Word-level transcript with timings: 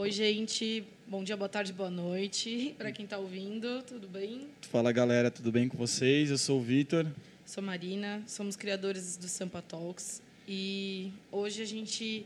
Oi, 0.00 0.12
gente. 0.12 0.84
Bom 1.08 1.24
dia, 1.24 1.36
boa 1.36 1.48
tarde, 1.48 1.72
boa 1.72 1.90
noite. 1.90 2.72
Para 2.78 2.92
quem 2.92 3.04
está 3.04 3.18
ouvindo, 3.18 3.82
tudo 3.82 4.06
bem? 4.06 4.46
Fala, 4.70 4.92
galera. 4.92 5.28
Tudo 5.28 5.50
bem 5.50 5.68
com 5.68 5.76
vocês? 5.76 6.30
Eu 6.30 6.38
sou 6.38 6.60
o 6.60 6.62
Vitor. 6.62 7.04
Sou 7.44 7.60
Marina. 7.60 8.22
Somos 8.24 8.54
criadores 8.54 9.16
do 9.16 9.26
Sampa 9.26 9.60
Talks. 9.60 10.22
E 10.46 11.10
hoje 11.32 11.62
a 11.62 11.64
gente 11.64 12.24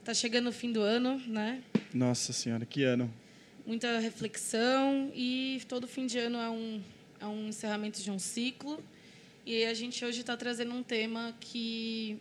está 0.00 0.12
chegando 0.12 0.46
no 0.46 0.52
fim 0.52 0.72
do 0.72 0.80
ano, 0.80 1.22
né? 1.28 1.62
Nossa 1.94 2.32
Senhora, 2.32 2.66
que 2.66 2.82
ano. 2.82 3.08
Muita 3.64 4.00
reflexão 4.00 5.12
e 5.14 5.62
todo 5.68 5.86
fim 5.86 6.06
de 6.06 6.18
ano 6.18 6.38
é 6.38 6.50
um, 6.50 6.82
é 7.20 7.26
um 7.26 7.46
encerramento 7.50 8.02
de 8.02 8.10
um 8.10 8.18
ciclo. 8.18 8.82
E 9.46 9.64
a 9.64 9.74
gente 9.74 10.04
hoje 10.04 10.22
está 10.22 10.36
trazendo 10.36 10.74
um 10.74 10.82
tema 10.82 11.32
que 11.38 12.18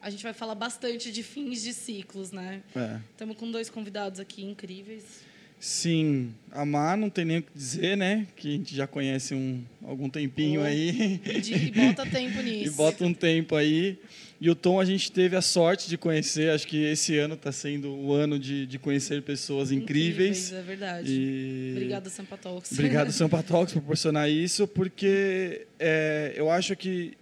a 0.00 0.10
gente 0.10 0.22
vai 0.22 0.32
falar 0.32 0.54
bastante 0.54 1.10
de 1.10 1.22
fins 1.22 1.62
de 1.62 1.72
ciclos, 1.72 2.30
né? 2.32 2.62
É. 2.74 2.98
Estamos 3.10 3.36
com 3.36 3.50
dois 3.50 3.68
convidados 3.68 4.20
aqui 4.20 4.44
incríveis. 4.44 5.26
Sim, 5.60 6.32
a 6.52 6.64
Mar 6.64 6.96
não 6.96 7.10
tem 7.10 7.24
nem 7.24 7.38
o 7.38 7.42
que 7.42 7.50
dizer, 7.52 7.96
né? 7.96 8.28
Que 8.36 8.48
a 8.48 8.52
gente 8.52 8.76
já 8.76 8.86
conhece 8.86 9.34
um 9.34 9.64
algum 9.84 10.08
tempinho 10.08 10.60
Oh, 10.60 10.64
aí. 10.64 11.20
E 11.24 11.70
bota 11.72 12.06
tempo 12.06 12.38
e 12.40 12.42
nisso. 12.44 12.76
bota 12.76 13.04
um 13.04 13.12
tempo 13.12 13.56
aí. 13.56 13.98
E 14.40 14.48
o 14.48 14.54
Tom 14.54 14.78
a 14.78 14.84
gente 14.84 15.10
teve 15.10 15.34
a 15.34 15.42
sorte 15.42 15.88
de 15.88 15.98
conhecer. 15.98 16.50
Acho 16.50 16.64
que 16.64 16.84
esse 16.84 17.18
ano 17.18 17.34
está 17.34 17.50
sendo 17.50 17.90
o 17.92 18.12
ano 18.12 18.38
de, 18.38 18.66
de 18.66 18.78
conhecer 18.78 19.20
pessoas 19.22 19.72
incríveis. 19.72 20.52
É 20.52 20.62
verdade. 20.62 21.10
E... 21.12 21.72
Obrigada, 21.72 22.08
Sampa 22.08 22.36
Talks. 22.36 22.70
Obrigado, 22.70 23.10
Sampa 23.12 23.42
Talks, 23.42 23.72
por 23.74 23.80
proporcionar 23.80 24.30
isso, 24.30 24.68
porque 24.68 25.66
é, 25.76 26.34
eu 26.36 26.48
acho 26.52 26.76
que 26.76 27.14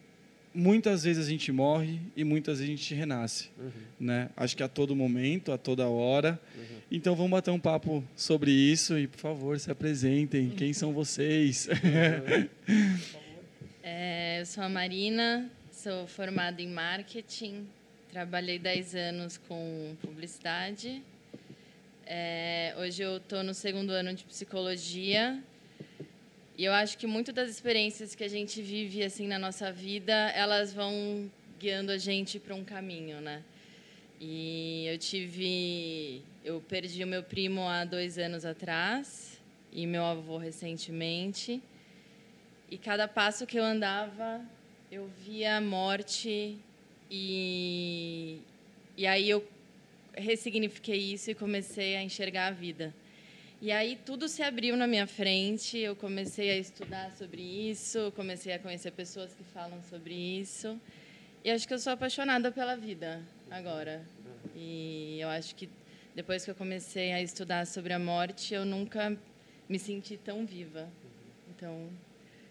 muitas 0.57 1.05
vezes 1.05 1.27
a 1.27 1.31
gente 1.31 1.53
morre 1.53 2.01
e 2.17 2.25
muitas 2.25 2.59
vezes 2.59 2.73
a 2.73 2.77
gente 2.77 2.95
renasce. 2.95 3.51
Né? 4.01 4.31
Acho 4.37 4.57
que 4.57 4.63
a 4.63 4.69
todo 4.69 4.97
momento, 4.97 5.53
a 5.53 5.59
toda 5.59 5.87
hora. 5.87 6.41
Então 6.91 7.15
vamos 7.15 7.31
bater 7.31 7.51
um 7.51 7.61
papo 7.61 8.03
sobre 8.17 8.51
isso 8.51 8.99
e, 8.99 9.07
por 9.07 9.19
favor, 9.19 9.61
se 9.61 9.71
apresentem. 9.71 10.51
Quem 10.51 10.73
são 10.73 10.93
vocês? 10.93 11.69
É, 13.89 14.41
eu 14.41 14.47
sou 14.47 14.65
a 14.65 14.69
Marina, 14.69 15.49
sou 15.71 16.09
formada 16.09 16.61
em 16.61 16.67
marketing, 16.67 17.69
trabalhei 18.11 18.59
10 18.59 18.97
anos 18.97 19.39
com 19.39 19.95
publicidade. 20.03 21.01
É, 22.05 22.75
hoje 22.79 23.05
eu 23.05 23.19
estou 23.19 23.45
no 23.45 23.55
segundo 23.55 23.91
ano 23.91 24.13
de 24.13 24.25
psicologia 24.25 25.41
e 26.59 26.65
eu 26.65 26.73
acho 26.73 26.97
que 26.97 27.07
muito 27.07 27.33
das 27.33 27.51
experiências 27.51 28.15
que 28.15 28.25
a 28.25 28.29
gente 28.29 28.63
vive 28.63 29.03
assim 29.03 29.27
na 29.27 29.39
nossa 29.39 29.71
vida, 29.71 30.13
elas 30.31 30.73
vão 30.73 31.31
guiando 31.59 31.93
a 31.93 31.99
gente 31.99 32.39
para 32.39 32.55
um 32.55 32.65
caminho, 32.65 33.21
né? 33.21 33.43
E 34.19 34.87
eu 34.87 34.97
tive, 34.97 36.23
eu 36.43 36.63
perdi 36.67 37.05
o 37.05 37.07
meu 37.07 37.23
primo 37.23 37.69
há 37.69 37.85
dois 37.85 38.17
anos 38.17 38.47
atrás 38.47 39.39
e 39.71 39.87
meu 39.87 40.03
avô 40.03 40.39
recentemente. 40.39 41.63
E 42.71 42.79
cada 42.79 43.07
passo 43.07 43.47
que 43.47 43.59
eu 43.59 43.65
andava, 43.65 44.41
eu 44.91 45.11
via 45.27 45.59
a 45.59 45.61
morte 45.61 46.57
e 47.11 48.41
e 48.97 49.07
aí 49.07 49.29
eu 49.29 49.47
ressignifiquei 50.15 51.13
isso 51.13 51.31
e 51.31 51.35
comecei 51.35 51.97
a 51.97 52.03
enxergar 52.03 52.47
a 52.47 52.51
vida. 52.51 52.95
E 53.61 53.73
aí 53.73 53.99
tudo 54.05 54.29
se 54.29 54.43
abriu 54.43 54.77
na 54.77 54.87
minha 54.87 55.07
frente, 55.07 55.79
eu 55.79 55.97
comecei 55.97 56.51
a 56.51 56.59
estudar 56.59 57.11
sobre 57.13 57.41
isso, 57.41 58.13
comecei 58.15 58.53
a 58.53 58.59
conhecer 58.59 58.91
pessoas 58.91 59.33
que 59.33 59.43
falam 59.45 59.83
sobre 59.89 60.15
isso. 60.15 60.79
E 61.43 61.51
acho 61.51 61.67
que 61.67 61.73
eu 61.73 61.79
sou 61.79 61.95
apaixonada 61.95 62.53
pela 62.53 62.77
vida 62.77 63.23
agora. 63.51 64.05
E 64.55 65.19
eu 65.21 65.29
acho 65.29 65.55
que 65.55 65.71
depois 66.15 66.45
que 66.45 66.51
eu 66.51 66.55
comecei 66.55 67.13
a 67.13 67.23
estudar 67.23 67.67
sobre 67.67 67.95
a 67.95 67.99
morte, 67.99 68.53
eu 68.53 68.67
nunca 68.67 69.17
me 69.67 69.79
senti 69.79 70.19
tão 70.19 70.45
viva. 70.45 70.87
Então, 71.49 71.89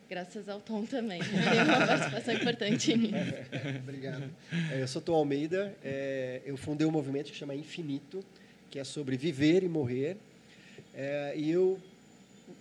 graças 0.09 0.49
ao 0.49 0.59
Tom 0.59 0.85
também. 0.87 1.21
Tem 1.21 1.63
uma 1.63 1.85
participação 1.85 2.33
importante 2.33 2.97
nisso. 2.97 3.13
Obrigado. 3.83 4.23
É, 4.71 4.81
Eu 4.81 4.87
sou 4.87 5.03
Tom 5.03 5.13
Almeida, 5.13 5.75
é, 5.83 6.41
eu 6.45 6.57
fundei 6.57 6.87
um 6.87 6.91
movimento 6.91 7.31
que 7.31 7.37
chama 7.37 7.53
Infinito, 7.53 8.25
que 8.71 8.79
é 8.79 8.83
sobre 8.83 9.15
viver 9.17 9.61
e 9.61 9.69
morrer. 9.69 10.17
É, 10.95 11.33
e 11.35 11.51
eu 11.51 11.79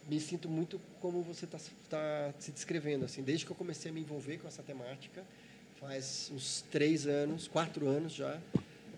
me 0.08 0.20
sinto 0.20 0.48
muito 0.48 0.80
como 1.00 1.22
você 1.22 1.44
está 1.44 2.32
se 2.38 2.50
descrevendo. 2.50 3.04
Assim, 3.04 3.22
desde 3.22 3.46
que 3.46 3.52
eu 3.52 3.56
comecei 3.56 3.90
a 3.90 3.94
me 3.94 4.00
envolver 4.00 4.38
com 4.38 4.48
essa 4.48 4.62
temática, 4.62 5.22
faz 5.80 6.30
uns 6.34 6.64
três 6.70 7.06
anos, 7.06 7.46
quatro 7.46 7.86
anos 7.86 8.12
já, 8.12 8.40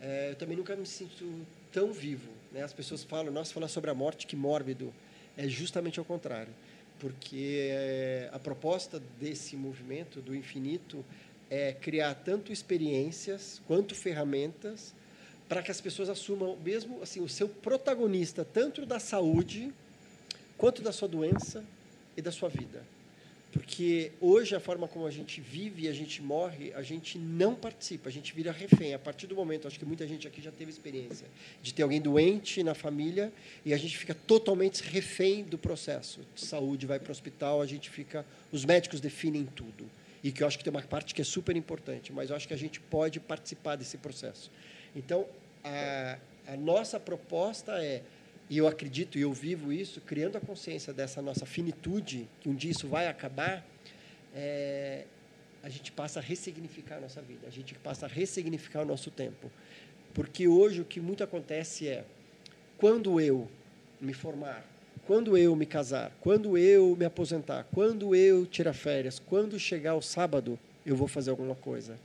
é, 0.00 0.30
eu 0.30 0.36
também 0.36 0.56
nunca 0.56 0.74
me 0.74 0.86
sinto 0.86 1.46
tão 1.72 1.92
vivo. 1.92 2.30
Né? 2.52 2.62
As 2.62 2.72
pessoas 2.72 3.02
falam, 3.04 3.32
nossa, 3.32 3.52
falar 3.52 3.68
sobre 3.68 3.90
a 3.90 3.94
morte, 3.94 4.26
que 4.26 4.36
mórbido. 4.36 4.92
É 5.36 5.46
justamente 5.46 5.98
ao 5.98 6.04
contrário. 6.04 6.52
Porque 6.98 7.68
é, 7.70 8.30
a 8.32 8.38
proposta 8.38 9.02
desse 9.20 9.54
movimento, 9.54 10.22
do 10.22 10.34
infinito, 10.34 11.04
é 11.50 11.72
criar 11.72 12.14
tanto 12.14 12.52
experiências 12.52 13.60
quanto 13.66 13.94
ferramentas 13.94 14.94
para 15.48 15.62
que 15.62 15.70
as 15.70 15.80
pessoas 15.80 16.08
assumam 16.08 16.56
mesmo 16.64 17.02
assim 17.02 17.20
o 17.20 17.28
seu 17.28 17.48
protagonista 17.48 18.44
tanto 18.44 18.84
da 18.84 18.98
saúde 18.98 19.72
quanto 20.56 20.82
da 20.82 20.92
sua 20.92 21.08
doença 21.08 21.64
e 22.16 22.22
da 22.22 22.32
sua 22.32 22.48
vida. 22.48 22.82
Porque 23.52 24.12
hoje 24.20 24.54
a 24.54 24.60
forma 24.60 24.86
como 24.86 25.06
a 25.06 25.10
gente 25.10 25.40
vive 25.40 25.84
e 25.84 25.88
a 25.88 25.92
gente 25.92 26.20
morre, 26.20 26.74
a 26.74 26.82
gente 26.82 27.18
não 27.18 27.54
participa, 27.54 28.10
a 28.10 28.12
gente 28.12 28.34
vira 28.34 28.52
refém. 28.52 28.92
A 28.92 28.98
partir 28.98 29.26
do 29.26 29.34
momento, 29.34 29.66
acho 29.66 29.78
que 29.78 29.84
muita 29.84 30.06
gente 30.06 30.28
aqui 30.28 30.42
já 30.42 30.50
teve 30.50 30.70
experiência 30.70 31.26
de 31.62 31.72
ter 31.72 31.82
alguém 31.82 31.98
doente 31.98 32.62
na 32.62 32.74
família 32.74 33.32
e 33.64 33.72
a 33.72 33.76
gente 33.78 33.96
fica 33.96 34.14
totalmente 34.14 34.82
refém 34.82 35.42
do 35.42 35.56
processo 35.56 36.20
de 36.34 36.44
saúde, 36.44 36.84
vai 36.86 36.98
para 36.98 37.08
o 37.08 37.12
hospital, 37.12 37.62
a 37.62 37.66
gente 37.66 37.88
fica, 37.88 38.26
os 38.52 38.64
médicos 38.64 39.00
definem 39.00 39.46
tudo. 39.46 39.86
E 40.22 40.30
que 40.30 40.42
eu 40.42 40.46
acho 40.46 40.58
que 40.58 40.64
tem 40.64 40.70
uma 40.70 40.82
parte 40.82 41.14
que 41.14 41.22
é 41.22 41.24
super 41.24 41.56
importante, 41.56 42.12
mas 42.12 42.28
eu 42.28 42.36
acho 42.36 42.46
que 42.46 42.54
a 42.54 42.58
gente 42.58 42.78
pode 42.78 43.20
participar 43.20 43.76
desse 43.76 43.96
processo. 43.96 44.50
Então, 44.94 45.26
a, 45.64 46.18
a 46.46 46.56
nossa 46.56 47.00
proposta 47.00 47.72
é 47.82 48.02
e 48.48 48.58
eu 48.58 48.68
acredito 48.68 49.18
e 49.18 49.22
eu 49.22 49.32
vivo 49.32 49.72
isso, 49.72 50.00
criando 50.00 50.36
a 50.36 50.40
consciência 50.40 50.92
dessa 50.92 51.20
nossa 51.20 51.44
finitude, 51.44 52.28
que 52.40 52.48
um 52.48 52.54
dia 52.54 52.70
isso 52.70 52.86
vai 52.86 53.08
acabar, 53.08 53.66
é, 54.34 55.04
a 55.62 55.68
gente 55.68 55.90
passa 55.90 56.20
a 56.20 56.22
ressignificar 56.22 56.96
a 56.96 57.00
nossa 57.00 57.20
vida, 57.20 57.46
a 57.46 57.50
gente 57.50 57.74
passa 57.74 58.06
a 58.06 58.08
ressignificar 58.08 58.82
o 58.82 58.84
nosso 58.84 59.10
tempo. 59.10 59.50
Porque 60.14 60.46
hoje 60.46 60.80
o 60.80 60.84
que 60.84 61.00
muito 61.00 61.24
acontece 61.24 61.88
é, 61.88 62.04
quando 62.78 63.20
eu 63.20 63.48
me 64.00 64.14
formar, 64.14 64.64
quando 65.06 65.36
eu 65.36 65.56
me 65.56 65.66
casar, 65.66 66.12
quando 66.20 66.56
eu 66.56 66.94
me 66.96 67.04
aposentar, 67.04 67.66
quando 67.72 68.14
eu 68.14 68.46
tirar 68.46 68.72
férias, 68.74 69.18
quando 69.18 69.58
chegar 69.58 69.94
o 69.94 70.02
sábado, 70.02 70.58
eu 70.84 70.94
vou 70.94 71.08
fazer 71.08 71.30
alguma 71.30 71.56
coisa. 71.56 71.98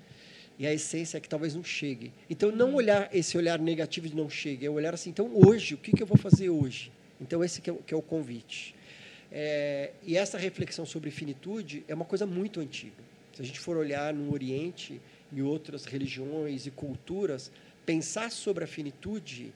E 0.61 0.67
a 0.67 0.71
essência 0.71 1.17
é 1.17 1.19
que 1.19 1.27
talvez 1.27 1.55
não 1.55 1.63
chegue. 1.63 2.13
Então, 2.29 2.51
não 2.51 2.75
olhar 2.75 3.09
esse 3.11 3.35
olhar 3.35 3.57
negativo 3.57 4.07
de 4.07 4.15
não 4.15 4.29
chegue, 4.29 4.63
é 4.63 4.69
olhar 4.69 4.93
assim, 4.93 5.09
então, 5.09 5.31
hoje, 5.33 5.73
o 5.73 5.77
que, 5.79 5.91
que 5.91 6.03
eu 6.03 6.05
vou 6.05 6.19
fazer 6.19 6.51
hoje? 6.51 6.91
Então, 7.19 7.43
esse 7.43 7.59
que 7.59 7.71
é, 7.71 7.73
o- 7.73 7.77
que 7.77 7.91
é 7.91 7.97
o 7.97 8.01
convite. 8.01 8.75
É, 9.31 9.89
e 10.03 10.15
essa 10.15 10.37
reflexão 10.37 10.85
sobre 10.85 11.09
finitude 11.09 11.83
é 11.87 11.95
uma 11.95 12.05
coisa 12.05 12.27
muito 12.27 12.59
antiga. 12.59 13.01
Se 13.33 13.41
a 13.41 13.45
gente 13.45 13.59
for 13.59 13.75
olhar 13.75 14.13
no 14.13 14.31
Oriente, 14.31 15.01
em 15.33 15.41
outras 15.41 15.83
religiões 15.85 16.67
e 16.67 16.69
culturas, 16.69 17.51
pensar 17.83 18.29
sobre 18.29 18.63
a 18.63 18.67
finitude 18.67 19.51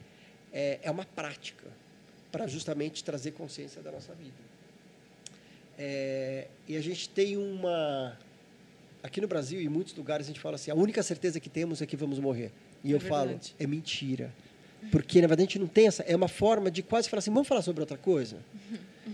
é, 0.52 0.80
é 0.82 0.90
uma 0.90 1.06
prática 1.06 1.68
para 2.32 2.48
justamente 2.48 3.04
trazer 3.04 3.34
consciência 3.34 3.80
da 3.80 3.92
nossa 3.92 4.12
vida. 4.16 4.34
É, 5.78 6.48
e 6.68 6.76
a 6.76 6.82
gente 6.82 7.08
tem 7.10 7.38
uma 7.38 8.18
aqui 9.06 9.22
no 9.22 9.28
Brasil 9.28 9.62
e 9.62 9.66
em 9.66 9.70
muitos 9.70 9.94
lugares 9.96 10.26
a 10.26 10.30
gente 10.30 10.40
fala 10.40 10.56
assim, 10.56 10.72
a 10.72 10.76
única 10.76 11.02
certeza 11.04 11.40
que 11.40 11.50
temos 11.50 11.82
é 11.82 11.86
que 11.86 11.96
vamos 11.96 12.20
morrer. 12.20 12.52
E 12.84 12.92
É 12.92 12.96
eu 12.96 13.00
falo, 13.00 13.28
verdade. 13.28 13.56
é 13.60 13.68
mentira. 13.68 14.32
Porque, 14.92 15.20
na 15.22 15.28
verdade, 15.28 15.48
a 15.48 15.50
gente 15.50 15.60
não 15.60 15.68
tem 15.68 15.88
essa... 15.88 16.04
É 16.04 16.16
uma 16.16 16.28
forma 16.28 16.70
de 16.70 16.84
quase 16.84 17.10
falar 17.10 17.20
assim, 17.20 17.32
vamos 17.32 17.48
falar 17.48 17.62
sobre 17.64 17.82
outra 17.82 17.98
coisa? 17.98 18.38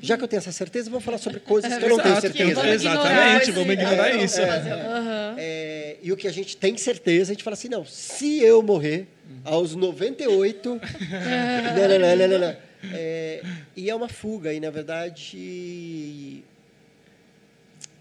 Já 0.02 0.18
que 0.18 0.24
eu 0.24 0.28
tenho 0.28 0.40
essa 0.40 0.52
certeza, 0.52 0.90
vamos 0.90 1.06
falar 1.06 1.18
sobre 1.18 1.40
coisas 1.40 1.74
que 1.78 1.84
eu 1.86 1.90
não 1.96 2.00
tenho 2.00 2.20
certeza. 2.20 2.68
Exatamente, 2.68 3.52
vamos 3.52 3.74
ignorar 3.74 4.10
É, 4.10 4.24
isso. 4.24 4.42
é. 4.42 5.36
É, 5.38 5.98
e 6.02 6.12
o 6.12 6.18
que 6.18 6.28
a 6.28 6.32
gente 6.32 6.58
tem 6.58 6.76
certeza, 6.78 7.32
a 7.32 7.34
gente 7.34 7.44
fala 7.44 7.54
assim, 7.54 7.70
não, 7.70 7.86
se 7.86 8.40
eu 8.42 8.62
morrer 8.62 9.08
aos 9.46 9.74
98... 9.76 10.70
não, 10.70 10.80
não, 10.80 12.00
não, 12.00 12.16
não, 12.18 12.28
não, 12.28 12.40
não. 12.40 12.56
É, 12.94 13.44
e 13.76 13.90
é 13.90 13.96
uma 13.96 14.10
fuga, 14.10 14.52
e 14.54 14.60
na 14.60 14.72
verdade 14.72 16.44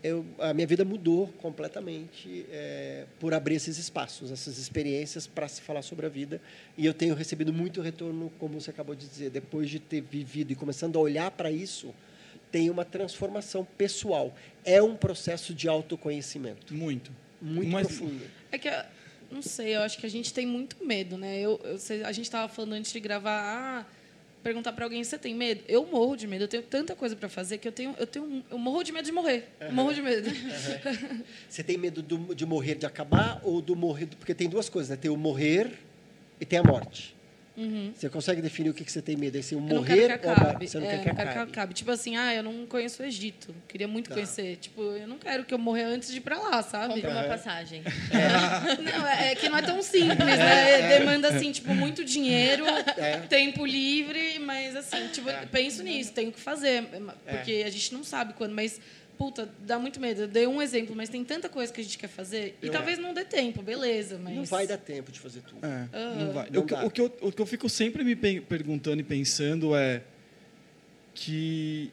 eu, 0.02 0.24
a 0.38 0.54
minha 0.54 0.66
vida 0.66 0.84
mudou 0.84 1.28
completamente 1.38 2.46
é, 2.50 3.04
por 3.18 3.34
abrir 3.34 3.56
esses 3.56 3.76
espaços, 3.78 4.30
essas 4.30 4.58
experiências 4.58 5.26
para 5.26 5.46
se 5.48 5.60
falar 5.60 5.82
sobre 5.82 6.06
a 6.06 6.08
vida. 6.08 6.40
E 6.76 6.86
eu 6.86 6.94
tenho 6.94 7.14
recebido 7.14 7.52
muito 7.52 7.80
retorno, 7.80 8.32
como 8.38 8.60
você 8.60 8.70
acabou 8.70 8.94
de 8.94 9.06
dizer, 9.06 9.30
depois 9.30 9.68
de 9.68 9.78
ter 9.78 10.00
vivido 10.00 10.52
e 10.52 10.54
começando 10.54 10.96
a 10.96 11.00
olhar 11.00 11.30
para 11.30 11.50
isso, 11.50 11.94
tem 12.50 12.70
uma 12.70 12.84
transformação 12.84 13.64
pessoal. 13.76 14.34
É 14.64 14.82
um 14.82 14.96
processo 14.96 15.54
de 15.54 15.68
autoconhecimento 15.68 16.74
Muito. 16.74 17.12
muito 17.40 17.70
Mas- 17.70 17.86
profundo. 17.86 18.24
É 18.50 18.58
que, 18.58 18.68
não 19.30 19.42
sei, 19.42 19.76
eu 19.76 19.82
acho 19.82 19.98
que 19.98 20.06
a 20.06 20.10
gente 20.10 20.32
tem 20.34 20.46
muito 20.46 20.84
medo, 20.84 21.16
né? 21.16 21.38
Eu, 21.40 21.60
eu 21.62 21.78
sei- 21.78 22.02
a 22.02 22.10
gente 22.12 22.24
estava 22.24 22.48
falando 22.52 22.72
antes 22.72 22.92
de 22.92 22.98
gravar, 23.00 23.86
ah, 23.86 23.86
perguntar 24.42 24.72
para 24.72 24.84
alguém, 24.84 25.02
você 25.02 25.18
tem 25.18 25.34
medo? 25.34 25.62
Eu 25.68 25.86
morro 25.86 26.16
de 26.16 26.26
medo. 26.26 26.44
Eu 26.44 26.48
tenho 26.48 26.62
tanta 26.62 26.94
coisa 26.94 27.14
para 27.14 27.28
fazer 27.28 27.58
que 27.58 27.68
eu 27.68 27.72
tenho, 27.72 27.94
eu 27.98 28.06
tenho, 28.06 28.44
eu 28.50 28.58
morro 28.58 28.82
de 28.82 28.92
medo 28.92 29.04
de 29.04 29.12
morrer. 29.12 29.48
Uhum. 29.60 29.72
Morro 29.72 29.94
de 29.94 30.02
medo. 30.02 30.28
Uhum. 30.28 31.22
Você 31.48 31.62
tem 31.62 31.76
medo 31.76 32.02
do, 32.02 32.34
de 32.34 32.46
morrer 32.46 32.74
de 32.74 32.86
acabar 32.86 33.40
ou 33.44 33.60
do 33.60 33.76
morrer? 33.76 34.06
Porque 34.06 34.34
tem 34.34 34.48
duas 34.48 34.68
coisas, 34.68 34.90
né? 34.90 34.96
Tem 34.96 35.10
o 35.10 35.16
morrer 35.16 35.70
e 36.40 36.46
tem 36.46 36.58
a 36.58 36.62
morte. 36.62 37.14
Uhum. 37.60 37.92
Você 37.94 38.08
consegue 38.08 38.40
definir 38.40 38.70
o 38.70 38.74
que, 38.74 38.82
que 38.82 38.90
você 38.90 39.02
tem 39.02 39.16
medo? 39.16 39.36
É 39.36 39.42
se 39.42 39.54
o 39.54 39.60
morrer 39.60 40.18
que 40.18 40.28
acabe. 40.28 40.66
Você 40.66 40.78
não 40.80 40.86
é, 40.86 40.90
quer 40.90 41.00
que 41.00 41.06
não 41.06 41.12
acabe. 41.12 41.32
que 41.32 41.38
acabe. 41.38 41.74
Tipo 41.74 41.90
assim, 41.90 42.16
ah, 42.16 42.34
eu 42.34 42.42
não 42.42 42.64
conheço 42.66 43.02
o 43.02 43.06
Egito. 43.06 43.54
Queria 43.68 43.86
muito 43.86 44.08
tá. 44.08 44.14
conhecer. 44.14 44.56
Tipo, 44.56 44.80
eu 44.80 45.06
não 45.06 45.18
quero 45.18 45.44
que 45.44 45.52
eu 45.52 45.58
morra 45.58 45.82
antes 45.82 46.10
de 46.10 46.16
ir 46.16 46.20
para 46.22 46.38
lá, 46.38 46.62
sabe? 46.62 46.94
Compre 46.94 47.10
uma 47.10 47.24
passagem. 47.24 47.82
É. 48.10 48.82
não, 48.82 49.06
é, 49.06 49.32
é, 49.32 49.34
que 49.34 49.48
não 49.48 49.58
é 49.58 49.62
tão 49.62 49.82
simples, 49.82 50.18
né? 50.18 50.80
É. 50.80 50.98
Demanda, 50.98 51.28
assim, 51.28 51.52
tipo, 51.52 51.72
muito 51.74 52.04
dinheiro, 52.04 52.64
é. 52.96 53.18
tempo 53.18 53.64
livre, 53.64 54.38
mas, 54.40 54.74
assim, 54.74 55.08
tipo, 55.08 55.28
penso 55.50 55.82
nisso, 55.82 56.12
tenho 56.12 56.32
que 56.32 56.40
fazer. 56.40 56.84
Porque 57.28 57.62
a 57.64 57.70
gente 57.70 57.92
não 57.92 58.02
sabe 58.02 58.32
quando, 58.32 58.54
mas 58.54 58.80
puta, 59.20 59.46
dá 59.58 59.78
muito 59.78 60.00
medo. 60.00 60.22
Eu 60.22 60.28
dei 60.28 60.46
um 60.46 60.62
exemplo, 60.62 60.96
mas 60.96 61.10
tem 61.10 61.22
tanta 61.22 61.46
coisa 61.46 61.70
que 61.70 61.78
a 61.78 61.84
gente 61.84 61.98
quer 61.98 62.08
fazer 62.08 62.56
e 62.62 62.68
eu 62.68 62.72
talvez 62.72 62.98
é. 62.98 63.02
não 63.02 63.12
dê 63.12 63.22
tempo, 63.22 63.60
beleza, 63.60 64.18
mas... 64.18 64.34
Não 64.34 64.46
vai 64.46 64.66
dar 64.66 64.78
tempo 64.78 65.12
de 65.12 65.20
fazer 65.20 65.42
tudo. 65.42 65.60
É, 65.62 65.88
uhum. 65.94 66.24
não 66.24 66.32
vai. 66.32 66.48
Não 66.50 66.62
o, 66.62 66.64
que, 66.64 66.74
o, 66.74 66.90
que 66.90 67.00
eu, 67.02 67.18
o 67.20 67.30
que 67.30 67.42
eu 67.42 67.44
fico 67.44 67.68
sempre 67.68 68.02
me 68.02 68.16
perguntando 68.16 68.98
e 69.02 69.04
pensando 69.04 69.76
é 69.76 70.02
que 71.12 71.92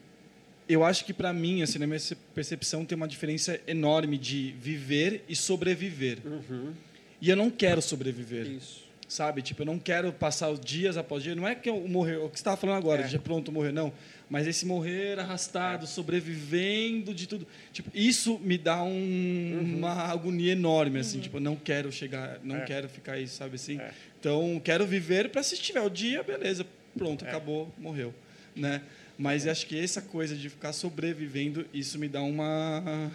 eu 0.66 0.82
acho 0.82 1.04
que 1.04 1.12
para 1.12 1.30
mim, 1.34 1.60
assim, 1.60 1.78
na 1.78 1.86
minha 1.86 2.00
percepção, 2.34 2.86
tem 2.86 2.96
uma 2.96 3.06
diferença 3.06 3.60
enorme 3.66 4.16
de 4.16 4.54
viver 4.58 5.22
e 5.28 5.36
sobreviver. 5.36 6.20
Uhum. 6.24 6.72
E 7.20 7.28
eu 7.28 7.36
não 7.36 7.50
quero 7.50 7.82
sobreviver. 7.82 8.46
Isso. 8.46 8.87
Sabe? 9.08 9.40
Tipo, 9.40 9.62
eu 9.62 9.66
não 9.66 9.78
quero 9.78 10.12
passar 10.12 10.50
os 10.50 10.60
dias 10.60 10.98
após 10.98 11.22
dia. 11.22 11.34
Não 11.34 11.48
é 11.48 11.54
que 11.54 11.68
eu 11.68 11.88
morrer, 11.88 12.16
o 12.16 12.28
que 12.28 12.36
você 12.36 12.42
estava 12.42 12.56
falando 12.56 12.76
agora, 12.76 13.02
é. 13.02 13.06
de 13.06 13.18
pronto 13.18 13.50
morrer, 13.50 13.72
não 13.72 13.92
mas 14.30 14.46
esse 14.46 14.66
morrer 14.66 15.18
arrastado, 15.18 15.84
é. 15.84 15.86
sobrevivendo 15.86 17.14
de 17.14 17.26
tudo, 17.26 17.46
tipo, 17.72 17.90
isso 17.94 18.38
me 18.40 18.58
dá 18.58 18.82
um, 18.82 18.90
uhum. 18.90 19.76
uma 19.78 19.92
agonia 19.92 20.52
enorme, 20.52 21.00
assim, 21.00 21.16
uhum. 21.16 21.22
tipo, 21.22 21.40
não 21.40 21.56
quero 21.56 21.90
chegar, 21.90 22.38
não 22.42 22.56
é. 22.56 22.64
quero 22.64 22.88
ficar 22.88 23.12
aí, 23.12 23.26
sabe 23.26 23.54
assim? 23.54 23.80
É. 23.80 23.90
Então, 24.20 24.60
quero 24.62 24.86
viver 24.86 25.30
para 25.30 25.42
se 25.42 25.56
tiver 25.56 25.80
o 25.80 25.88
dia, 25.88 26.22
beleza, 26.22 26.66
pronto, 26.96 27.24
é. 27.24 27.28
acabou, 27.28 27.72
morreu, 27.78 28.14
né? 28.54 28.82
Mas 29.16 29.48
acho 29.48 29.66
que 29.66 29.78
essa 29.78 30.00
coisa 30.00 30.36
de 30.36 30.48
ficar 30.48 30.72
sobrevivendo, 30.72 31.66
isso 31.72 31.98
me 31.98 32.06
dá 32.06 32.22
uma 32.22 33.10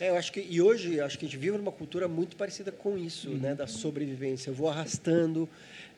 é, 0.00 0.10
eu 0.10 0.16
acho 0.16 0.32
que 0.32 0.46
e 0.48 0.60
hoje 0.60 1.00
acho 1.00 1.18
que 1.18 1.24
a 1.24 1.28
gente 1.28 1.38
vive 1.38 1.56
numa 1.56 1.72
cultura 1.72 2.08
muito 2.08 2.36
parecida 2.36 2.72
com 2.72 2.98
isso, 2.98 3.30
uhum. 3.30 3.38
né, 3.38 3.54
da 3.54 3.66
sobrevivência. 3.66 4.50
Eu 4.50 4.54
vou 4.54 4.68
arrastando, 4.68 5.48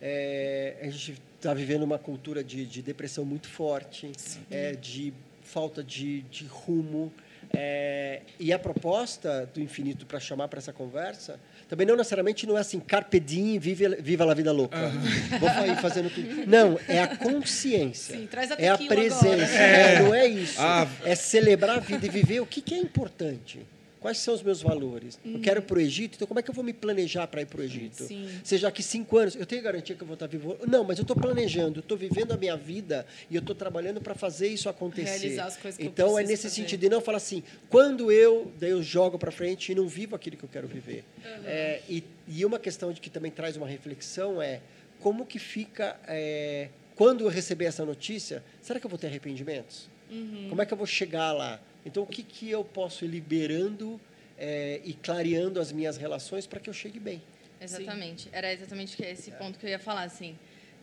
é, 0.00 0.76
a 0.82 0.90
gente 0.90 1.20
está 1.36 1.54
vivendo 1.54 1.82
uma 1.82 1.98
cultura 1.98 2.42
de, 2.42 2.66
de 2.66 2.82
depressão 2.82 3.24
muito 3.24 3.48
forte, 3.48 4.10
é, 4.50 4.72
de 4.72 5.12
falta 5.42 5.82
de, 5.82 6.22
de 6.22 6.46
rumo. 6.46 7.12
É, 7.54 8.22
e 8.40 8.52
a 8.52 8.58
proposta 8.58 9.48
do 9.54 9.60
infinito 9.60 10.04
para 10.04 10.18
chamar 10.18 10.48
para 10.48 10.58
essa 10.58 10.72
conversa 10.72 11.38
também 11.68 11.86
não 11.86 11.96
necessariamente 11.96 12.46
não 12.46 12.56
é 12.56 12.60
assim, 12.60 12.80
carpe 12.80 13.20
diem, 13.20 13.58
vive, 13.58 13.88
viva 14.00 14.30
a 14.30 14.34
vida 14.34 14.52
louca. 14.52 14.76
Uhum. 14.76 15.38
Vou 15.38 15.66
ir 15.66 15.76
fazendo 15.80 16.10
tudo. 16.10 16.46
Não, 16.46 16.78
é 16.88 17.00
a 17.00 17.16
consciência. 17.16 18.16
Sim, 18.16 18.28
a 18.32 18.62
é 18.62 18.68
a 18.68 18.78
presença. 18.78 19.58
É. 19.58 20.02
não 20.02 20.14
é 20.14 20.26
isso. 20.26 20.60
Ah. 20.60 20.88
É 21.04 21.14
celebrar 21.14 21.78
a 21.78 21.80
vida 21.80 22.06
e 22.06 22.08
viver 22.08 22.40
o 22.40 22.46
que, 22.46 22.60
que 22.60 22.74
é 22.74 22.78
importante. 22.78 23.66
Quais 24.00 24.18
são 24.18 24.34
os 24.34 24.42
meus 24.42 24.62
valores? 24.62 25.18
Uhum. 25.24 25.34
Eu 25.34 25.40
quero 25.40 25.60
ir 25.60 25.62
para 25.62 25.78
o 25.78 25.80
Egito, 25.80 26.16
então 26.16 26.28
como 26.28 26.38
é 26.38 26.42
que 26.42 26.50
eu 26.50 26.54
vou 26.54 26.62
me 26.62 26.72
planejar 26.72 27.26
para 27.26 27.42
ir 27.42 27.46
para 27.46 27.60
o 27.60 27.64
Egito? 27.64 28.04
Sim. 28.04 28.28
Seja 28.44 28.70
que 28.70 28.82
cinco 28.82 29.16
anos, 29.16 29.34
eu 29.34 29.46
tenho 29.46 29.62
garantia 29.62 29.96
que 29.96 30.02
eu 30.02 30.06
vou 30.06 30.14
estar 30.14 30.26
vivo? 30.26 30.56
Não, 30.66 30.84
mas 30.84 30.98
eu 30.98 31.02
estou 31.02 31.16
planejando, 31.16 31.80
estou 31.80 31.96
vivendo 31.96 32.32
a 32.32 32.36
minha 32.36 32.56
vida 32.56 33.06
e 33.30 33.34
eu 33.34 33.40
estou 33.40 33.54
trabalhando 33.54 34.00
para 34.00 34.14
fazer 34.14 34.48
isso 34.48 34.68
acontecer. 34.68 35.18
Realizar 35.18 35.46
as 35.46 35.56
coisas 35.56 35.78
que 35.78 35.86
então 35.86 36.18
é 36.18 36.22
nesse 36.22 36.44
fazer. 36.44 36.54
sentido 36.54 36.84
e 36.84 36.88
não 36.88 37.00
falar 37.00 37.16
assim, 37.16 37.42
quando 37.68 38.12
eu 38.12 38.52
daí 38.60 38.70
eu 38.70 38.82
jogo 38.82 39.18
para 39.18 39.30
frente 39.30 39.72
e 39.72 39.74
não 39.74 39.88
vivo 39.88 40.14
aquilo 40.14 40.36
que 40.36 40.44
eu 40.44 40.48
quero 40.48 40.68
viver. 40.68 41.04
Uhum. 41.24 41.42
É, 41.46 41.80
e, 41.88 42.04
e 42.28 42.44
uma 42.44 42.58
questão 42.58 42.92
de 42.92 43.00
que 43.00 43.08
também 43.08 43.30
traz 43.30 43.56
uma 43.56 43.66
reflexão 43.66 44.40
é 44.40 44.60
como 45.00 45.24
que 45.24 45.38
fica 45.38 45.98
é, 46.06 46.68
quando 46.94 47.24
eu 47.24 47.28
receber 47.28 47.66
essa 47.66 47.84
notícia? 47.84 48.42
Será 48.62 48.78
que 48.78 48.86
eu 48.86 48.90
vou 48.90 48.98
ter 48.98 49.06
arrependimentos? 49.06 49.88
Uhum. 50.10 50.46
Como 50.48 50.62
é 50.62 50.66
que 50.66 50.72
eu 50.72 50.78
vou 50.78 50.86
chegar 50.86 51.32
lá? 51.32 51.60
Então 51.86 52.02
o 52.02 52.06
que 52.06 52.24
que 52.24 52.50
eu 52.50 52.64
posso 52.64 53.04
ir 53.04 53.08
liberando 53.08 54.00
é, 54.36 54.80
e 54.84 54.92
clareando 54.92 55.60
as 55.60 55.70
minhas 55.70 55.96
relações 55.96 56.46
para 56.46 56.58
que 56.58 56.68
eu 56.68 56.74
chegue 56.74 56.98
bem. 56.98 57.22
Exatamente. 57.60 58.24
Sim. 58.24 58.30
Era 58.32 58.52
exatamente 58.52 59.00
esse 59.02 59.30
ponto 59.30 59.58
que 59.58 59.64
eu 59.64 59.70
ia 59.70 59.78
falar. 59.78 60.02
Assim, 60.02 60.36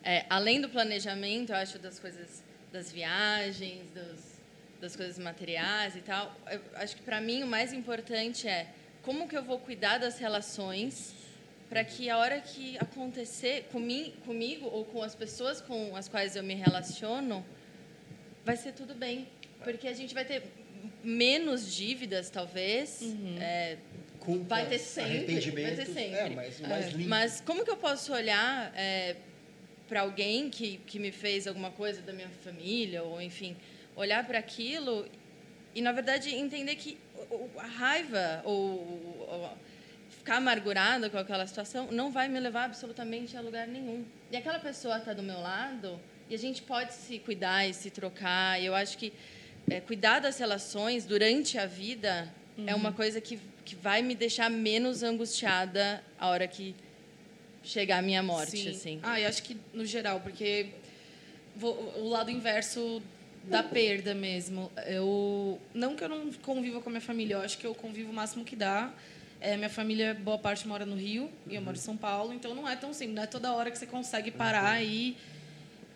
é, 0.03 0.25
além 0.29 0.61
do 0.61 0.69
planejamento, 0.69 1.51
eu 1.51 1.57
acho 1.57 1.77
das 1.77 1.99
coisas, 1.99 2.41
das 2.71 2.91
viagens, 2.91 3.85
dos, 3.93 4.21
das 4.79 4.95
coisas 4.95 5.19
materiais 5.19 5.95
e 5.95 5.99
tal, 5.99 6.35
eu 6.49 6.61
acho 6.75 6.95
que 6.95 7.03
para 7.03 7.21
mim 7.21 7.43
o 7.43 7.47
mais 7.47 7.73
importante 7.73 8.47
é 8.47 8.67
como 9.01 9.27
que 9.27 9.37
eu 9.37 9.43
vou 9.43 9.59
cuidar 9.59 9.97
das 9.97 10.17
relações 10.17 11.13
para 11.69 11.83
que 11.83 12.09
a 12.09 12.17
hora 12.17 12.39
que 12.39 12.77
acontecer 12.77 13.63
comigo, 13.71 14.11
comigo 14.25 14.67
ou 14.67 14.85
com 14.85 15.01
as 15.01 15.15
pessoas 15.15 15.59
com 15.59 15.95
as 15.95 16.07
quais 16.07 16.35
eu 16.35 16.43
me 16.43 16.53
relaciono, 16.53 17.45
vai 18.45 18.55
ser 18.55 18.73
tudo 18.73 18.93
bem. 18.93 19.27
Porque 19.63 19.87
a 19.87 19.93
gente 19.93 20.13
vai 20.13 20.25
ter 20.25 20.43
menos 21.03 21.73
dívidas, 21.73 22.29
talvez. 22.29 23.01
Uhum. 23.01 23.37
É, 23.39 23.77
Culpa, 24.19 24.55
vai 24.55 24.65
ter 24.67 24.79
sempre. 24.79 25.39
Vai 25.51 25.75
ter 25.75 25.85
sempre. 25.85 26.17
É, 26.17 26.29
mas, 26.29 26.59
mais 26.61 26.93
é. 26.93 26.97
mas 26.97 27.41
como 27.41 27.65
que 27.65 27.71
eu 27.71 27.77
posso 27.77 28.13
olhar 28.13 28.71
é, 28.75 29.15
para 29.87 30.01
alguém 30.01 30.49
que, 30.49 30.77
que 30.87 30.97
me 30.97 31.11
fez 31.11 31.45
alguma 31.47 31.71
coisa 31.71 32.01
da 32.01 32.13
minha 32.13 32.29
família, 32.43 33.03
ou 33.03 33.21
enfim, 33.21 33.55
olhar 33.95 34.25
para 34.25 34.39
aquilo 34.39 35.05
e, 35.75 35.81
na 35.81 35.91
verdade, 35.91 36.33
entender 36.33 36.75
que 36.75 36.97
a 37.57 37.67
raiva 37.67 38.41
ou, 38.45 39.25
ou 39.27 39.57
ficar 40.09 40.37
amargurada 40.37 41.09
com 41.09 41.17
aquela 41.17 41.45
situação 41.45 41.91
não 41.91 42.11
vai 42.11 42.27
me 42.29 42.39
levar 42.39 42.65
absolutamente 42.65 43.35
a 43.35 43.41
lugar 43.41 43.67
nenhum. 43.67 44.05
E 44.31 44.37
aquela 44.37 44.59
pessoa 44.59 44.97
está 44.97 45.13
do 45.13 45.23
meu 45.23 45.39
lado 45.39 45.99
e 46.29 46.35
a 46.35 46.37
gente 46.37 46.61
pode 46.61 46.93
se 46.93 47.19
cuidar 47.19 47.67
e 47.67 47.73
se 47.73 47.89
trocar. 47.89 48.61
E 48.61 48.65
eu 48.65 48.75
acho 48.75 48.97
que 48.97 49.11
é, 49.69 49.79
cuidar 49.79 50.19
das 50.19 50.37
relações 50.37 51.05
durante 51.05 51.57
a 51.57 51.65
vida 51.65 52.31
uhum. 52.57 52.65
é 52.67 52.75
uma 52.75 52.89
uhum. 52.89 52.95
coisa 52.95 53.21
que, 53.21 53.39
que 53.63 53.75
vai 53.75 54.01
me 54.01 54.15
deixar 54.15 54.49
menos 54.49 55.03
angustiada 55.03 56.03
a 56.19 56.27
hora 56.29 56.47
que 56.47 56.75
chegar 57.63 57.99
a 57.99 58.01
minha 58.01 58.21
morte. 58.21 58.57
Sim. 58.57 58.69
Assim. 58.69 58.99
Ah, 59.01 59.19
eu 59.19 59.27
acho 59.27 59.41
que 59.43 59.57
no 59.73 59.85
geral, 59.85 60.19
porque 60.19 60.67
vou, 61.55 61.73
o 61.97 62.09
lado 62.09 62.29
inverso 62.29 63.01
da 63.43 63.61
perda 63.61 64.13
mesmo. 64.13 64.71
Eu 64.85 65.59
não 65.73 65.95
que 65.95 66.03
eu 66.03 66.09
não 66.09 66.31
conviva 66.33 66.81
com 66.81 66.89
a 66.89 66.91
minha 66.91 67.01
família, 67.01 67.35
eu 67.35 67.41
acho 67.41 67.57
que 67.57 67.65
eu 67.65 67.75
convivo 67.75 68.11
o 68.11 68.13
máximo 68.13 68.45
que 68.45 68.55
dá. 68.55 68.91
É, 69.39 69.57
minha 69.57 69.69
família, 69.69 70.13
boa 70.13 70.37
parte 70.37 70.65
mora 70.65 70.85
no 70.85 70.95
Rio 70.95 71.29
e 71.47 71.55
eu 71.55 71.61
moro 71.61 71.75
em 71.75 71.79
São 71.79 71.97
Paulo, 71.97 72.33
então 72.33 72.55
não 72.55 72.67
é 72.67 72.77
tão 72.77 72.93
simples, 72.93 73.15
não 73.15 73.23
é 73.23 73.27
toda 73.27 73.53
hora 73.53 73.69
que 73.69 73.77
você 73.77 73.85
consegue 73.85 74.31
parar 74.31 74.79
uhum. 74.79 74.87
e 74.87 75.17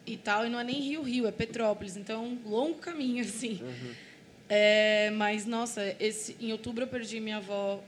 e 0.08 0.18
tal, 0.18 0.46
e 0.46 0.50
não 0.50 0.60
é 0.60 0.64
nem 0.64 0.82
Rio 0.82 1.02
Rio, 1.02 1.28
é 1.28 1.32
Petrópolis, 1.32 1.98
então 1.98 2.40
longo 2.46 2.76
caminho 2.76 3.22
assim. 3.26 3.60
Uhum. 3.62 3.94
É, 4.50 5.12
mas 5.12 5.46
nossa, 5.46 5.96
esse, 6.00 6.38
em 6.40 6.54
outubro 6.54 6.86
eu 6.86 6.88
perdi 6.88 7.20
minha 7.20 7.38
avó 7.38 7.84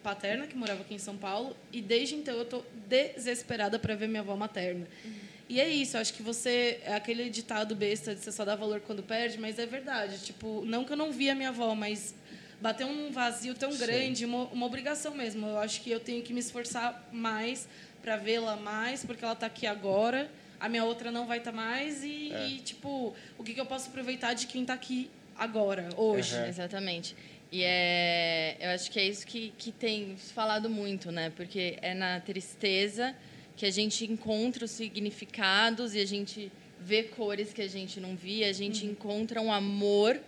paterna 0.00 0.46
que 0.46 0.56
morava 0.56 0.82
aqui 0.82 0.94
em 0.94 0.98
São 0.98 1.16
Paulo 1.16 1.56
e 1.72 1.82
desde 1.82 2.14
então 2.14 2.36
eu 2.36 2.44
tô 2.44 2.62
desesperada 2.86 3.80
para 3.80 3.96
ver 3.96 4.06
minha 4.06 4.20
avó 4.20 4.36
materna. 4.36 4.86
Uhum. 5.04 5.12
E 5.48 5.60
é 5.60 5.68
isso, 5.68 5.98
acho 5.98 6.14
que 6.14 6.22
você 6.22 6.80
é 6.84 6.94
aquele 6.94 7.28
ditado 7.28 7.74
besta 7.74 8.14
de 8.14 8.22
você 8.22 8.30
só 8.30 8.44
dá 8.44 8.54
valor 8.54 8.80
quando 8.80 9.02
perde, 9.02 9.38
mas 9.38 9.58
é 9.58 9.66
verdade. 9.66 10.18
Tipo, 10.24 10.64
não 10.64 10.84
que 10.84 10.92
eu 10.92 10.96
não 10.96 11.12
via 11.12 11.34
minha 11.34 11.50
avó, 11.50 11.74
mas 11.74 12.14
bateu 12.60 12.86
um 12.86 13.10
vazio 13.10 13.54
tão 13.54 13.72
Sim. 13.72 13.78
grande, 13.78 14.24
uma, 14.24 14.44
uma 14.44 14.66
obrigação 14.66 15.14
mesmo. 15.14 15.46
Eu 15.46 15.58
acho 15.58 15.82
que 15.82 15.90
eu 15.90 16.00
tenho 16.00 16.22
que 16.22 16.32
me 16.32 16.40
esforçar 16.40 17.08
mais 17.12 17.68
para 18.00 18.16
vê-la 18.16 18.56
mais, 18.56 19.04
porque 19.04 19.24
ela 19.24 19.34
está 19.34 19.46
aqui 19.46 19.66
agora 19.66 20.30
a 20.64 20.68
minha 20.68 20.82
outra 20.82 21.10
não 21.10 21.26
vai 21.26 21.38
estar 21.38 21.50
tá 21.50 21.56
mais 21.56 22.02
e, 22.02 22.32
é. 22.32 22.48
e, 22.48 22.58
tipo, 22.60 23.14
o 23.36 23.44
que, 23.44 23.52
que 23.52 23.60
eu 23.60 23.66
posso 23.66 23.90
aproveitar 23.90 24.32
de 24.32 24.46
quem 24.46 24.62
está 24.62 24.72
aqui 24.72 25.10
agora, 25.36 25.90
hoje. 25.94 26.34
Uhum. 26.34 26.46
Exatamente. 26.46 27.14
E 27.52 27.62
é, 27.62 28.56
eu 28.58 28.70
acho 28.70 28.90
que 28.90 28.98
é 28.98 29.04
isso 29.04 29.26
que, 29.26 29.52
que 29.58 29.70
tem 29.70 30.16
falado 30.16 30.70
muito, 30.70 31.12
né? 31.12 31.30
Porque 31.36 31.76
é 31.82 31.92
na 31.92 32.18
tristeza 32.18 33.14
que 33.54 33.66
a 33.66 33.70
gente 33.70 34.10
encontra 34.10 34.64
os 34.64 34.70
significados 34.70 35.94
e 35.94 36.00
a 36.00 36.06
gente 36.06 36.50
vê 36.80 37.02
cores 37.02 37.52
que 37.52 37.60
a 37.60 37.68
gente 37.68 38.00
não 38.00 38.16
via, 38.16 38.48
a 38.48 38.52
gente 38.54 38.86
uhum. 38.86 38.92
encontra 38.92 39.42
um 39.42 39.52
amor. 39.52 40.18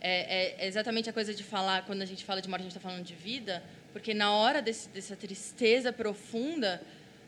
É, 0.00 0.56
é, 0.64 0.66
exatamente 0.66 1.10
a 1.10 1.12
coisa 1.12 1.34
de 1.34 1.44
falar, 1.44 1.84
quando 1.84 2.00
a 2.00 2.06
gente 2.06 2.24
fala 2.24 2.40
de 2.40 2.48
morte, 2.48 2.62
a 2.62 2.64
gente 2.64 2.76
está 2.76 2.88
falando 2.88 3.04
de 3.04 3.14
vida, 3.14 3.62
porque 3.92 4.14
na 4.14 4.32
hora 4.32 4.62
desse, 4.62 4.88
dessa 4.88 5.14
tristeza 5.14 5.92
profunda, 5.92 6.80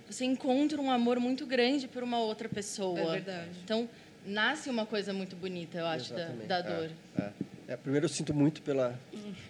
você 0.08 0.24
encontra 0.24 0.80
um 0.80 0.90
amor 0.90 1.18
muito 1.18 1.46
grande 1.46 1.88
por 1.88 2.02
uma 2.02 2.18
outra 2.18 2.48
pessoa. 2.48 2.98
É 2.98 3.12
verdade. 3.12 3.50
Então, 3.64 3.88
nasce 4.24 4.70
uma 4.70 4.86
coisa 4.86 5.12
muito 5.12 5.36
bonita, 5.36 5.78
eu 5.78 5.86
acho, 5.86 6.12
da, 6.14 6.28
da, 6.28 6.60
dor. 6.60 6.90
É, 7.16 7.22
é. 7.22 7.32
É, 7.66 7.76
primeiro, 7.76 8.04
eu 8.04 8.10
sinto 8.10 8.34
muito 8.34 8.60
pela, 8.60 8.98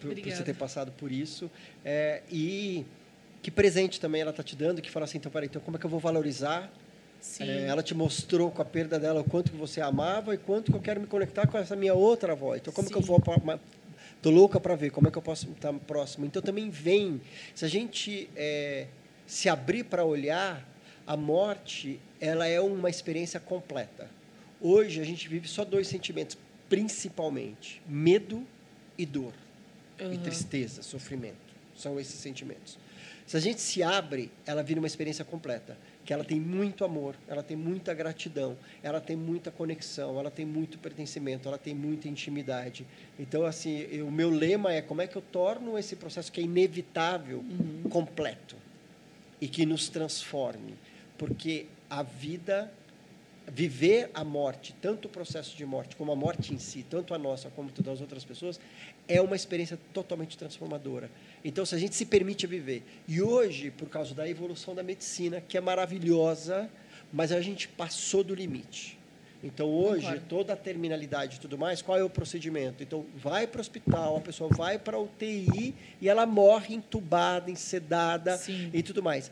por, 0.00 0.14
por, 0.14 0.20
você 0.23 0.42
ter 0.42 0.54
passado 0.54 0.92
por 0.92 1.11
isso. 1.11 1.50
É, 1.84 2.23
e 2.30 2.84
que 3.42 3.50
presente 3.50 4.00
também 4.00 4.23
ela 4.23 4.30
está 4.30 4.42
te 4.42 4.54
dando, 4.54 4.80
que 4.80 4.90
fala 4.90 5.04
assim, 5.04 5.18
então, 5.18 5.30
peraí, 5.30 5.49
então 5.49 5.61
como 5.61 5.76
é 5.76 5.80
que 5.80 5.84
eu 5.84 5.90
vou 5.90 6.00
valorizar 6.00 6.70
É, 7.40 7.66
ela 7.66 7.82
te 7.82 7.94
mostrou 7.94 8.50
com 8.50 8.62
a 8.62 8.64
perda 8.64 8.99
dela 8.99 9.20
o 9.20 9.25
quanto 9.25 9.50
que 9.50 9.56
você 9.56 9.80
amava 9.80 10.34
e 10.34 10.38
quanto 10.38 10.70
que 10.70 10.76
eu 10.76 10.80
quero 10.80 11.00
me 11.00 11.06
conectar 11.06 11.46
com 11.46 11.58
essa 11.58 11.75
minha 11.75 11.94
outra 11.94 12.32
avó. 12.32 12.54
Então, 12.54 12.73
como 12.73 12.87
Sim. 12.87 12.94
que 12.94 12.99
eu 12.99 13.02
vou 13.02 13.20
Tô 14.23 14.30
louca 14.30 14.58
para 14.58 14.75
ver 14.75 14.90
como 14.90 15.08
é 15.08 15.11
que 15.11 15.18
eu 15.18 15.23
posso 15.23 15.46
estar 15.50 15.73
próximo. 15.73 16.25
Então 16.25 16.40
também 16.40 16.70
vem, 16.70 17.20
se 17.54 17.64
a 17.64 17.68
gente 17.68 18.30
é, 18.34 18.87
se 19.26 19.49
abrir 19.49 19.85
para 19.85 20.04
olhar, 20.04 20.66
a 21.07 21.16
morte 21.16 22.00
ela 22.21 22.47
é 22.47 22.61
uma 22.61 22.88
experiência 22.88 23.38
completa. 23.38 24.09
Hoje 24.61 25.00
a 25.00 25.04
gente 25.04 25.28
vive 25.28 25.49
só 25.49 25.64
dois 25.64 25.87
sentimentos, 25.87 26.38
principalmente 26.69 27.83
medo 27.87 28.47
e 28.97 29.04
dor, 29.04 29.35
uhum. 30.00 30.12
e 30.12 30.19
tristeza, 30.19 30.83
sofrimento. 30.83 31.37
São 31.76 31.99
esses 31.99 32.14
sentimentos. 32.14 32.78
Se 33.26 33.37
a 33.37 33.40
gente 33.40 33.61
se 33.61 33.83
abre, 33.83 34.31
ela 34.47 34.62
vira 34.62 34.81
uma 34.81 34.87
experiência 34.87 35.25
completa 35.25 35.76
que 36.04 36.12
ela 36.12 36.23
tem 36.23 36.38
muito 36.38 36.85
amor, 36.85 37.16
ela 37.26 37.43
tem 37.43 37.57
muita 37.57 37.95
gratidão, 37.95 38.59
ela 38.83 39.00
tem 39.00 39.16
muita 39.16 39.50
conexão, 39.50 40.19
ela 40.21 40.31
tem 40.31 40.45
muito 40.45 40.78
pertencimento, 40.78 41.49
ela 41.49 41.57
tem 41.57 41.75
muita 41.75 42.09
intimidade. 42.09 42.87
Então, 43.19 43.47
assim, 43.47 44.02
o 44.02 44.11
meu 44.11 44.28
lema 44.28 44.73
é 44.73 44.83
como 44.83 45.00
é 45.00 45.07
que 45.07 45.16
eu 45.16 45.23
torno 45.23 45.78
esse 45.78 45.97
processo 45.97 46.31
que 46.31 46.40
é 46.40 46.45
inevitável 46.45 47.38
uhum. 47.38 47.88
completo 47.88 48.63
e 49.41 49.49
que 49.49 49.67
nos 49.67 49.88
transforme, 49.88 50.75
porque 51.19 51.67
a 51.88 52.03
vida 52.03 52.73
viver 53.47 54.11
a 54.14 54.25
morte, 54.25 54.75
tanto 54.81 55.07
o 55.07 55.11
processo 55.11 55.57
de 55.57 55.64
morte 55.67 55.97
como 55.97 56.11
a 56.12 56.17
morte 56.17 56.55
em 56.55 56.59
si, 56.59 56.85
tanto 56.88 57.14
a 57.14 57.19
nossa 57.19 57.50
como 57.50 57.71
a 57.76 57.83
das 57.83 58.00
outras 58.00 58.25
pessoas, 58.25 58.59
é 59.07 59.21
uma 59.21 59.37
experiência 59.37 59.79
totalmente 59.93 60.37
transformadora. 60.38 61.11
Então, 61.45 61.67
se 61.67 61.75
a 61.75 61.79
gente 61.79 61.95
se 61.95 62.07
permite 62.07 62.47
viver. 62.47 62.83
E 63.07 63.21
hoje, 63.21 63.71
por 63.71 63.88
causa 63.88 64.14
da 64.14 64.29
evolução 64.29 64.75
da 64.75 64.83
medicina, 64.83 65.43
que 65.43 65.59
é 65.59 65.61
maravilhosa, 65.61 66.71
mas 67.12 67.33
a 67.33 67.41
gente 67.41 67.69
passou 67.69 68.25
do 68.25 68.35
limite. 68.35 68.99
Então, 69.45 69.69
hoje, 69.69 70.07
Concordo. 70.07 70.27
toda 70.29 70.53
a 70.55 70.57
terminalidade 70.57 71.37
e 71.37 71.41
tudo 71.41 71.59
mais, 71.59 71.83
qual 71.83 71.99
é 71.99 72.03
o 72.03 72.11
procedimento? 72.11 72.83
Então, 72.83 73.05
vai 73.15 73.47
para 73.47 73.59
o 73.59 73.61
hospital, 73.61 74.17
a 74.17 74.21
pessoa 74.21 74.49
vai 74.51 74.79
para 74.79 74.97
a 74.97 75.01
UTI 75.01 75.75
e 76.01 76.09
ela 76.09 76.25
morre 76.25 76.75
entubada, 76.75 77.51
ensedada 77.51 78.37
Sim. 78.37 78.71
e 78.73 78.83
tudo 78.83 79.03
mais. 79.03 79.31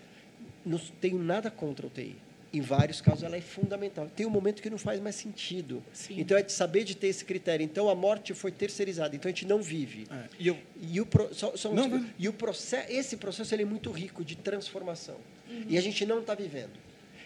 Não 0.64 0.78
tenho 1.00 1.18
nada 1.18 1.50
contra 1.50 1.86
a 1.86 1.88
UTI 1.88 2.16
em 2.52 2.60
vários 2.60 3.00
casos 3.00 3.22
ela 3.22 3.36
é 3.36 3.40
fundamental. 3.40 4.08
Tem 4.14 4.26
um 4.26 4.30
momento 4.30 4.60
que 4.60 4.68
não 4.68 4.76
faz 4.76 5.00
mais 5.00 5.16
sentido. 5.16 5.82
Sim. 5.92 6.20
Então 6.20 6.36
é 6.36 6.42
de 6.42 6.52
saber 6.52 6.84
de 6.84 6.94
ter 6.94 7.06
esse 7.06 7.24
critério. 7.24 7.64
Então 7.64 7.88
a 7.88 7.94
morte 7.94 8.34
foi 8.34 8.52
terceirizada, 8.52 9.16
então 9.16 9.28
a 9.28 9.32
gente 9.32 9.46
não 9.46 9.62
vive. 9.62 10.06
É. 10.10 10.24
E, 10.38 10.48
eu... 10.48 10.58
e, 10.80 11.00
o 11.00 11.06
pro... 11.06 11.34
só, 11.34 11.56
só 11.56 11.72
não, 11.72 11.86
um... 11.86 12.06
e 12.18 12.28
o 12.28 12.32
processo, 12.32 12.92
esse 12.92 13.16
processo 13.16 13.54
ele 13.54 13.62
é 13.62 13.66
muito 13.66 13.90
rico 13.90 14.22
de 14.22 14.36
transformação. 14.36 15.16
Uhum. 15.48 15.64
E 15.68 15.78
a 15.78 15.80
gente 15.80 16.04
não 16.04 16.20
está 16.20 16.34
vivendo. 16.34 16.72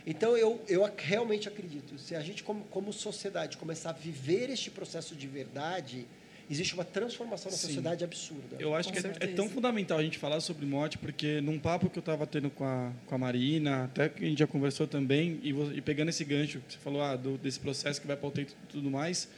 Então 0.07 0.37
eu, 0.37 0.63
eu 0.69 0.89
realmente 0.97 1.49
acredito, 1.49 1.99
se 1.99 2.15
a 2.15 2.21
gente 2.21 2.45
como, 2.45 2.65
como 2.67 2.93
sociedade 2.93 3.57
começar 3.57 3.91
a 3.91 3.93
viver 3.93 4.49
este 4.51 4.71
processo 4.71 5.17
de 5.17 5.27
verdade, 5.27 6.07
existe 6.49 6.75
uma 6.75 6.85
transformação 6.85 7.51
na 7.51 7.57
Sim. 7.57 7.67
sociedade 7.67 8.05
absurda. 8.05 8.57
Eu 8.61 8.73
acho 8.73 8.93
com 8.93 9.01
que 9.01 9.07
é, 9.07 9.11
é, 9.21 9.27
tão 9.27 9.49
fundamental 9.49 9.99
a 9.99 10.03
gente 10.03 10.17
falar 10.17 10.41
sobre 10.41 10.65
morte, 10.65 10.97
porque 10.97 11.41
num 11.41 11.59
papo 11.59 11.91
que 11.91 11.99
eu 11.99 12.01
estava 12.01 12.25
tendo 12.25 12.51
com 12.51 12.65
a, 12.65 12.93
com 13.05 13.15
a 13.17 13.19
Marina, 13.19 13.85
até 13.85 14.09
que 14.09 14.25
a 14.25 14.29
gente 14.29 14.39
já 14.39 14.47
conversou 14.47 14.87
também, 14.87 15.41
e, 15.43 15.51
e 15.51 15.81
pegando 15.81 16.11
esse 16.11 16.25
gancho 16.25 16.61
que 16.61 16.75
você 16.75 16.79
falou 16.79 17.03
ah, 17.03 17.17
do, 17.17 17.37
desse 17.37 17.59
processo 17.59 18.01
que 18.01 18.07
vai 18.07 18.17
para 18.17 18.29
o 18.29 18.33
e 18.41 18.47
tudo 18.69 18.89
mais, 18.89 19.29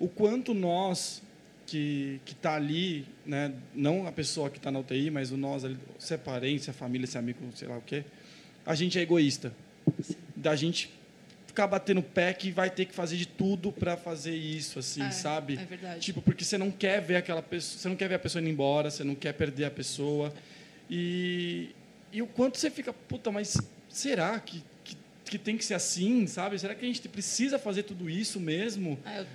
o 0.00 0.08
quanto 0.08 0.52
nós 0.52 1.22
que 1.64 2.20
que 2.24 2.32
está 2.32 2.56
ali, 2.56 3.06
né, 3.24 3.52
não 3.74 4.06
a 4.06 4.12
pessoa 4.12 4.50
que 4.50 4.56
está 4.56 4.70
na 4.70 4.80
UTI, 4.80 5.10
mas 5.10 5.30
o 5.30 5.36
nós 5.36 5.64
ali, 5.64 5.78
se 5.98 6.14
é 6.14 6.16
parente, 6.16 6.64
se 6.64 6.70
é 6.70 6.72
família, 6.72 7.06
se 7.06 7.16
é 7.16 7.20
amigo, 7.20 7.38
sei 7.54 7.68
lá 7.68 7.76
o 7.76 7.82
quê, 7.82 8.04
a 8.66 8.74
gente 8.74 8.98
é 8.98 9.02
egoísta. 9.02 9.52
Da 10.38 10.56
gente 10.56 10.90
ficar 11.46 11.66
batendo 11.66 12.02
pé 12.02 12.32
que 12.32 12.50
vai 12.50 12.70
ter 12.70 12.84
que 12.84 12.94
fazer 12.94 13.16
de 13.16 13.26
tudo 13.26 13.72
para 13.72 13.96
fazer 13.96 14.34
isso, 14.34 14.78
assim, 14.78 15.02
é, 15.02 15.10
sabe? 15.10 15.58
É 15.60 15.64
verdade. 15.64 16.00
Tipo, 16.00 16.22
porque 16.22 16.44
você 16.44 16.56
não 16.56 16.70
quer 16.70 17.00
ver 17.00 17.16
aquela 17.16 17.42
pessoa, 17.42 17.80
você 17.80 17.88
não 17.88 17.96
quer 17.96 18.08
ver 18.08 18.14
a 18.14 18.18
pessoa 18.18 18.40
indo 18.40 18.50
embora, 18.50 18.90
você 18.90 19.02
não 19.02 19.14
quer 19.14 19.32
perder 19.32 19.64
a 19.64 19.70
pessoa. 19.70 20.32
E, 20.88 21.70
e 22.12 22.22
o 22.22 22.26
quanto 22.26 22.58
você 22.58 22.70
fica, 22.70 22.92
puta, 22.92 23.32
mas 23.32 23.56
será 23.88 24.38
que, 24.38 24.62
que, 24.84 24.96
que 25.24 25.38
tem 25.38 25.56
que 25.56 25.64
ser 25.64 25.74
assim, 25.74 26.26
sabe? 26.26 26.58
Será 26.58 26.74
que 26.74 26.84
a 26.84 26.88
gente 26.88 27.08
precisa 27.08 27.58
fazer 27.58 27.82
tudo 27.82 28.08
isso 28.08 28.38
mesmo? 28.38 28.98
É, 29.04 29.20
eu 29.20 29.26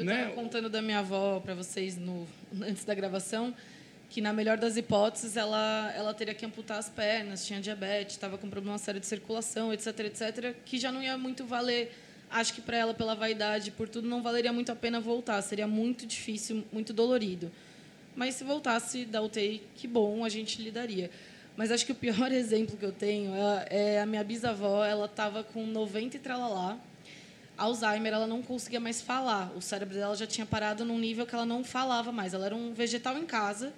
eu 0.00 0.06
né? 0.06 0.32
contando 0.34 0.70
da 0.70 0.80
minha 0.80 1.00
avó 1.00 1.40
para 1.40 1.54
vocês 1.54 1.98
no, 1.98 2.26
antes 2.62 2.86
da 2.86 2.94
gravação 2.94 3.54
que 4.10 4.20
na 4.20 4.32
melhor 4.32 4.58
das 4.58 4.76
hipóteses 4.76 5.36
ela 5.36 5.92
ela 5.94 6.12
teria 6.12 6.34
que 6.34 6.44
amputar 6.44 6.78
as 6.78 6.88
pernas, 6.88 7.46
tinha 7.46 7.60
diabetes, 7.60 8.16
estava 8.16 8.36
com 8.36 8.50
problema 8.50 8.76
sério 8.76 9.00
de 9.00 9.06
circulação, 9.06 9.72
etc, 9.72 10.00
etc, 10.00 10.56
que 10.64 10.78
já 10.78 10.90
não 10.90 11.00
ia 11.00 11.16
muito 11.16 11.46
valer. 11.46 11.96
Acho 12.28 12.52
que 12.52 12.60
para 12.60 12.76
ela 12.76 12.92
pela 12.92 13.14
vaidade, 13.14 13.70
por 13.70 13.88
tudo 13.88 14.08
não 14.08 14.20
valeria 14.20 14.52
muito 14.52 14.70
a 14.70 14.76
pena 14.76 15.00
voltar, 15.00 15.40
seria 15.42 15.66
muito 15.66 16.04
difícil, 16.06 16.64
muito 16.72 16.92
dolorido. 16.92 17.50
Mas 18.16 18.34
se 18.34 18.42
voltasse 18.42 19.04
da 19.04 19.22
UTI, 19.22 19.62
que 19.76 19.86
bom, 19.86 20.24
a 20.24 20.28
gente 20.28 20.60
lidaria. 20.60 21.08
Mas 21.56 21.70
acho 21.70 21.86
que 21.86 21.92
o 21.92 21.94
pior 21.94 22.30
exemplo 22.32 22.76
que 22.76 22.84
eu 22.84 22.92
tenho 22.92 23.32
é, 23.34 23.66
é 23.70 24.00
a 24.00 24.06
minha 24.06 24.24
bisavó, 24.24 24.84
ela 24.84 25.06
estava 25.06 25.44
com 25.44 25.64
90 25.64 26.16
e 26.16 26.20
tralalá, 26.20 26.76
Alzheimer, 27.56 28.12
ela 28.12 28.26
não 28.26 28.42
conseguia 28.42 28.80
mais 28.80 29.00
falar. 29.00 29.52
O 29.54 29.60
cérebro 29.60 29.94
dela 29.94 30.16
já 30.16 30.26
tinha 30.26 30.46
parado 30.46 30.84
num 30.84 30.98
nível 30.98 31.26
que 31.26 31.34
ela 31.34 31.46
não 31.46 31.62
falava 31.62 32.10
mais. 32.10 32.32
Ela 32.32 32.46
era 32.46 32.56
um 32.56 32.72
vegetal 32.72 33.16
em 33.18 33.26
casa 33.26 33.72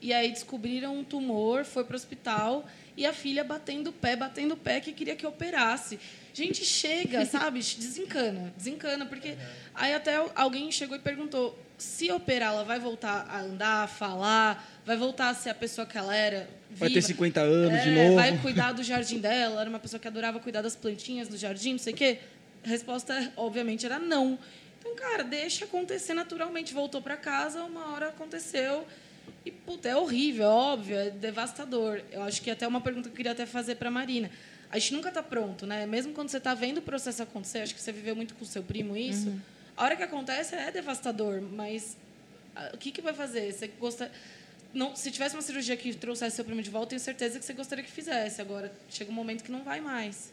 e 0.00 0.12
aí 0.12 0.30
descobriram 0.30 0.96
um 0.96 1.04
tumor, 1.04 1.64
foi 1.64 1.84
para 1.84 1.94
o 1.94 1.96
hospital 1.96 2.66
e 2.96 3.04
a 3.04 3.12
filha 3.12 3.44
batendo 3.44 3.90
o 3.90 3.92
pé, 3.92 4.16
batendo 4.16 4.54
o 4.54 4.56
pé 4.56 4.80
que 4.80 4.92
queria 4.92 5.14
que 5.14 5.26
operasse. 5.26 5.98
Gente, 6.32 6.64
chega, 6.64 7.24
sabe? 7.26 7.60
Desencana, 7.60 8.52
desencana, 8.56 9.06
porque 9.06 9.36
aí 9.74 9.92
até 9.94 10.16
alguém 10.34 10.70
chegou 10.72 10.96
e 10.96 11.00
perguntou: 11.00 11.58
se 11.76 12.10
operar, 12.10 12.52
ela 12.52 12.64
vai 12.64 12.78
voltar 12.78 13.26
a 13.28 13.40
andar, 13.40 13.84
a 13.84 13.86
falar, 13.86 14.66
vai 14.84 14.96
voltar 14.96 15.30
a 15.30 15.34
ser 15.34 15.50
a 15.50 15.54
pessoa 15.54 15.86
que 15.86 15.98
ela 15.98 16.14
era? 16.14 16.48
Viva, 16.70 16.80
vai 16.80 16.90
ter 16.90 17.02
50 17.02 17.40
anos 17.40 17.78
é, 17.78 17.84
de 17.84 17.90
novo. 17.90 18.14
Vai 18.16 18.38
cuidar 18.38 18.72
do 18.72 18.82
jardim 18.82 19.18
dela, 19.18 19.60
era 19.60 19.68
uma 19.68 19.78
pessoa 19.78 20.00
que 20.00 20.08
adorava 20.08 20.40
cuidar 20.40 20.62
das 20.62 20.76
plantinhas 20.76 21.28
do 21.28 21.36
jardim, 21.36 21.72
não 21.72 21.78
sei 21.78 21.92
o 21.92 21.96
quê. 21.96 22.18
A 22.64 22.68
resposta, 22.68 23.32
obviamente, 23.36 23.84
era 23.84 23.98
não. 23.98 24.38
Então, 24.78 24.94
cara, 24.94 25.22
deixa 25.22 25.66
acontecer 25.66 26.14
naturalmente. 26.14 26.72
Voltou 26.72 27.02
para 27.02 27.16
casa, 27.16 27.62
uma 27.64 27.92
hora 27.92 28.08
aconteceu 28.08 28.86
e, 29.44 29.50
puta, 29.50 29.88
é 29.88 29.96
horrível, 29.96 30.44
é 30.44 30.48
óbvio, 30.48 30.96
é 30.96 31.10
devastador. 31.10 32.02
Eu 32.10 32.22
acho 32.22 32.42
que 32.42 32.50
até 32.50 32.66
uma 32.66 32.80
pergunta 32.80 33.08
que 33.08 33.12
eu 33.12 33.16
queria 33.16 33.32
até 33.32 33.46
fazer 33.46 33.76
para 33.76 33.88
a 33.88 33.90
Marina. 33.90 34.30
A 34.70 34.78
gente 34.78 34.94
nunca 34.94 35.08
está 35.08 35.22
pronto, 35.22 35.66
né? 35.66 35.86
Mesmo 35.86 36.12
quando 36.12 36.28
você 36.28 36.36
está 36.36 36.54
vendo 36.54 36.78
o 36.78 36.82
processo 36.82 37.22
acontecer, 37.22 37.60
acho 37.60 37.74
que 37.74 37.80
você 37.80 37.90
viveu 37.90 38.14
muito 38.14 38.34
com 38.34 38.44
o 38.44 38.46
seu 38.46 38.62
primo 38.62 38.96
isso. 38.96 39.28
Uhum. 39.28 39.40
A 39.76 39.84
hora 39.84 39.96
que 39.96 40.02
acontece 40.02 40.54
é 40.54 40.70
devastador, 40.70 41.40
mas 41.40 41.96
ah, 42.54 42.70
o 42.74 42.78
que, 42.78 42.90
que 42.90 43.00
vai 43.00 43.14
fazer? 43.14 43.52
Você 43.52 43.68
gosta... 43.80 44.10
Não, 44.72 44.94
se 44.94 45.10
tivesse 45.10 45.34
uma 45.34 45.42
cirurgia 45.42 45.76
que 45.76 45.92
trouxesse 45.94 46.36
seu 46.36 46.44
primo 46.44 46.62
de 46.62 46.70
volta, 46.70 46.90
tenho 46.90 47.00
certeza 47.00 47.40
que 47.40 47.44
você 47.44 47.52
gostaria 47.52 47.82
que 47.82 47.90
fizesse. 47.90 48.40
Agora, 48.40 48.72
chega 48.88 49.10
um 49.10 49.14
momento 49.14 49.42
que 49.42 49.50
não 49.50 49.64
vai 49.64 49.80
mais. 49.80 50.32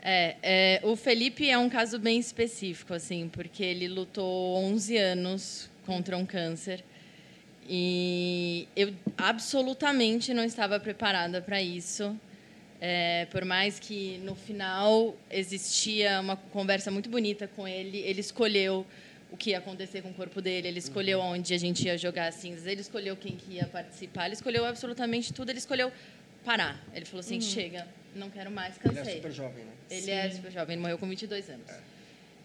É, 0.00 0.36
é, 0.42 0.80
o 0.82 0.96
Felipe 0.96 1.48
é 1.48 1.58
um 1.58 1.68
caso 1.68 1.98
bem 1.98 2.18
específico, 2.18 2.94
assim, 2.94 3.28
porque 3.28 3.62
ele 3.62 3.86
lutou 3.86 4.56
11 4.56 4.96
anos 4.96 5.70
contra 5.86 6.16
um 6.16 6.26
câncer. 6.26 6.82
E 7.68 8.66
eu 8.74 8.94
absolutamente 9.16 10.32
não 10.32 10.42
estava 10.42 10.80
preparada 10.80 11.42
para 11.42 11.60
isso. 11.60 12.18
É, 12.80 13.26
por 13.30 13.44
mais 13.44 13.78
que 13.78 14.18
no 14.18 14.34
final 14.34 15.16
existia 15.30 16.20
uma 16.20 16.36
conversa 16.36 16.90
muito 16.90 17.10
bonita 17.10 17.48
com 17.48 17.66
ele, 17.66 17.98
ele 17.98 18.20
escolheu 18.20 18.86
o 19.30 19.36
que 19.36 19.50
ia 19.50 19.58
acontecer 19.58 20.00
com 20.00 20.10
o 20.10 20.14
corpo 20.14 20.40
dele, 20.40 20.68
ele 20.68 20.78
escolheu 20.78 21.18
uhum. 21.18 21.32
onde 21.32 21.52
a 21.52 21.58
gente 21.58 21.84
ia 21.84 21.98
jogar 21.98 22.28
as 22.28 22.36
cinzas, 22.36 22.66
ele 22.66 22.80
escolheu 22.80 23.16
quem 23.16 23.36
que 23.36 23.54
ia 23.54 23.66
participar, 23.66 24.26
ele 24.26 24.34
escolheu 24.34 24.64
absolutamente 24.64 25.32
tudo, 25.32 25.50
ele 25.50 25.58
escolheu 25.58 25.92
parar. 26.44 26.82
Ele 26.94 27.04
falou 27.04 27.20
assim, 27.20 27.34
uhum. 27.34 27.40
chega, 27.40 27.86
não 28.14 28.30
quero 28.30 28.50
mais, 28.50 28.78
cansei. 28.78 29.02
Ele 29.02 29.10
é 29.10 29.14
super 29.16 29.32
jovem, 29.32 29.64
né? 29.64 29.72
Ele 29.90 30.02
Sim. 30.02 30.10
é 30.12 30.30
super 30.30 30.50
jovem, 30.52 30.74
ele 30.74 30.82
morreu 30.82 30.98
com 30.98 31.08
22 31.08 31.50
anos. 31.50 31.68
É. 31.68 31.97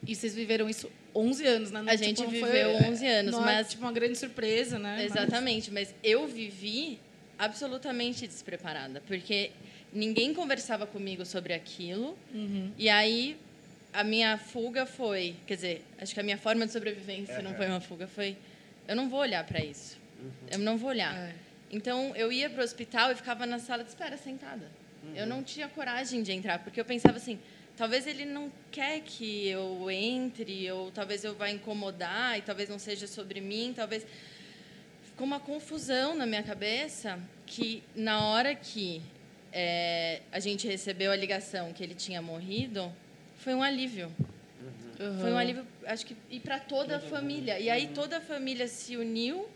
E 0.06 0.16
vocês 0.16 0.36
viveram 0.36 0.70
isso 0.70 0.92
11 1.16 1.46
anos, 1.46 1.72
né? 1.72 1.82
Não, 1.82 1.92
a 1.92 1.96
gente 1.96 2.18
tipo, 2.18 2.30
viveu 2.30 2.78
foi, 2.78 2.90
11 2.90 3.08
anos, 3.08 3.32
não 3.32 3.42
é, 3.42 3.46
mas... 3.46 3.68
É, 3.68 3.70
tipo, 3.70 3.84
uma 3.84 3.92
grande 3.92 4.18
surpresa, 4.18 4.78
né? 4.80 5.06
Exatamente, 5.06 5.72
mas... 5.72 5.90
mas 5.90 5.96
eu 6.04 6.28
vivi 6.28 7.00
absolutamente 7.38 8.28
despreparada, 8.28 9.02
porque 9.08 9.52
ninguém 9.92 10.34
conversava 10.34 10.86
comigo 10.86 11.26
sobre 11.26 11.54
aquilo. 11.54 12.18
Uhum. 12.34 12.72
E 12.78 12.90
aí 12.90 13.38
a 13.94 14.04
minha 14.04 14.38
fuga 14.38 14.86
foi, 14.86 15.36
quer 15.46 15.56
dizer, 15.56 15.86
acho 16.00 16.14
que 16.14 16.20
a 16.20 16.24
minha 16.24 16.38
forma 16.38 16.66
de 16.66 16.72
sobrevivência 16.72 17.38
uhum. 17.38 17.44
não 17.44 17.56
foi 17.56 17.68
uma 17.68 17.82
fuga, 17.82 18.08
foi 18.08 18.36
eu 18.88 18.96
não 18.96 19.10
vou 19.10 19.20
olhar 19.20 19.44
para 19.46 19.64
isso. 19.64 19.98
Uhum. 20.20 20.32
Eu 20.52 20.60
não 20.60 20.78
vou 20.78 20.90
olhar. 20.90 21.16
É. 21.16 21.34
Então 21.72 22.16
eu 22.16 22.32
ia 22.32 22.50
para 22.50 22.62
o 22.62 22.64
hospital 22.64 23.12
e 23.12 23.16
ficava 23.16 23.46
na 23.46 23.60
sala 23.60 23.84
de 23.84 23.90
espera 23.90 24.18
sentada. 24.18 24.68
Eu 25.16 25.28
não 25.28 25.44
tinha 25.44 25.68
coragem 25.68 26.24
de 26.24 26.32
entrar, 26.32 26.60
porque 26.60 26.80
eu 26.80 26.86
pensava 26.86 27.18
assim, 27.18 27.38
talvez 27.76 28.08
ele 28.08 28.26
não 28.26 28.52
quer 28.72 29.02
que 29.02 29.48
eu 29.48 29.90
entre, 29.90 30.72
ou 30.72 30.92
talvez 30.92 31.24
eu 31.24 31.36
vá 31.36 31.50
incomodar, 31.50 32.38
e 32.38 32.42
talvez 32.42 32.70
não 32.70 32.80
seja 32.80 33.08
sobre 33.08 33.42
mim, 33.42 33.74
talvez. 33.76 34.06
Ficou 35.04 35.28
uma 35.28 35.40
confusão 35.40 36.16
na 36.16 36.26
minha 36.26 36.42
cabeça 36.42 37.20
que, 37.46 37.84
na 37.96 38.26
hora 38.26 38.56
que 38.56 39.02
é, 39.52 40.22
a 40.32 40.40
gente 40.40 40.68
recebeu 40.68 41.12
a 41.12 41.16
ligação 41.16 41.72
que 41.72 41.84
ele 41.84 41.94
tinha 41.94 42.22
morrido, 42.22 42.92
foi 43.38 43.54
um 43.54 43.62
alívio. 43.62 44.12
Uhum. 45.00 45.20
Foi 45.20 45.32
um 45.32 45.38
alívio, 45.38 45.68
acho 45.86 46.06
que, 46.06 46.16
e 46.30 46.40
para 46.40 46.60
toda 46.60 46.98
a 46.98 47.00
família. 47.00 47.60
E 47.60 47.70
aí 47.70 47.88
toda 47.88 48.18
a 48.18 48.22
família 48.22 48.68
se 48.68 48.98
uniu 48.98 49.48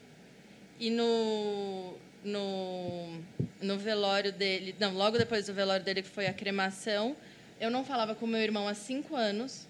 e 0.80 0.92
no, 0.92 1.96
no, 2.24 3.20
no 3.62 3.78
velório 3.78 4.32
dele, 4.32 4.76
não, 4.80 4.94
logo 4.94 5.18
depois 5.18 5.48
do 5.48 5.54
velório 5.54 5.84
dele, 5.84 6.04
que 6.04 6.10
foi 6.10 6.28
a 6.28 6.34
cremação, 6.34 7.16
eu 7.60 7.70
não 7.72 7.84
falava 7.84 8.14
com 8.16 8.26
meu 8.28 8.40
irmão 8.42 8.68
há 8.68 8.74
cinco 8.74 9.16
anos. 9.16 9.68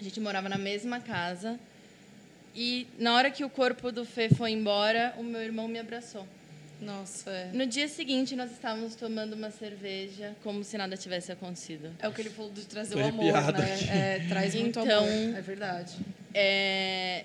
A 0.00 0.02
gente 0.02 0.20
morava 0.20 0.48
na 0.48 0.58
mesma 0.58 1.00
casa. 1.00 1.58
E 2.54 2.86
na 2.98 3.14
hora 3.14 3.30
que 3.30 3.44
o 3.44 3.50
corpo 3.50 3.92
do 3.92 4.04
Fê 4.04 4.28
foi 4.28 4.50
embora, 4.52 5.14
o 5.16 5.22
meu 5.22 5.40
irmão 5.42 5.68
me 5.68 5.78
abraçou. 5.78 6.26
Nossa, 6.80 7.30
é. 7.30 7.50
No 7.52 7.66
dia 7.66 7.88
seguinte, 7.88 8.36
nós 8.36 8.52
estávamos 8.52 8.94
tomando 8.94 9.32
uma 9.34 9.50
cerveja, 9.50 10.34
como 10.44 10.62
se 10.62 10.78
nada 10.78 10.96
tivesse 10.96 11.32
acontecido. 11.32 11.90
É 11.98 12.06
o 12.08 12.12
que 12.12 12.20
ele 12.20 12.30
falou 12.30 12.52
de 12.52 12.64
trazer 12.66 12.94
Tô 12.94 13.00
o 13.00 13.04
amor, 13.04 13.24
né? 13.24 13.74
aqui. 13.74 13.90
É, 13.90 14.24
traz 14.28 14.54
muito 14.54 14.78
Então- 14.80 14.98
amor. 15.04 15.36
É 15.38 15.40
verdade. 15.40 15.96
É, 16.34 17.24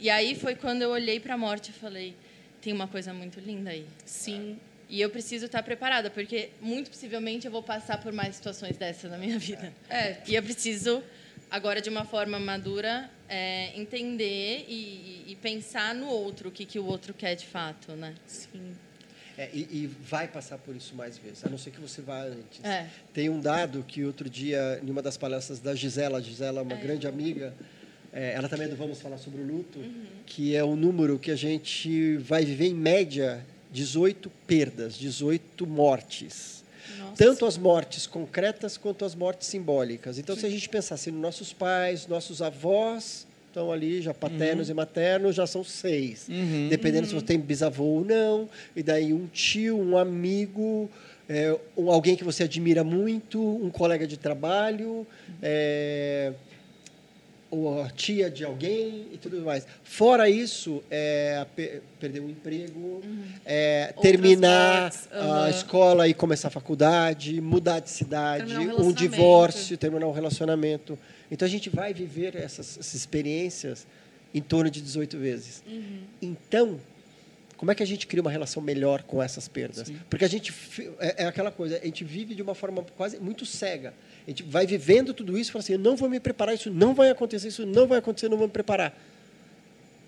E 0.00 0.10
aí 0.10 0.34
foi 0.34 0.54
quando 0.54 0.82
eu 0.82 0.90
olhei 0.90 1.18
para 1.20 1.34
a 1.34 1.38
morte 1.38 1.70
e 1.70 1.72
falei: 1.72 2.14
tem 2.60 2.72
uma 2.72 2.86
coisa 2.86 3.12
muito 3.12 3.38
linda 3.40 3.70
aí. 3.70 3.86
Sim. 4.04 4.58
E 4.88 5.00
eu 5.00 5.10
preciso 5.10 5.46
estar 5.46 5.62
preparada, 5.62 6.10
porque 6.10 6.50
muito 6.60 6.90
possivelmente 6.90 7.46
eu 7.46 7.52
vou 7.52 7.62
passar 7.62 7.98
por 7.98 8.12
mais 8.12 8.36
situações 8.36 8.76
dessas 8.76 9.10
na 9.10 9.18
minha 9.18 9.38
vida. 9.38 9.72
É, 9.88 10.18
E 10.26 10.34
eu 10.34 10.42
preciso, 10.42 11.02
agora 11.50 11.80
de 11.80 11.88
uma 11.88 12.04
forma 12.04 12.38
madura, 12.38 13.10
é, 13.28 13.72
entender 13.78 14.64
e, 14.68 15.24
e 15.28 15.38
pensar 15.40 15.94
no 15.94 16.06
outro, 16.06 16.48
o 16.48 16.52
que, 16.52 16.64
que 16.64 16.78
o 16.78 16.84
outro 16.84 17.14
quer 17.14 17.34
de 17.34 17.46
fato, 17.46 17.92
né? 17.92 18.14
sim. 18.26 18.74
É, 19.36 19.48
e, 19.52 19.62
e 19.62 19.90
vai 20.08 20.28
passar 20.28 20.58
por 20.58 20.76
isso 20.76 20.94
mais 20.94 21.18
vezes, 21.18 21.44
a 21.44 21.48
não 21.48 21.58
ser 21.58 21.72
que 21.72 21.80
você 21.80 22.00
vá 22.00 22.22
antes. 22.22 22.62
É. 22.62 22.86
Tem 23.12 23.28
um 23.28 23.40
dado 23.40 23.82
que 23.82 24.04
outro 24.04 24.30
dia, 24.30 24.80
em 24.80 24.88
uma 24.88 25.02
das 25.02 25.16
palestras 25.16 25.58
da 25.58 25.74
Gisela, 25.74 26.18
a 26.18 26.20
Gisela 26.20 26.60
é 26.60 26.62
uma 26.62 26.76
grande 26.76 27.08
amiga, 27.08 27.52
é, 28.12 28.34
ela 28.34 28.48
também 28.48 28.66
é 28.66 28.70
do 28.70 28.76
Vamos 28.76 29.00
Falar 29.00 29.18
sobre 29.18 29.40
o 29.40 29.44
Luto, 29.44 29.80
que 30.24 30.54
é 30.54 30.62
o 30.62 30.76
número 30.76 31.18
que 31.18 31.32
a 31.32 31.36
gente 31.36 32.16
vai 32.18 32.44
viver 32.44 32.66
em 32.66 32.74
média 32.74 33.44
18 33.74 34.30
perdas, 34.46 34.94
18 34.94 35.66
mortes. 35.66 36.62
Nossa. 36.96 37.12
Tanto 37.16 37.44
as 37.44 37.58
mortes 37.58 38.06
concretas 38.06 38.76
quanto 38.76 39.04
as 39.04 39.16
mortes 39.16 39.48
simbólicas. 39.48 40.16
Então, 40.16 40.36
se 40.36 40.46
a 40.46 40.48
gente 40.48 40.68
pensar 40.68 40.94
assim, 40.94 41.10
nos 41.10 41.20
nossos 41.20 41.52
pais, 41.52 42.06
nossos 42.06 42.40
avós, 42.40 43.26
estão 43.48 43.72
ali, 43.72 44.00
já 44.00 44.14
paternos 44.14 44.70
e 44.70 44.74
maternos, 44.74 45.34
já 45.34 45.44
são 45.44 45.64
seis. 45.64 46.28
Uhum. 46.28 46.68
Dependendo 46.68 47.08
se 47.08 47.14
você 47.14 47.26
tem 47.26 47.38
bisavô 47.38 47.84
ou 47.84 48.04
não. 48.04 48.48
E 48.76 48.82
daí 48.82 49.12
um 49.12 49.26
tio, 49.26 49.76
um 49.76 49.98
amigo, 49.98 50.88
é, 51.28 51.58
um, 51.76 51.90
alguém 51.90 52.14
que 52.14 52.22
você 52.22 52.44
admira 52.44 52.84
muito, 52.84 53.42
um 53.42 53.70
colega 53.70 54.06
de 54.06 54.16
trabalho, 54.16 55.04
é, 55.42 56.32
ou 57.54 57.82
a 57.82 57.88
tia 57.90 58.30
de 58.30 58.44
alguém 58.44 59.06
e 59.12 59.18
tudo 59.18 59.40
mais. 59.42 59.66
Fora 59.82 60.28
isso, 60.28 60.82
é, 60.90 61.46
pe- 61.54 61.80
perder 62.00 62.20
um 62.20 62.28
emprego, 62.28 63.02
é, 63.44 63.92
Outras 63.96 64.02
terminar 64.12 64.82
mortes, 64.82 65.08
a 65.12 65.50
escola 65.50 66.08
e 66.08 66.14
começar 66.14 66.48
a 66.48 66.50
faculdade, 66.50 67.40
mudar 67.40 67.80
de 67.80 67.90
cidade, 67.90 68.54
um 68.56 68.88
um 68.88 68.92
divórcio, 68.92 69.76
terminar 69.78 70.06
um 70.06 70.12
relacionamento. 70.12 70.98
Então 71.30 71.46
a 71.46 71.50
gente 71.50 71.70
vai 71.70 71.94
viver 71.94 72.36
essas, 72.36 72.78
essas 72.78 72.94
experiências 72.94 73.86
em 74.34 74.42
torno 74.42 74.70
de 74.70 74.80
18 74.80 75.16
vezes. 75.18 75.62
Uhum. 75.66 76.00
Então, 76.20 76.80
como 77.56 77.70
é 77.70 77.74
que 77.74 77.82
a 77.82 77.86
gente 77.86 78.06
cria 78.06 78.20
uma 78.20 78.30
relação 78.30 78.60
melhor 78.60 79.02
com 79.04 79.22
essas 79.22 79.46
perdas? 79.48 79.90
Porque 80.10 80.24
a 80.24 80.28
gente 80.28 80.52
é, 80.98 81.22
é 81.22 81.26
aquela 81.26 81.50
coisa, 81.50 81.78
a 81.80 81.84
gente 81.84 82.04
vive 82.04 82.34
de 82.34 82.42
uma 82.42 82.54
forma 82.54 82.84
quase 82.96 83.18
muito 83.18 83.46
cega. 83.46 83.94
A 84.26 84.30
gente 84.30 84.42
vai 84.42 84.66
vivendo 84.66 85.12
tudo 85.12 85.36
isso 85.36 85.50
e 85.50 85.52
fala 85.52 85.62
assim, 85.62 85.74
eu 85.74 85.78
não 85.78 85.96
vou 85.96 86.08
me 86.08 86.18
preparar, 86.18 86.54
isso 86.54 86.70
não 86.70 86.94
vai 86.94 87.10
acontecer, 87.10 87.48
isso 87.48 87.66
não 87.66 87.86
vai 87.86 87.98
acontecer, 87.98 88.28
não 88.28 88.38
vou 88.38 88.46
me 88.46 88.52
preparar. 88.52 88.98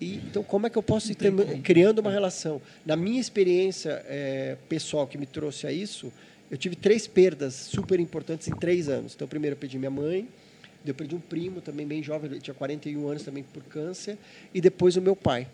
E, 0.01 0.15
então, 0.15 0.43
como 0.43 0.67
é 0.67 0.69
que 0.69 0.77
eu 0.77 0.83
posso 0.83 1.11
ir 1.11 1.15
criando 1.63 1.99
uma 1.99 2.11
relação? 2.11 2.61
Na 2.85 2.95
minha 2.95 3.19
experiência 3.19 4.03
é, 4.07 4.57
pessoal 4.67 5.07
que 5.07 5.17
me 5.17 5.25
trouxe 5.25 5.67
a 5.67 5.71
isso, 5.71 6.11
eu 6.49 6.57
tive 6.57 6.75
três 6.75 7.07
perdas 7.07 7.53
super 7.53 7.99
importantes 7.99 8.47
em 8.47 8.55
três 8.55 8.89
anos. 8.89 9.13
Então, 9.15 9.27
primeiro 9.27 9.55
eu 9.55 9.59
perdi 9.59 9.77
minha 9.77 9.91
mãe, 9.91 10.27
eu 10.85 10.95
perdi 10.95 11.15
um 11.15 11.19
primo 11.19 11.61
também 11.61 11.85
bem 11.85 12.01
jovem, 12.01 12.31
ele 12.31 12.39
tinha 12.39 12.53
41 12.53 13.07
anos 13.07 13.23
também 13.23 13.43
por 13.43 13.63
câncer, 13.63 14.17
e 14.53 14.61
depois 14.61 14.95
o 14.95 15.01
meu 15.01 15.15
pai. 15.15 15.47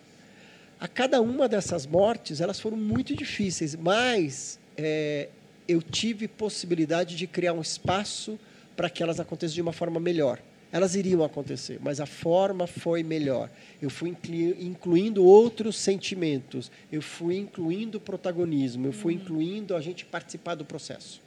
A 0.79 0.87
cada 0.87 1.21
uma 1.21 1.47
dessas 1.47 1.85
mortes, 1.85 2.41
elas 2.41 2.59
foram 2.59 2.77
muito 2.77 3.15
difíceis, 3.15 3.75
mas 3.75 4.59
é, 4.77 5.29
eu 5.67 5.81
tive 5.81 6.27
possibilidade 6.27 7.15
de 7.15 7.25
criar 7.25 7.53
um 7.53 7.61
espaço 7.61 8.37
para 8.75 8.89
que 8.89 9.01
elas 9.03 9.19
acontecessem 9.19 9.55
de 9.55 9.61
uma 9.61 9.73
forma 9.73 9.99
melhor. 9.99 10.39
Elas 10.71 10.95
iriam 10.95 11.23
acontecer, 11.23 11.79
mas 11.83 11.99
a 11.99 12.05
forma 12.07 12.65
foi 12.65 13.03
melhor. 13.03 13.47
Eu 13.79 13.91
fui 13.91 14.09
inclui- 14.09 14.57
incluindo 14.59 15.23
outros 15.23 15.75
sentimentos, 15.77 16.71
eu 16.91 17.01
fui 17.01 17.37
incluindo 17.37 17.99
protagonismo, 17.99 18.87
eu 18.87 18.93
fui 18.93 19.13
incluindo 19.13 19.75
a 19.75 19.81
gente 19.81 20.03
participar 20.05 20.55
do 20.55 20.65
processo. 20.65 21.21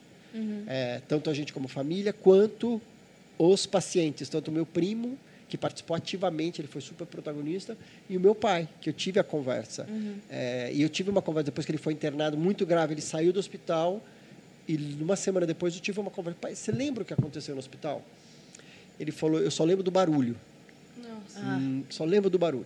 É, 0.67 1.01
tanto 1.07 1.29
a 1.29 1.33
gente 1.33 1.53
como 1.53 1.67
família, 1.69 2.11
quanto 2.11 2.81
os 3.39 3.65
pacientes, 3.65 4.27
tanto 4.27 4.49
o 4.49 4.51
meu 4.51 4.65
primo, 4.65 5.17
que 5.47 5.57
participou 5.57 5.95
ativamente, 5.95 6.59
ele 6.59 6.67
foi 6.67 6.81
super 6.81 7.05
protagonista, 7.07 7.77
e 8.09 8.17
o 8.17 8.19
meu 8.19 8.35
pai, 8.35 8.67
que 8.81 8.89
eu 8.89 8.93
tive 8.93 9.17
a 9.17 9.23
conversa. 9.23 9.87
É, 10.29 10.69
e 10.73 10.81
eu 10.81 10.89
tive 10.89 11.09
uma 11.09 11.21
conversa 11.21 11.45
depois 11.45 11.65
que 11.65 11.71
ele 11.71 11.77
foi 11.77 11.93
internado 11.93 12.37
muito 12.37 12.65
grave, 12.65 12.93
ele 12.93 13.01
saiu 13.01 13.31
do 13.31 13.39
hospital, 13.39 14.03
e 14.67 14.75
uma 15.01 15.15
semana 15.15 15.45
depois 15.45 15.73
eu 15.75 15.81
tive 15.81 15.99
uma 15.99 16.11
conversa. 16.11 16.37
Pai, 16.39 16.55
você 16.55 16.71
lembra 16.71 17.03
o 17.03 17.05
que 17.05 17.13
aconteceu 17.13 17.55
no 17.55 17.59
hospital? 17.59 18.03
Ele 18.99 19.11
falou, 19.11 19.39
eu 19.39 19.51
só 19.51 19.63
lembro 19.63 19.83
do 19.83 19.91
barulho. 19.91 20.35
Nossa. 20.97 21.39
Hum, 21.39 21.83
só 21.89 22.03
lembro 22.03 22.29
do 22.29 22.37
barulho. 22.37 22.65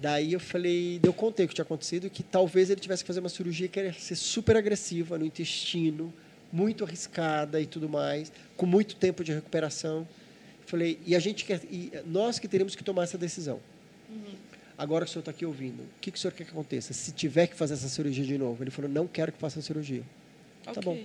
Daí 0.00 0.32
eu 0.32 0.40
falei, 0.40 0.98
eu 1.02 1.12
contei 1.12 1.44
o 1.44 1.48
que 1.48 1.54
tinha 1.54 1.64
acontecido, 1.64 2.08
que 2.08 2.22
talvez 2.22 2.70
ele 2.70 2.80
tivesse 2.80 3.02
que 3.02 3.06
fazer 3.06 3.20
uma 3.20 3.28
cirurgia 3.28 3.68
que 3.68 3.78
ia 3.78 3.92
ser 3.92 4.16
super 4.16 4.56
agressiva 4.56 5.18
no 5.18 5.26
intestino, 5.26 6.12
muito 6.50 6.84
arriscada 6.84 7.60
e 7.60 7.66
tudo 7.66 7.88
mais, 7.88 8.32
com 8.56 8.64
muito 8.64 8.96
tempo 8.96 9.22
de 9.22 9.32
recuperação. 9.32 10.08
Falei, 10.64 10.98
e 11.04 11.14
a 11.14 11.18
gente 11.18 11.44
quer, 11.44 11.60
e 11.70 11.92
nós 12.06 12.38
que 12.38 12.48
teremos 12.48 12.74
que 12.74 12.82
tomar 12.82 13.02
essa 13.02 13.18
decisão. 13.18 13.60
Agora 14.78 15.04
que 15.04 15.10
o 15.10 15.12
senhor 15.12 15.20
está 15.20 15.30
aqui 15.30 15.44
ouvindo, 15.44 15.82
o 15.82 16.00
que, 16.00 16.10
que 16.10 16.16
o 16.16 16.20
senhor 16.20 16.32
quer 16.32 16.44
que 16.44 16.50
aconteça? 16.52 16.94
Se 16.94 17.12
tiver 17.12 17.46
que 17.48 17.54
fazer 17.54 17.74
essa 17.74 17.88
cirurgia 17.88 18.24
de 18.24 18.38
novo, 18.38 18.62
ele 18.62 18.70
falou, 18.70 18.90
não 18.90 19.06
quero 19.06 19.30
que 19.30 19.38
faça 19.38 19.58
a 19.58 19.62
cirurgia. 19.62 20.02
Tá 20.72 20.80
Ok. 20.80 20.82
bom. 20.82 20.98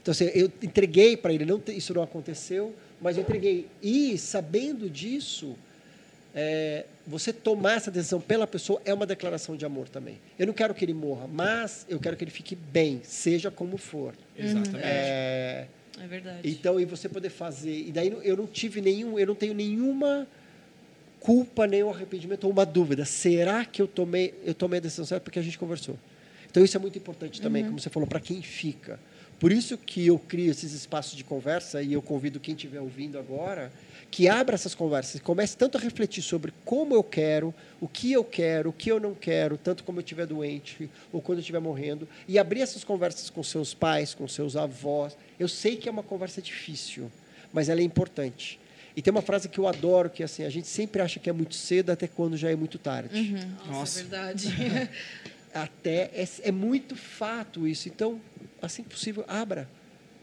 Então, 0.00 0.10
assim, 0.12 0.24
eu 0.34 0.50
entreguei 0.62 1.16
para 1.16 1.32
ele, 1.32 1.44
não, 1.44 1.62
isso 1.68 1.94
não 1.94 2.02
aconteceu, 2.02 2.74
mas 3.00 3.16
eu 3.16 3.22
entreguei. 3.22 3.68
E, 3.80 4.18
sabendo 4.18 4.90
disso, 4.90 5.54
é, 6.34 6.86
você 7.06 7.32
tomar 7.32 7.76
essa 7.76 7.90
decisão 7.90 8.20
pela 8.20 8.46
pessoa 8.46 8.82
é 8.84 8.92
uma 8.92 9.06
declaração 9.06 9.56
de 9.56 9.64
amor 9.64 9.88
também. 9.88 10.18
Eu 10.38 10.46
não 10.46 10.54
quero 10.54 10.74
que 10.74 10.84
ele 10.84 10.94
morra, 10.94 11.28
mas 11.28 11.86
eu 11.88 12.00
quero 12.00 12.16
que 12.16 12.24
ele 12.24 12.30
fique 12.32 12.56
bem, 12.56 13.00
seja 13.04 13.50
como 13.50 13.76
for. 13.76 14.14
Exatamente. 14.36 14.82
É, 14.84 15.66
É 16.02 16.06
verdade. 16.08 16.48
então, 16.50 16.80
e 16.80 16.84
você 16.84 17.08
poder 17.08 17.30
fazer. 17.30 17.86
E 17.86 17.92
daí 17.92 18.12
eu 18.24 18.36
não 18.36 18.46
tive 18.46 18.80
nenhum, 18.80 19.18
eu 19.18 19.26
não 19.28 19.34
tenho 19.36 19.54
nenhuma 19.54 20.26
culpa, 21.20 21.66
nem 21.68 21.84
um 21.84 21.90
arrependimento 21.90 22.44
ou 22.44 22.50
uma 22.50 22.66
dúvida. 22.66 23.04
Será 23.04 23.64
que 23.64 23.80
eu 23.80 23.86
tomei, 23.86 24.34
eu 24.44 24.54
tomei 24.54 24.78
a 24.78 24.82
decisão 24.82 25.04
certa 25.04 25.22
porque 25.22 25.38
a 25.38 25.42
gente 25.42 25.56
conversou? 25.58 25.96
Então 26.52 26.62
isso 26.62 26.76
é 26.76 26.80
muito 26.80 26.98
importante 26.98 27.40
também, 27.40 27.64
como 27.64 27.80
você 27.80 27.88
falou, 27.88 28.06
para 28.06 28.20
quem 28.20 28.42
fica. 28.42 29.00
Por 29.40 29.50
isso 29.50 29.76
que 29.76 30.06
eu 30.06 30.18
crio 30.18 30.52
esses 30.52 30.72
espaços 30.72 31.16
de 31.16 31.24
conversa 31.24 31.82
e 31.82 31.94
eu 31.94 32.02
convido 32.02 32.38
quem 32.38 32.54
estiver 32.54 32.80
ouvindo 32.80 33.18
agora 33.18 33.72
que 34.12 34.28
abra 34.28 34.54
essas 34.54 34.74
conversas 34.74 35.14
e 35.14 35.20
comece 35.20 35.56
tanto 35.56 35.78
a 35.78 35.80
refletir 35.80 36.22
sobre 36.22 36.52
como 36.66 36.94
eu 36.94 37.02
quero, 37.02 37.52
o 37.80 37.88
que 37.88 38.12
eu 38.12 38.22
quero, 38.22 38.68
o 38.68 38.72
que 38.72 38.92
eu 38.92 39.00
não 39.00 39.14
quero, 39.14 39.56
tanto 39.56 39.82
como 39.82 39.98
eu 39.98 40.02
estiver 40.02 40.26
doente 40.26 40.88
ou 41.10 41.22
quando 41.22 41.38
eu 41.38 41.40
estiver 41.40 41.60
morrendo, 41.60 42.06
e 42.28 42.38
abrir 42.38 42.60
essas 42.60 42.84
conversas 42.84 43.30
com 43.30 43.42
seus 43.42 43.72
pais, 43.72 44.12
com 44.12 44.28
seus 44.28 44.54
avós. 44.54 45.16
Eu 45.40 45.48
sei 45.48 45.76
que 45.76 45.88
é 45.88 45.92
uma 45.92 46.02
conversa 46.02 46.42
difícil, 46.42 47.10
mas 47.54 47.70
ela 47.70 47.80
é 47.80 47.84
importante. 47.84 48.60
E 48.94 49.00
tem 49.00 49.10
uma 49.10 49.22
frase 49.22 49.48
que 49.48 49.58
eu 49.58 49.66
adoro, 49.66 50.10
que 50.10 50.22
é 50.22 50.26
assim, 50.26 50.44
a 50.44 50.50
gente 50.50 50.68
sempre 50.68 51.00
acha 51.00 51.18
que 51.18 51.30
é 51.30 51.32
muito 51.32 51.54
cedo 51.54 51.88
até 51.88 52.06
quando 52.06 52.36
já 52.36 52.50
é 52.50 52.54
muito 52.54 52.78
tarde. 52.78 53.32
Nossa, 53.66 53.72
Nossa. 53.72 54.00
é 54.00 54.02
verdade. 54.02 54.90
Até 55.54 56.10
é, 56.14 56.26
é 56.42 56.52
muito 56.52 56.96
fato 56.96 57.66
isso. 57.66 57.88
Então, 57.88 58.20
assim 58.60 58.82
que 58.82 58.90
possível, 58.90 59.24
abra. 59.28 59.68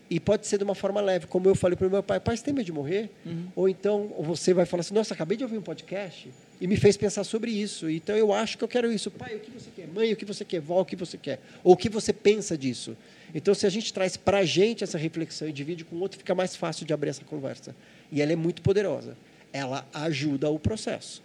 E 0.10 0.20
pode 0.20 0.48
ser 0.48 0.58
de 0.58 0.64
uma 0.64 0.74
forma 0.74 1.00
leve, 1.00 1.28
como 1.28 1.48
eu 1.48 1.54
falei 1.54 1.78
para 1.78 1.86
o 1.86 1.90
meu 1.90 2.02
pai, 2.02 2.20
pai, 2.20 2.36
você 2.36 2.44
tem 2.44 2.54
medo 2.54 2.66
de 2.66 2.72
morrer? 2.72 3.12
Ou 3.56 3.70
então 3.70 4.12
você 4.20 4.56
vai 4.56 4.66
falar 4.66 4.82
assim, 4.82 4.94
nossa, 4.94 5.14
acabei 5.14 5.38
de 5.38 5.44
ouvir 5.44 5.60
um 5.60 5.62
podcast 5.62 6.30
e 6.60 6.66
me 6.66 6.76
fez 6.78 6.98
pensar 6.98 7.24
sobre 7.24 7.52
isso. 7.52 7.88
Então 7.88 8.16
eu 8.16 8.34
acho 8.34 8.58
que 8.58 8.64
eu 8.64 8.68
quero 8.68 8.92
isso. 8.92 9.12
Pai, 9.12 9.36
o 9.36 9.40
que 9.40 9.52
você 9.52 9.70
quer? 9.76 9.88
Mãe, 9.88 10.12
o 10.12 10.16
que 10.16 10.26
você 10.26 10.44
quer? 10.44 10.60
Vó, 10.62 10.82
o 10.82 10.86
que 10.86 10.96
você 10.96 11.16
quer? 11.16 11.40
Ou 11.64 11.74
o 11.74 11.78
que 11.78 11.90
você 11.90 12.12
pensa 12.12 12.58
disso? 12.58 12.98
Então, 13.34 13.54
se 13.54 13.68
a 13.68 13.70
gente 13.70 13.94
traz 13.94 14.18
para 14.18 14.40
a 14.40 14.46
gente 14.46 14.84
essa 14.84 14.98
reflexão 14.98 15.48
e 15.48 15.52
divide 15.52 15.86
com 15.86 15.96
o 15.96 16.00
outro, 16.00 16.18
fica 16.18 16.34
mais 16.34 16.56
fácil 16.56 16.86
de 16.86 16.94
abrir 16.94 17.10
essa 17.10 17.24
conversa. 17.24 17.76
E 18.12 18.22
ela 18.22 18.34
é 18.34 18.36
muito 18.36 18.62
poderosa. 18.62 19.16
Ela 19.54 19.88
ajuda 19.94 20.50
o 20.50 20.58
processo. 20.58 21.22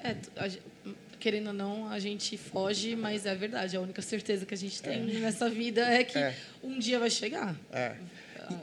É, 0.00 0.16
querendo 1.18 1.48
ou 1.48 1.52
não, 1.52 1.88
a 1.88 1.98
gente 1.98 2.36
foge, 2.36 2.94
mas 2.96 3.26
é 3.26 3.34
verdade. 3.34 3.76
A 3.76 3.80
única 3.80 4.00
certeza 4.02 4.46
que 4.46 4.54
a 4.54 4.56
gente 4.56 4.80
tem 4.82 5.02
nessa 5.20 5.48
vida 5.50 5.82
é 5.82 6.04
que 6.04 6.18
É. 6.18 6.34
um 6.62 6.78
dia 6.78 6.98
vai 6.98 7.10
chegar. 7.10 7.54
É. 7.72 7.94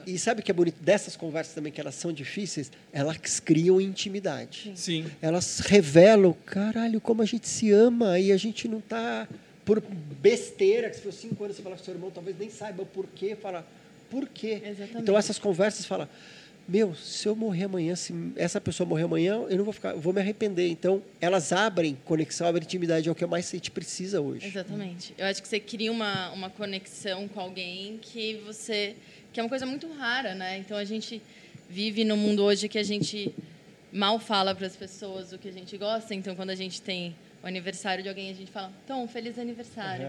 E, 0.06 0.15
e 0.15 0.20
sabe 0.20 0.41
o 0.41 0.44
que 0.44 0.50
é 0.50 0.54
bonito 0.54 0.82
dessas 0.82 1.15
conversas 1.15 1.54
também, 1.54 1.72
que 1.72 1.80
elas 1.80 1.94
são 1.96 2.12
difíceis? 2.12 2.72
Elas 2.91 3.39
criam 3.39 3.80
intimidade. 3.80 4.72
Sim. 4.76 5.06
Elas 5.22 5.60
revelam, 5.60 6.34
caralho, 6.46 7.00
como 7.00 7.22
a 7.22 7.26
gente 7.26 7.48
se 7.48 7.72
ama 7.72 8.18
e 8.20 8.32
a 8.32 8.38
gente 8.38 8.68
não 8.68 8.80
está 8.80 9.28
por 9.63 9.82
besteira, 10.22 10.89
que 10.89 10.96
se 10.96 11.02
for 11.02 11.13
cinco 11.13 11.44
anos 11.44 11.56
você 11.58 11.62
falar 11.63 11.76
com 11.78 11.84
seu 11.84 11.94
irmão, 11.94 12.10
talvez 12.12 12.38
nem 12.38 12.50
saiba 12.50 12.84
o 12.84 12.86
porquê, 12.86 13.36
fala, 13.36 13.65
por 14.10 14.28
quê? 14.30 14.62
Exatamente. 14.63 14.98
Então 15.02 15.18
essas 15.18 15.38
conversas 15.39 15.86
falam, 15.86 16.08
meu, 16.67 16.95
se 16.95 17.28
eu 17.28 17.36
morrer 17.36 17.65
amanhã, 17.65 17.95
se 17.95 18.13
essa 18.36 18.60
pessoa 18.60 18.88
morrer 18.88 19.04
amanhã, 19.04 19.45
eu 19.49 19.58
não 19.58 19.63
vou 19.63 19.73
ficar, 19.73 19.91
eu 19.91 19.99
vou 19.99 20.12
me 20.12 20.19
arrepender. 20.19 20.67
Então, 20.67 21.01
elas 21.21 21.54
abrem 21.54 21.95
conexão, 22.06 22.47
abrem 22.47 22.63
intimidade, 22.63 23.08
é 23.08 23.12
o 23.12 23.15
que 23.15 23.25
mais 23.25 23.47
a 23.49 23.51
gente 23.51 23.69
precisa 23.69 24.19
hoje. 24.19 24.47
Exatamente. 24.47 25.13
Eu 25.17 25.28
acho 25.28 25.41
que 25.41 25.47
você 25.47 25.60
cria 25.60 25.91
uma, 25.91 26.32
uma 26.32 26.49
conexão 26.49 27.28
com 27.28 27.39
alguém 27.39 27.99
que 28.01 28.41
você 28.45 28.95
que 29.32 29.39
é 29.39 29.43
uma 29.43 29.49
coisa 29.49 29.65
muito 29.65 29.91
rara, 29.91 30.34
né? 30.34 30.58
Então 30.58 30.78
a 30.78 30.86
gente 30.86 31.21
vive 31.69 32.06
no 32.06 32.15
mundo 32.15 32.41
hoje 32.41 32.69
que 32.69 32.78
a 32.78 32.84
gente 32.84 33.36
mal 33.91 34.17
fala 34.17 34.56
para 34.56 34.65
as 34.65 34.78
pessoas 34.78 35.34
o 35.34 35.38
que 35.38 35.49
a 35.49 35.51
gente 35.51 35.78
gosta. 35.78 36.15
Então 36.15 36.36
quando 36.36 36.51
a 36.51 36.56
gente 36.56 36.82
tem 36.82 37.13
o 37.43 37.47
aniversário 37.47 38.01
de 38.01 38.10
alguém, 38.10 38.32
a 38.32 38.34
gente 38.34 38.49
fala, 38.49 38.71
então, 38.84 39.06
feliz 39.08 39.38
aniversário. 39.38 40.08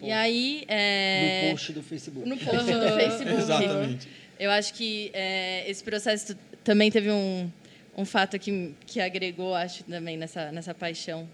Uhum. 0.00 0.08
E 0.08 0.12
aí 0.12 0.64
é... 0.68 1.46
No 1.46 1.50
post 1.52 1.72
do 1.72 1.82
Facebook. 1.82 2.28
no 2.28 2.36
post 2.36 2.72
do 2.72 2.80
Facebook. 2.94 3.40
Exatamente. 3.40 4.08
Eu 4.38 4.50
acho 4.50 4.74
que 4.74 5.10
é, 5.14 5.68
esse 5.68 5.82
processo 5.82 6.36
também 6.62 6.90
teve 6.90 7.10
um, 7.10 7.50
um 7.96 8.04
fato 8.04 8.38
que, 8.38 8.74
que 8.86 9.00
agregou, 9.00 9.54
acho, 9.54 9.84
também 9.84 10.16
nessa, 10.16 10.52
nessa 10.52 10.74
paixão 10.74 11.28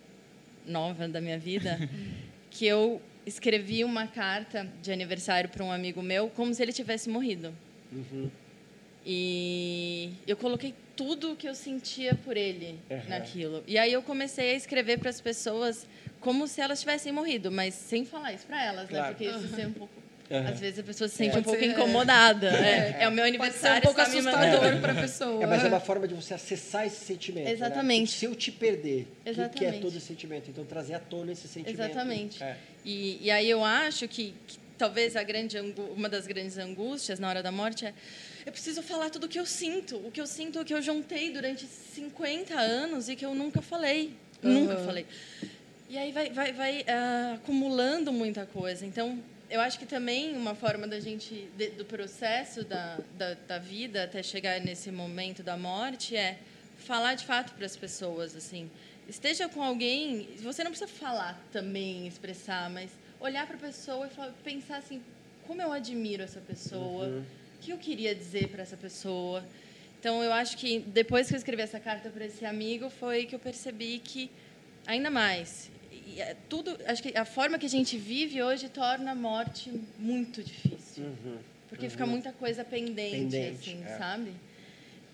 nova 0.66 1.08
da 1.08 1.20
minha 1.20 1.38
vida, 1.38 1.78
que 2.50 2.66
eu 2.66 3.00
escrevi 3.26 3.84
uma 3.84 4.06
carta 4.06 4.66
de 4.82 4.92
aniversário 4.92 5.48
para 5.50 5.64
um 5.64 5.70
amigo 5.72 6.02
meu 6.02 6.28
como 6.28 6.52
se 6.54 6.62
ele 6.62 6.72
tivesse 6.72 7.08
morrido. 7.08 7.54
Uhum. 7.92 8.30
E 9.04 10.12
eu 10.26 10.36
coloquei 10.36 10.74
tudo 10.94 11.32
o 11.32 11.36
que 11.36 11.48
eu 11.48 11.54
sentia 11.54 12.14
por 12.14 12.36
ele 12.36 12.78
Uhum. 12.88 13.08
naquilo. 13.08 13.64
E 13.66 13.76
aí 13.78 13.92
eu 13.92 14.02
comecei 14.02 14.50
a 14.52 14.54
escrever 14.54 14.98
para 14.98 15.10
as 15.10 15.20
pessoas 15.20 15.86
como 16.20 16.46
se 16.46 16.60
elas 16.60 16.78
tivessem 16.80 17.12
morrido, 17.12 17.50
mas 17.50 17.74
sem 17.74 18.04
falar 18.04 18.32
isso 18.32 18.46
para 18.46 18.62
elas, 18.64 18.88
Claro. 18.88 19.04
né? 19.06 19.08
Porque 19.14 19.24
isso 19.46 19.60
é 19.60 19.66
um 19.66 19.72
pouco 19.72 20.01
Uhum. 20.32 20.48
às 20.48 20.60
vezes 20.60 20.78
a 20.78 20.82
pessoa 20.82 21.08
se 21.08 21.16
sente 21.16 21.30
Pode 21.32 21.40
um 21.40 21.44
pouco 21.44 21.60
ser, 21.60 21.66
é. 21.66 21.72
incomodada. 21.72 22.46
É, 22.48 23.02
é 23.02 23.08
o 23.08 23.12
meu 23.12 23.22
Pode 23.24 23.36
ser 23.36 23.38
um 23.38 23.42
aniversário, 23.42 23.82
pouco 23.82 24.00
assustador 24.00 24.80
para 24.80 24.92
a 24.92 24.94
pessoa. 24.94 25.42
É, 25.42 25.46
mas 25.46 25.62
é 25.62 25.68
uma 25.68 25.80
forma 25.80 26.08
de 26.08 26.14
você 26.14 26.32
acessar 26.32 26.86
esse 26.86 27.04
sentimento. 27.04 27.44
né? 27.44 27.52
Exatamente. 27.52 28.12
Se 28.12 28.24
eu 28.24 28.34
te 28.34 28.50
perder, 28.50 29.06
o 29.26 29.48
que, 29.50 29.64
é 29.64 29.72
todo 29.72 29.96
esse 29.96 30.06
sentimento? 30.06 30.48
Então, 30.48 30.64
trazer 30.64 30.94
à 30.94 30.98
tona 30.98 31.32
esse 31.32 31.46
sentimento. 31.46 31.80
Exatamente. 31.80 32.42
É. 32.42 32.56
E, 32.84 33.18
e 33.20 33.30
aí 33.30 33.48
eu 33.48 33.62
acho 33.62 34.08
que, 34.08 34.34
que 34.46 34.58
talvez 34.78 35.16
a 35.16 35.22
grande 35.22 35.58
uma 35.94 36.08
das 36.08 36.26
grandes 36.26 36.56
angústias 36.56 37.18
na 37.18 37.28
hora 37.28 37.42
da 37.42 37.52
morte 37.52 37.84
é 37.84 37.92
eu 38.44 38.50
preciso 38.50 38.82
falar 38.82 39.10
tudo 39.10 39.26
o 39.26 39.28
que 39.28 39.38
eu 39.38 39.46
sinto, 39.46 39.96
o 39.98 40.10
que 40.10 40.20
eu 40.20 40.26
sinto, 40.26 40.60
o 40.60 40.64
que 40.64 40.74
eu 40.74 40.82
juntei 40.82 41.30
durante 41.30 41.64
50 41.66 42.54
anos 42.54 43.08
e 43.08 43.14
que 43.14 43.24
eu 43.24 43.34
nunca 43.34 43.62
falei, 43.62 44.14
nunca 44.42 44.74
Aham. 44.74 44.84
falei. 44.84 45.06
E 45.88 45.96
aí 45.96 46.10
vai, 46.10 46.30
vai, 46.30 46.52
vai 46.52 46.84
ah, 46.88 47.34
acumulando 47.34 48.12
muita 48.12 48.46
coisa. 48.46 48.84
Então 48.84 49.22
eu 49.54 49.60
acho 49.60 49.78
que 49.78 49.86
também 49.86 50.36
uma 50.36 50.54
forma 50.54 50.86
da 50.88 50.98
gente 50.98 51.48
de- 51.56 51.70
do 51.70 51.84
processo 51.84 52.64
da, 52.64 52.98
da, 53.16 53.34
da 53.50 53.58
vida 53.58 54.04
até 54.04 54.22
chegar 54.22 54.60
nesse 54.60 54.90
momento 54.90 55.42
da 55.42 55.56
morte 55.56 56.16
é 56.16 56.38
falar 56.78 57.14
de 57.14 57.24
fato 57.24 57.52
para 57.54 57.66
as 57.66 57.76
pessoas 57.76 58.34
assim. 58.34 58.70
Esteja 59.08 59.48
com 59.48 59.62
alguém 59.62 60.28
você 60.42 60.62
não 60.64 60.70
precisa 60.70 60.90
falar 60.90 61.34
também 61.52 62.06
expressar 62.06 62.70
mas 62.70 62.90
olhar 63.20 63.46
para 63.46 63.56
a 63.56 63.60
pessoa 63.60 64.06
e 64.06 64.10
fa- 64.10 64.32
pensar 64.42 64.78
assim 64.78 65.02
como 65.46 65.60
eu 65.60 65.70
admiro 65.72 66.22
essa 66.22 66.40
pessoa? 66.40 67.06
Uhum. 67.06 67.20
o 67.56 67.58
que 67.60 67.70
eu 67.72 67.78
queria 67.78 68.14
dizer 68.14 68.48
para 68.48 68.62
essa 68.62 68.76
pessoa? 68.76 69.44
Então 70.00 70.22
eu 70.24 70.32
acho 70.32 70.56
que 70.56 70.80
depois 70.80 71.28
que 71.28 71.34
eu 71.34 71.38
escrevi 71.38 71.62
essa 71.62 71.78
carta 71.78 72.08
para 72.10 72.24
esse 72.24 72.44
amigo 72.44 72.88
foi 72.90 73.26
que 73.26 73.34
eu 73.34 73.38
percebi 73.40 73.98
que 73.98 74.30
ainda 74.86 75.10
mais 75.10 75.70
e 76.06 76.20
é 76.20 76.36
tudo 76.48 76.76
acho 76.86 77.02
que 77.02 77.16
a 77.16 77.24
forma 77.24 77.58
que 77.58 77.66
a 77.66 77.68
gente 77.68 77.96
vive 77.96 78.42
hoje 78.42 78.68
torna 78.68 79.12
a 79.12 79.14
morte 79.14 79.70
muito 79.98 80.42
difícil 80.42 81.04
Uhum. 81.04 81.38
porque 81.68 81.88
fica 81.88 82.04
muita 82.06 82.32
coisa 82.32 82.64
pendente, 82.64 83.36
Pendente, 83.36 83.70
assim, 83.70 83.82
é. 83.84 83.96
sabe? 83.98 84.32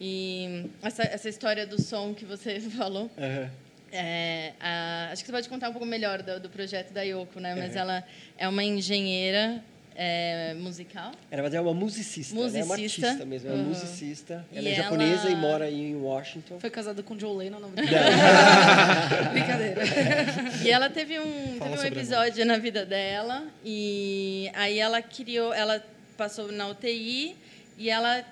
E 0.01 0.67
essa, 0.83 1.03
essa 1.05 1.29
história 1.29 1.67
do 1.67 1.81
som 1.81 2.15
que 2.15 2.25
você 2.25 2.61
falou, 2.71 3.11
Aham. 3.19 3.51
é, 3.93 4.53
a- 4.61 5.09
acho 5.13 5.23
que 5.23 5.27
você 5.27 5.33
pode 5.33 5.49
contar 5.49 5.69
um 5.69 5.73
pouco 5.73 5.87
melhor 5.87 6.23
do, 6.23 6.41
do 6.41 6.49
projeto 6.51 6.93
da 6.93 7.03
Yoko, 7.03 7.41
né? 7.41 7.55
Mas 7.55 7.73
Uhum. 7.75 7.81
ela 7.81 8.05
é 8.37 8.49
uma 8.49 8.63
engenheira 8.65 9.63
é, 10.01 10.55
musical. 10.55 11.11
Ela 11.29 11.43
mas 11.43 11.53
é 11.55 11.61
uma 11.61 11.75
musicista, 11.75 12.33
né? 12.33 12.41
é 12.41 12.63
uma 12.63 12.77
Musicista. 12.77 13.07
artista 13.09 13.27
mesmo, 13.27 13.49
é 13.51 13.53
uma 13.53 13.63
Uhum. 13.63 13.69
musicista. 13.71 14.47
E 14.53 14.59
Ela 14.59 14.69
é 14.69 14.75
japonesa 14.77 15.23
ela- 15.23 15.31
e 15.31 15.35
mora 15.37 15.69
em 15.69 15.97
Washington. 15.97 16.61
Foi 16.61 16.71
casada 16.71 17.03
com 17.03 17.19
Joe 17.19 17.37
Lennon, 17.37 17.59
não. 17.59 17.71
Brincadeira. 19.33 19.83
E 20.65 20.71
ela 20.71 20.89
teve 20.89 21.19
um, 21.19 21.57
Fala 21.59 21.77
teve 21.77 21.83
um 21.83 21.99
episódio 21.99 22.47
na 22.47 22.59
vida 22.59 22.87
dela 22.87 23.45
e 23.65 24.49
aí 24.55 24.79
ela 24.79 25.03
criou, 25.03 25.53
ela 25.53 25.83
passou 26.17 26.51
na 26.53 26.69
UTI 26.69 27.35
e 27.77 27.91
ela 27.91 28.25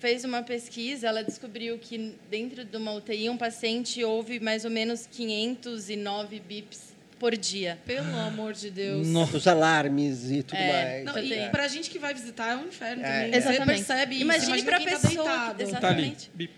fez 0.00 0.24
uma 0.24 0.42
pesquisa, 0.42 1.06
ela 1.06 1.22
descobriu 1.22 1.78
que 1.78 2.16
dentro 2.28 2.64
de 2.64 2.76
uma 2.76 2.92
UTI 2.92 3.30
um 3.30 3.36
paciente 3.36 4.02
ouve 4.02 4.40
mais 4.40 4.64
ou 4.64 4.70
menos 4.70 5.06
509 5.06 6.40
bips 6.40 6.91
por 7.22 7.36
dia. 7.36 7.78
Pelo 7.86 8.18
amor 8.18 8.52
de 8.52 8.68
Deus. 8.68 9.06
Os 9.32 9.46
alarmes 9.46 10.28
e 10.28 10.42
tudo 10.42 10.58
É. 10.58 10.72
mais. 10.72 11.04
Não, 11.04 11.22
e 11.22 11.32
É. 11.34 11.48
pra 11.50 11.68
gente 11.68 11.88
que 11.88 11.96
vai 11.96 12.12
visitar 12.12 12.50
é 12.54 12.56
um 12.56 12.66
inferno 12.66 13.00
É, 13.04 13.06
também. 13.06 13.28
é. 13.28 13.30
Você 13.30 13.36
Exatamente. 13.48 13.66
percebe 13.66 14.14
isso. 14.16 14.24
Imagine 14.24 14.46
Imagina 14.48 14.68
pra 14.68 14.78
quem 14.78 14.86
tá 14.88 14.98
pessoa. 14.98 15.24
Tá 15.24 15.50
ali. 15.50 15.62
Exatamente. 15.62 16.30
Bip. 16.34 16.52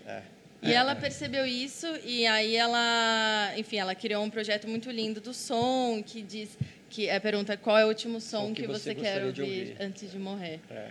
E 0.63 0.73
ela 0.73 0.95
percebeu 0.95 1.45
isso 1.45 1.85
e 2.03 2.25
aí 2.25 2.55
ela, 2.55 3.53
enfim, 3.55 3.77
ela 3.77 3.93
criou 3.93 4.23
um 4.23 4.29
projeto 4.31 4.67
muito 4.67 4.89
lindo 4.89 5.21
do 5.21 5.31
som 5.35 6.01
que 6.03 6.23
diz 6.23 6.57
que 6.89 7.07
é 7.07 7.19
pergunta 7.19 7.55
qual 7.55 7.77
é 7.77 7.85
o 7.85 7.87
último 7.89 8.19
som 8.19 8.47
Som 8.47 8.53
que, 8.55 8.61
que 8.63 8.67
você, 8.67 8.95
você 8.95 8.95
quer 8.95 9.23
ouvir, 9.23 9.41
ouvir. 9.43 9.75
antes 9.79 10.09
de 10.11 10.17
morrer. 10.17 10.59
É. 10.71 10.87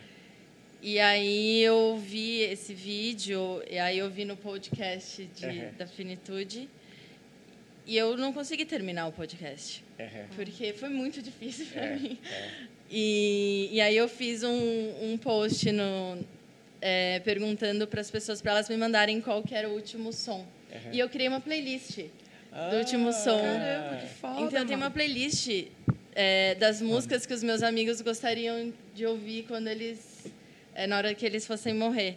E 0.81 1.01
aí 1.01 1.61
eu 1.63 1.97
vi 1.99 2.43
esse 2.43 2.73
vídeo 2.73 3.61
e 3.69 3.77
aí 3.77 3.99
eu 3.99 4.09
vi 4.09 4.25
no 4.25 4.37
podcast 4.37 5.25
de, 5.35 5.47
Uhum. 5.47 5.71
da 5.77 5.87
Finitude 5.89 6.69
e 7.87 7.97
eu 7.97 8.17
não 8.17 8.33
consegui 8.33 8.65
terminar 8.65 9.07
o 9.07 9.13
podcast 9.13 9.85
Uhum. 9.99 10.27
porque 10.37 10.73
foi 10.73 10.89
muito 10.89 11.21
difícil 11.23 11.67
para 11.73 11.83
É, 11.85 11.97
mim. 11.97 12.19
é. 12.31 12.51
E, 12.91 13.69
e 13.73 13.81
aí 13.81 13.97
eu 13.97 14.09
fiz 14.09 14.43
um, 14.43 15.13
um 15.13 15.17
post 15.19 15.71
no, 15.73 16.19
é, 16.81 17.21
perguntando 17.21 17.87
para 17.87 18.01
as 18.01 18.11
pessoas 18.11 18.41
para 18.43 18.53
elas 18.53 18.69
me 18.69 18.77
mandarem 18.77 19.21
qual 19.21 19.43
que 19.43 19.55
era 19.55 19.69
o 19.69 19.73
último 19.75 20.13
som. 20.13 20.41
Uhum. 20.73 20.93
E 20.93 20.99
eu 20.99 21.09
criei 21.09 21.29
uma 21.29 21.41
playlist 21.41 22.01
Ah, 22.53 22.69
do 22.71 22.77
último 22.77 23.13
som. 23.13 23.39
Caramba, 23.41 23.97
que 23.97 24.07
foda, 24.15 24.41
então 24.43 24.59
eu 24.61 24.67
tenho 24.67 24.79
uma 24.79 24.91
playlist 24.91 25.49
é, 26.15 26.55
das 26.57 26.81
músicas 26.83 27.25
que 27.27 27.33
os 27.35 27.43
meus 27.43 27.63
amigos 27.63 28.01
gostariam 28.01 28.73
de 28.95 29.07
ouvir 29.07 29.45
quando 29.49 29.69
eles 29.69 30.27
é, 30.75 30.87
na 30.87 30.97
hora 30.99 31.15
que 31.15 31.25
eles 31.25 31.47
fossem 31.47 31.75
morrer. 31.75 32.17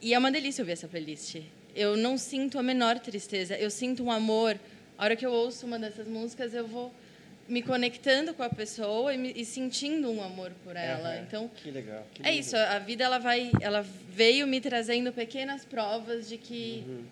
E 0.00 0.14
é 0.14 0.18
uma 0.18 0.30
delícia 0.32 0.62
ouvir 0.62 0.72
essa 0.72 0.88
playlist. 0.88 1.36
Eu 1.74 1.96
não 1.96 2.18
sinto 2.18 2.58
a 2.58 2.62
menor 2.62 2.98
tristeza. 2.98 3.56
Eu 3.56 3.70
sinto 3.70 4.02
um 4.04 4.10
amor. 4.10 4.58
A 5.02 5.04
hora 5.04 5.16
que 5.16 5.26
eu 5.26 5.32
ouço 5.32 5.66
uma 5.66 5.80
dessas 5.80 6.06
músicas, 6.06 6.54
eu 6.54 6.64
vou 6.64 6.94
me 7.48 7.60
conectando 7.60 8.32
com 8.34 8.42
a 8.44 8.48
pessoa 8.48 9.12
e, 9.12 9.18
me- 9.18 9.32
e 9.34 9.44
sentindo 9.44 10.08
um 10.08 10.22
amor 10.22 10.52
por 10.62 10.76
ela. 10.76 11.16
Uhum. 11.16 11.22
Então 11.24 11.50
Que 11.56 11.72
legal. 11.72 12.06
que 12.14 12.22
é 12.22 12.26
lindo. 12.30 12.38
isso. 12.40 12.56
A 12.56 12.78
vida 12.78 13.02
ela 13.02 13.18
vai, 13.18 13.50
ela 13.60 13.84
veio 14.14 14.46
me 14.46 14.60
trazendo 14.60 15.12
pequenas 15.12 15.64
provas 15.64 16.28
de 16.28 16.38
que 16.38 16.84
Uhum. 16.86 17.04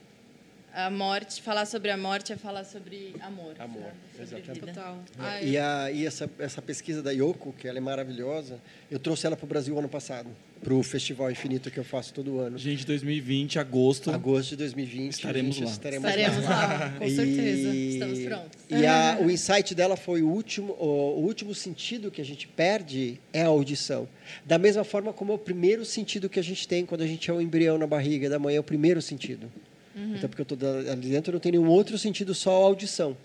A 0.75 0.91
morte, 0.91 1.43
falar 1.43 1.67
sobre 1.67 1.91
a 1.91 1.97
morte 1.97 2.33
é 2.33 2.37
falar 2.37 2.65
sobre 2.65 3.15
amor. 3.21 3.55
Amor, 3.59 3.83
sabe? 4.17 4.23
Exatamente. 4.23 4.61
Total. 4.61 4.99
É, 5.21 5.45
E, 5.47 5.59
a, 5.59 5.91
e 5.91 6.07
essa, 6.07 6.31
essa 6.39 6.63
pesquisa 6.63 7.03
da 7.03 7.11
Yoko, 7.11 7.53
que 7.53 7.67
ela 7.67 7.79
é 7.79 7.81
maravilhosa, 7.81 8.59
eu 8.91 8.99
trouxe 8.99 9.27
ela 9.27 9.37
para 9.37 9.45
o 9.45 9.49
Brasil 9.49 9.79
ano 9.79 9.89
passado, 9.89 10.29
para 10.63 10.75
o 10.75 10.83
Festival 10.83 11.31
Infinito 11.31 11.71
que 11.71 11.79
eu 11.79 11.85
faço 11.85 12.13
todo 12.15 12.39
ano. 12.39 12.57
Gente, 12.59 12.87
2020, 12.87 13.59
agosto. 13.59 14.11
Agosto 14.11 14.51
de 14.51 14.57
2020. 14.57 15.13
Estaremos 15.13 15.55
gente, 15.57 15.65
lá. 15.65 15.71
Estaremos, 15.73 16.09
Estaremos 16.11 16.45
lá, 16.45 16.95
com 16.99 17.09
certeza. 17.09 17.75
Estamos 17.75 18.19
prontos. 18.21 18.59
E 18.69 18.87
a- 18.87 19.19
o 19.21 19.31
insight 19.31 19.75
dela 19.75 19.97
foi 19.97 20.23
o 20.23 20.29
último, 20.29 20.75
o, 20.75 21.19
o 21.19 21.25
último 21.25 21.55
sentido 21.55 22.11
que 22.11 22.21
a 22.21 22.25
gente 22.25 22.47
perde 22.47 23.21
é 23.33 23.43
a 23.43 23.47
audição. 23.49 24.09
Da 24.45 24.59
mesma 24.59 24.85
forma 24.85 25.13
como 25.13 25.33
é 25.33 25.35
o 25.35 25.39
primeiro 25.39 25.85
sentido 25.85 26.29
que 26.29 26.39
a 26.39 26.43
gente 26.45 26.69
tem 26.69 26.85
quando 26.87 27.01
a 27.03 27.07
gente 27.07 27.29
é 27.31 27.33
o 27.33 27.41
embrião 27.41 27.79
na 27.79 27.87
barriga 27.87 28.29
da 28.29 28.39
mãe, 28.39 28.55
é 28.57 28.61
o 28.61 28.65
primeiro 28.65 29.01
sentido. 29.03 29.51
Então, 29.94 30.29
porque 30.29 30.40
eu 30.42 30.55
estou 30.55 30.59
ali 30.90 31.09
dentro, 31.11 31.31
eu 31.31 31.35
não 31.35 31.40
tenho 31.40 31.61
nenhum 31.61 31.70
outro 31.70 31.98
sentido, 31.98 32.35
só 32.35 32.50
a 32.50 32.64
audição. 32.66 33.16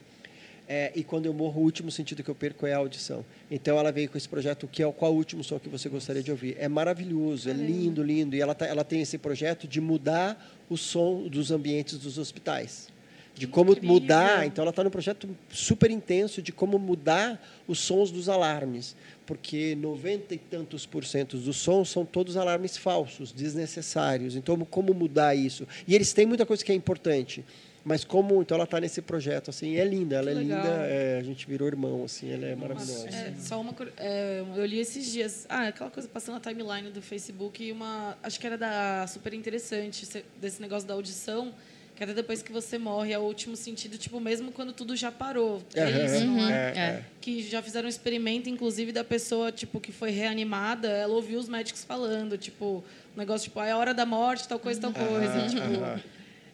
É, 0.68 0.92
e 0.96 1.04
quando 1.04 1.28
eu 1.28 1.34
morro, 1.34 1.62
o 1.62 1.64
último 1.64 1.92
sentido 1.92 2.24
que 2.24 2.30
eu 2.30 2.34
perco 2.34 2.66
é 2.66 2.74
a 2.74 2.78
audição. 2.78 3.24
Então, 3.52 3.78
ela 3.78 3.92
veio 3.92 4.10
com 4.10 4.18
esse 4.18 4.28
projeto, 4.28 4.68
que 4.68 4.82
é 4.82 4.88
o 4.88 4.92
qual 4.92 5.14
o 5.14 5.16
último 5.16 5.44
som 5.44 5.60
que 5.60 5.70
você 5.70 5.88
gostaria 5.90 6.24
de 6.24 6.32
ouvir. 6.32 6.56
É 6.60 6.68
maravilhoso, 6.68 7.48
é 7.50 7.54
lindo, 7.54 8.02
lindo. 8.02 8.36
E 8.36 8.42
ela, 8.42 8.56
tá- 8.56 8.66
ela 8.66 8.84
tem 8.84 9.00
esse 9.02 9.20
projeto 9.20 9.68
de 9.68 9.80
mudar 9.80 10.44
o 10.68 10.76
som 10.76 11.28
dos 11.28 11.52
ambientes 11.52 12.00
dos 12.00 12.18
hospitais. 12.18 12.88
De 13.36 13.46
como 13.48 13.76
mudar. 13.84 14.46
Então, 14.48 14.64
ela 14.64 14.70
está 14.70 14.84
num 14.84 14.90
projeto 14.90 15.30
super 15.50 15.92
intenso 15.92 16.42
de 16.42 16.52
como 16.52 16.80
mudar 16.80 17.40
os 17.68 17.80
sons 17.80 18.10
dos 18.12 18.30
alarmes, 18.30 18.96
porque 19.26 19.76
90 19.76 20.34
e 20.34 20.38
tantos 20.38 20.86
por 20.86 21.04
cento 21.06 21.38
dos 21.38 21.58
sons 21.58 21.90
são 21.90 22.06
todos 22.06 22.38
alarmes 22.38 22.78
falsos, 22.78 23.32
desnecessários. 23.32 24.36
Então, 24.36 24.58
como 24.66 24.94
mudar 24.94 25.36
isso? 25.36 25.68
E 25.88 25.94
eles 25.96 26.14
têm 26.14 26.26
muita 26.26 26.46
coisa 26.46 26.64
que 26.64 26.72
é 26.72 26.76
importante. 26.76 27.44
Mas 27.88 28.04
como 28.04 28.42
então 28.42 28.56
ela 28.56 28.64
está 28.64 28.80
nesse 28.82 29.00
projeto 29.00 29.52
assim, 29.52 29.76
é 29.76 29.86
linda, 29.86 30.16
ela 30.16 30.32
Que 30.32 30.38
é 30.38 30.42
legal. 30.42 30.58
linda, 30.64 30.76
é, 30.88 31.18
a 31.20 31.24
gente 31.24 31.46
virou 31.46 31.68
irmão 31.68 32.04
assim, 32.04 32.32
ela 32.34 32.44
é 32.48 32.56
maravilhosa. 32.56 33.08
É, 33.10 33.34
só 33.40 33.62
uma 33.62 33.76
é, 33.98 34.44
eu 34.56 34.66
li 34.66 34.80
esses 34.80 35.12
dias 35.12 35.46
ah 35.48 35.68
aquela 35.68 35.92
coisa 35.92 36.10
passando 36.10 36.34
na 36.34 36.40
timeline 36.40 36.90
do 36.90 37.00
Facebook 37.00 37.64
e 37.64 37.72
uma 37.72 38.18
acho 38.24 38.40
que 38.40 38.48
era 38.48 38.58
da 38.58 39.06
super 39.06 39.36
interessante 39.36 40.04
se- 40.04 40.26
desse 40.42 40.60
negócio 40.60 40.88
da 40.88 40.96
audição 40.96 41.54
que 41.96 42.04
até 42.04 42.14
depois 42.14 42.42
que 42.42 42.52
você 42.52 42.78
morre 42.78 43.14
é 43.14 43.20
o 43.20 43.22
último 43.22 43.56
sentido 43.56 43.98
tipo 43.98 44.20
mesmo 44.20 44.52
quando 44.52 44.74
tudo 44.74 44.96
já 44.96 45.12
parou 45.12 45.64
é 45.74 46.06
isso 46.06 46.26
não 46.26 46.50
é? 46.50 46.54
É, 46.54 46.80
é. 46.80 47.04
que 47.22 47.42
já 47.42 47.62
fizeram 47.62 47.86
um 47.86 47.90
experimento 47.90 48.50
inclusive 48.50 48.92
da 48.92 49.04
pessoa 49.04 49.52
tipo 49.52 49.80
que 49.80 49.92
foi 49.92 50.12
reanimada 50.12 50.88
ela 50.88 51.14
ouviu 51.14 51.40
os 51.40 51.48
médicos 51.48 51.84
falando 51.86 52.38
tipo 52.38 52.84
um 53.16 53.20
negócio 53.20 53.46
tipo 53.46 53.60
ah, 53.60 53.68
é 53.68 53.72
a 53.72 53.78
hora 53.78 53.94
da 53.94 54.06
morte 54.06 54.48
tal 54.48 54.60
coisa 54.60 54.82
tal 54.82 54.94
coisa 54.94 55.48
tipo 55.48 55.84
aham. 55.84 56.00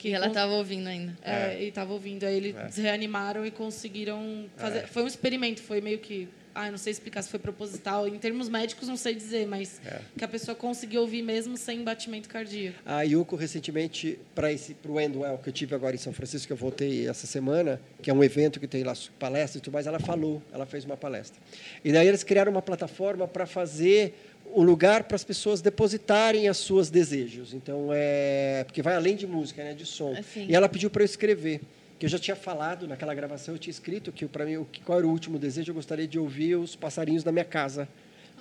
Que 0.01 0.11
ela 0.13 0.25
estava 0.25 0.53
ouvindo 0.53 0.87
ainda. 0.87 1.15
é, 1.21 1.61
e 1.61 1.67
estava 1.67 1.93
ouvindo. 1.93 2.23
Aí 2.23 2.35
eles 2.35 2.75
reanimaram 2.75 3.45
e 3.45 3.51
conseguiram 3.51 4.45
fazer. 4.57 4.87
Foi 4.87 5.03
um 5.03 5.07
experimento, 5.07 5.61
foi 5.61 5.79
meio 5.79 5.99
que. 5.99 6.27
Ah, 6.53 6.69
não 6.69 6.77
sei 6.77 6.91
explicar 6.91 7.21
se 7.21 7.29
foi 7.29 7.39
proposital. 7.39 8.07
Em 8.07 8.17
termos 8.17 8.49
médicos, 8.49 8.87
não 8.87 8.97
sei 8.97 9.15
dizer, 9.15 9.47
mas 9.47 9.81
que 10.17 10.23
a 10.23 10.27
pessoa 10.27 10.55
conseguiu 10.55 11.01
ouvir 11.01 11.21
mesmo 11.21 11.57
sem 11.57 11.83
batimento 11.83 12.29
cardíaco. 12.29 12.77
A 12.85 13.01
Yuko 13.03 13.35
recentemente 13.35 14.19
para 14.35 14.51
esse 14.51 14.73
pro 14.73 14.99
Endwell 14.99 15.37
que 15.37 15.49
eu 15.49 15.53
tive 15.53 15.75
agora 15.75 15.95
em 15.95 15.99
São 15.99 16.13
Francisco, 16.13 16.47
que 16.47 16.53
eu 16.53 16.57
voltei 16.57 17.07
essa 17.07 17.27
semana, 17.27 17.79
que 18.01 18.09
é 18.09 18.13
um 18.13 18.23
evento 18.23 18.59
que 18.59 18.67
tem 18.67 18.83
lá 18.83 18.93
palestras 19.19 19.55
e 19.57 19.61
tudo 19.61 19.73
mais, 19.73 19.87
ela 19.87 19.99
falou, 19.99 20.41
ela 20.53 20.65
fez 20.65 20.85
uma 20.85 20.97
palestra. 20.97 21.41
E 21.83 21.91
daí 21.91 22.07
eles 22.07 22.23
criaram 22.23 22.51
uma 22.51 22.61
plataforma 22.61 23.27
para 23.27 23.45
fazer 23.45 24.13
um 24.53 24.63
lugar 24.63 25.03
para 25.03 25.15
as 25.15 25.23
pessoas 25.23 25.61
depositarem 25.61 26.47
as 26.47 26.57
suas 26.57 26.89
desejos. 26.89 27.53
Então 27.53 27.89
é 27.93 28.63
porque 28.65 28.81
vai 28.81 28.95
além 28.95 29.15
de 29.15 29.25
música, 29.25 29.63
né, 29.63 29.73
de 29.73 29.85
som. 29.85 30.13
Assim. 30.13 30.45
E 30.47 30.55
ela 30.55 30.67
pediu 30.67 30.89
para 30.89 31.03
eu 31.03 31.05
escrever. 31.05 31.61
Que 32.01 32.05
eu 32.07 32.09
já 32.09 32.17
tinha 32.17 32.35
falado 32.35 32.87
naquela 32.87 33.13
gravação, 33.13 33.53
eu 33.53 33.59
tinha 33.59 33.69
escrito 33.69 34.11
que 34.11 34.25
para 34.25 34.43
mim 34.43 34.57
o 34.57 34.67
qual 34.83 34.97
era 34.97 35.05
o 35.07 35.11
último 35.11 35.37
desejo, 35.37 35.69
eu 35.69 35.75
gostaria 35.75 36.07
de 36.07 36.17
ouvir 36.17 36.55
os 36.55 36.75
passarinhos 36.75 37.23
da 37.23 37.31
minha 37.31 37.45
casa. 37.45 37.87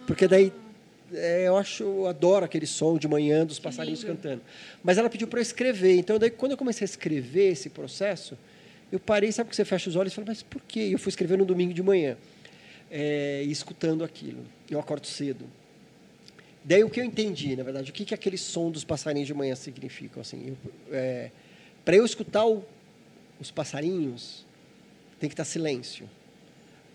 Porque 0.07 0.27
daí 0.27 0.51
é, 1.13 1.47
eu 1.47 1.59
acho, 1.59 1.83
eu 1.83 2.07
adoro 2.07 2.43
aquele 2.47 2.65
som 2.67 2.97
de 2.97 3.07
manhã 3.07 3.45
dos 3.45 3.59
passarinhos 3.59 4.03
cantando. 4.03 4.41
Mas 4.83 4.97
ela 4.97 5.11
pediu 5.11 5.29
para 5.29 5.41
eu 5.41 5.43
escrever. 5.43 5.95
Então, 5.99 6.19
daí, 6.19 6.31
quando 6.31 6.53
eu 6.53 6.57
comecei 6.57 6.87
a 6.87 6.89
escrever 6.89 7.53
esse 7.53 7.69
processo, 7.69 8.35
eu 8.91 8.99
parei, 8.99 9.31
sabe 9.31 9.51
que 9.51 9.57
você 9.57 9.63
fecha 9.67 9.91
os 9.91 9.95
olhos 9.95 10.11
e 10.15 10.17
fala, 10.17 10.29
mas 10.29 10.43
por 10.43 10.63
quê? 10.63 10.89
Eu 10.91 10.99
fui 10.99 11.11
escrever 11.11 11.37
no 11.37 11.45
domingo 11.45 11.75
de 11.75 11.83
manhã, 11.83 12.17
é, 12.91 13.43
escutando 13.43 14.03
aquilo. 14.03 14.43
Eu 14.71 14.81
acordo 14.81 15.07
cedo. 15.07 15.45
Daí, 16.65 16.83
o 16.83 16.89
que 16.89 16.99
eu 16.99 17.05
entendi, 17.05 17.55
na 17.57 17.63
verdade, 17.63 17.91
o 17.91 17.93
que, 17.93 18.07
que 18.07 18.15
aquele 18.15 18.39
som 18.39 18.71
dos 18.71 18.85
passarinhos 18.85 19.27
de 19.27 19.35
manhã 19.35 19.55
significa? 19.55 20.23
Assim, 20.23 20.57
para 21.85 21.95
eu 21.95 22.07
escutar 22.07 22.47
o- 22.47 22.65
os 23.41 23.51
passarinhos, 23.51 24.45
tem 25.19 25.29
que 25.29 25.35
estar 25.35 25.45
silêncio. 25.45 26.09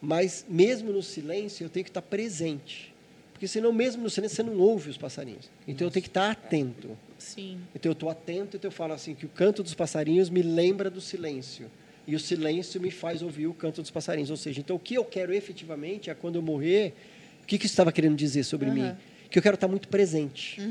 Mas, 0.02 0.46
mesmo 0.48 0.92
no 0.92 1.02
silêncio, 1.02 1.66
eu 1.66 1.70
tenho 1.70 1.84
que 1.84 1.90
estar 1.90 2.02
presente. 2.02 2.94
Porque 3.32 3.48
senão, 3.48 3.74
mesmo 3.74 4.04
no 4.04 4.10
silêncio, 4.10 4.36
você 4.36 4.44
não 4.44 4.58
ouve 4.60 4.90
os 4.90 4.98
passarinhos. 4.98 5.50
Então, 5.68 5.88
eu 5.88 5.92
tenho 5.92 6.04
que 6.04 6.10
estar 6.10 6.32
atento. 6.32 6.98
Sim. 7.18 7.60
Então, 7.74 7.90
eu 7.90 7.94
estou 7.94 8.10
atento, 8.10 8.56
então 8.56 8.70
eu 8.70 8.72
falo 8.72 8.94
assim, 8.94 9.16
que 9.16 9.26
o 9.26 9.30
canto 9.30 9.64
dos 9.64 9.74
passarinhos 9.74 10.30
me 10.30 10.42
lembra 10.42 10.90
do 10.90 11.02
silêncio. 11.02 11.70
E 12.08 12.16
o 12.16 12.20
silêncio 12.20 12.80
me 12.80 12.92
faz 12.92 13.24
ouvir 13.24 13.48
o 13.48 13.54
canto 13.54 13.82
dos 13.82 13.90
passarinhos. 13.90 14.30
Ou 14.30 14.38
seja, 14.38 14.60
então, 14.60 14.76
o 14.76 14.80
que 14.80 14.94
eu 14.94 15.04
quero 15.04 15.34
efetivamente 15.34 16.10
é, 16.10 16.14
quando 16.14 16.36
eu 16.36 16.42
morrer, 16.42 16.94
o 17.42 17.46
que, 17.48 17.58
que 17.58 17.66
isso 17.66 17.74
estava 17.74 17.92
querendo 17.92 18.16
dizer 18.16 18.44
sobre 18.44 18.70
mim? 18.70 18.96
Que 19.30 19.40
eu 19.40 19.44
quero 19.44 19.56
estar 19.56 19.68
muito 19.68 19.88
presente. 19.88 20.62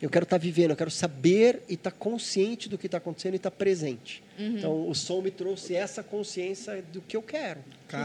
Eu 0.00 0.10
quero 0.10 0.24
estar 0.24 0.36
vivendo, 0.38 0.70
eu 0.70 0.76
quero 0.76 0.90
saber 0.90 1.62
e 1.68 1.74
estar 1.74 1.90
consciente 1.90 2.68
do 2.68 2.76
que 2.76 2.86
está 2.86 2.98
acontecendo 2.98 3.32
e 3.32 3.36
estar 3.36 3.50
presente. 3.50 4.22
Então, 4.38 4.88
o 4.88 4.94
som 4.94 5.22
me 5.22 5.30
trouxe 5.30 5.74
essa 5.74 6.02
consciência 6.02 6.84
do 6.92 7.00
que 7.00 7.16
eu 7.16 7.22
quero. 7.22 7.60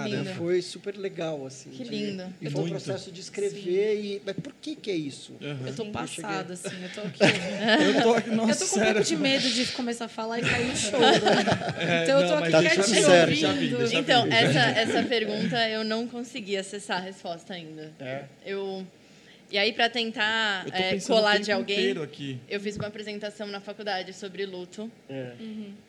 Lindo. 0.05 0.29
Foi 0.35 0.61
super 0.61 0.95
legal, 0.95 1.45
assim. 1.45 1.71
Que 1.71 1.83
lindo. 1.83 2.23
E 2.39 2.49
foi 2.49 2.63
um 2.63 2.69
processo 2.69 3.11
de 3.11 3.19
escrever 3.19 3.99
e... 3.99 4.21
Mas 4.23 4.35
por 4.35 4.53
que 4.61 4.75
que 4.75 4.91
é 4.91 4.95
isso? 4.95 5.35
Eu 5.41 5.73
tô 5.75 5.83
Sim, 5.83 5.87
eu 5.87 5.91
passada, 5.91 6.53
assim. 6.53 6.69
Eu 6.83 6.89
tô 6.93 7.01
aqui. 7.07 7.19
Eu 7.23 8.03
tô 8.03 8.13
aqui, 8.13 8.29
eu 8.29 8.35
nossa, 8.35 8.59
tô 8.59 8.69
com 8.69 8.75
um 8.75 8.79
sério. 8.79 8.93
pouco 8.93 9.07
de 9.07 9.15
medo 9.17 9.49
de 9.49 9.65
começar 9.71 10.05
a 10.05 10.07
falar 10.07 10.39
e 10.39 10.43
cair 10.43 10.67
no 10.67 10.75
choro. 10.77 11.03
então 11.03 12.21
eu 12.21 12.27
tô 12.27 12.35
não, 12.35 12.43
aqui 12.43 12.51
mas 12.51 12.61
deixa 12.61 12.75
quietinha 12.75 13.21
ouvindo. 13.21 13.35
Já 13.35 13.53
vi, 13.53 13.75
deixa 13.75 13.99
Então, 13.99 14.27
essa, 14.27 14.59
essa 14.59 15.03
pergunta 15.03 15.69
eu 15.69 15.83
não 15.83 16.07
consegui 16.07 16.55
acessar 16.55 16.97
a 16.97 17.01
resposta 17.01 17.53
ainda. 17.53 17.91
É. 17.99 18.25
Eu, 18.45 18.85
e 19.51 19.57
aí, 19.57 19.73
para 19.73 19.89
tentar 19.89 20.65
é, 20.71 20.97
colar 21.01 21.39
de 21.39 21.51
alguém, 21.51 21.95
eu 22.49 22.59
fiz 22.59 22.77
uma 22.77 22.87
apresentação 22.87 23.47
na 23.47 23.59
faculdade 23.59 24.13
sobre 24.13 24.45
luto. 24.45 24.89
É. 25.09 25.33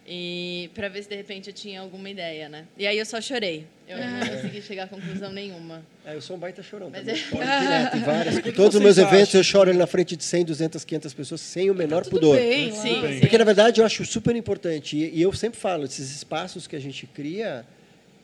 E 0.06 0.70
para 0.74 0.88
ver 0.88 1.02
se 1.02 1.08
de 1.08 1.16
repente 1.16 1.48
eu 1.48 1.54
tinha 1.54 1.80
alguma 1.80 2.10
ideia, 2.10 2.48
né? 2.48 2.64
E 2.76 2.86
aí 2.86 2.98
eu 2.98 3.06
só 3.06 3.20
chorei. 3.20 3.66
Eu 3.86 3.98
não 3.98 4.26
consegui 4.26 4.62
chegar 4.62 4.84
a 4.84 4.88
conclusão 4.88 5.30
nenhuma. 5.30 5.84
É, 6.04 6.14
eu 6.14 6.20
sou 6.20 6.36
um 6.36 6.38
baita 6.38 6.62
chorão. 6.62 6.90
Mas 6.90 7.04
também. 7.04 7.48
é- 7.48 7.60
direto, 7.60 7.98
várias. 7.98 8.38
que 8.40 8.52
Todos 8.52 8.76
os 8.76 8.82
meus 8.82 8.98
eventos 8.98 9.28
acham? 9.28 9.40
eu 9.40 9.44
choro 9.44 9.74
na 9.74 9.86
frente 9.86 10.16
de 10.16 10.24
100, 10.24 10.44
200, 10.46 10.84
500 10.84 11.14
pessoas 11.14 11.40
sem 11.40 11.70
o 11.70 11.74
menor 11.74 12.02
Tudo 12.04 12.12
pudor. 12.18 12.36
bem. 12.36 12.72
Sim. 12.72 13.20
Porque, 13.20 13.36
na 13.38 13.44
verdade, 13.44 13.80
eu 13.80 13.86
acho 13.86 14.04
super 14.04 14.34
importante. 14.34 14.96
E, 14.96 15.18
e 15.18 15.22
eu 15.22 15.32
sempre 15.32 15.60
falo, 15.60 15.84
esses 15.84 16.10
espaços 16.10 16.66
que 16.66 16.74
a 16.74 16.80
gente 16.80 17.06
cria, 17.06 17.64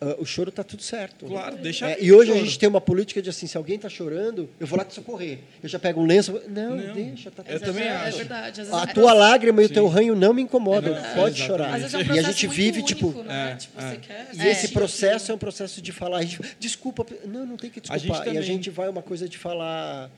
ah, 0.00 0.14
o 0.18 0.24
choro 0.24 0.50
está 0.50 0.62
tudo 0.62 0.82
certo. 0.82 1.26
Claro, 1.26 1.56
deixa 1.56 1.90
É, 1.90 1.96
e 2.00 2.12
hoje 2.12 2.30
o 2.30 2.34
a 2.34 2.36
choro. 2.36 2.46
gente 2.46 2.58
tem 2.58 2.68
uma 2.68 2.80
política 2.80 3.20
de 3.20 3.28
assim, 3.30 3.46
se 3.46 3.56
alguém 3.56 3.76
está 3.76 3.88
chorando, 3.88 4.48
eu 4.60 4.66
vou 4.66 4.78
lá 4.78 4.84
te 4.84 4.94
socorrer. 4.94 5.40
Eu 5.62 5.68
já 5.68 5.78
pego 5.78 6.00
um 6.00 6.06
lenço, 6.06 6.40
não, 6.48 6.76
Não, 6.76 6.94
deixa, 6.94 7.30
tá 7.30 7.42
eu 7.48 7.58
tudo 7.58 7.66
também 7.66 7.84
É, 7.84 7.88
certo. 7.88 8.04
é 8.04 8.08
acho. 8.08 8.16
verdade. 8.18 8.60
A 8.60 8.64
é 8.64 8.68
tua 8.68 8.86
processo- 8.86 9.14
lágrima 9.16 9.62
e 9.62 9.66
o 9.66 9.68
teu 9.68 9.86
ranho 9.88 10.14
não 10.14 10.32
me 10.32 10.42
incomodam, 10.42 10.94
É, 10.94 11.14
pode 11.14 11.40
chorar. 11.42 11.74
Às 11.74 11.80
vezes 11.82 11.94
é 11.94 11.98
um 11.98 12.00
e 12.00 12.02
a 12.02 12.06
processo 12.06 12.26
gente 12.32 12.46
muito 12.46 12.56
vive, 12.56 12.78
único, 12.78 12.86
tipo, 12.88 13.22
né? 13.24 13.52
É, 13.52 13.56
tipo, 13.56 13.80
é. 13.80 13.90
você 13.90 13.96
quer 13.96 14.28
e 14.34 14.46
esse 14.48 14.68
processo 14.68 15.32
é 15.32 15.34
um 15.34 15.38
processo 15.38 15.82
de 15.82 15.90
falar, 15.92 16.18
a 16.18 16.22
gente, 16.22 16.40
desculpa, 16.60 17.04
não, 17.26 17.44
não 17.44 17.56
tem 17.56 17.68
que 17.70 17.80
A 17.88 17.96
gente 17.98 18.02
desculpar. 18.08 18.26
e 18.26 18.30
a 18.30 18.32
também. 18.34 18.42
gente 18.42 18.70
vai 18.70 18.88
uma 18.88 19.02
coisa 19.02 19.28
de 19.28 19.36
falar, 19.36 20.10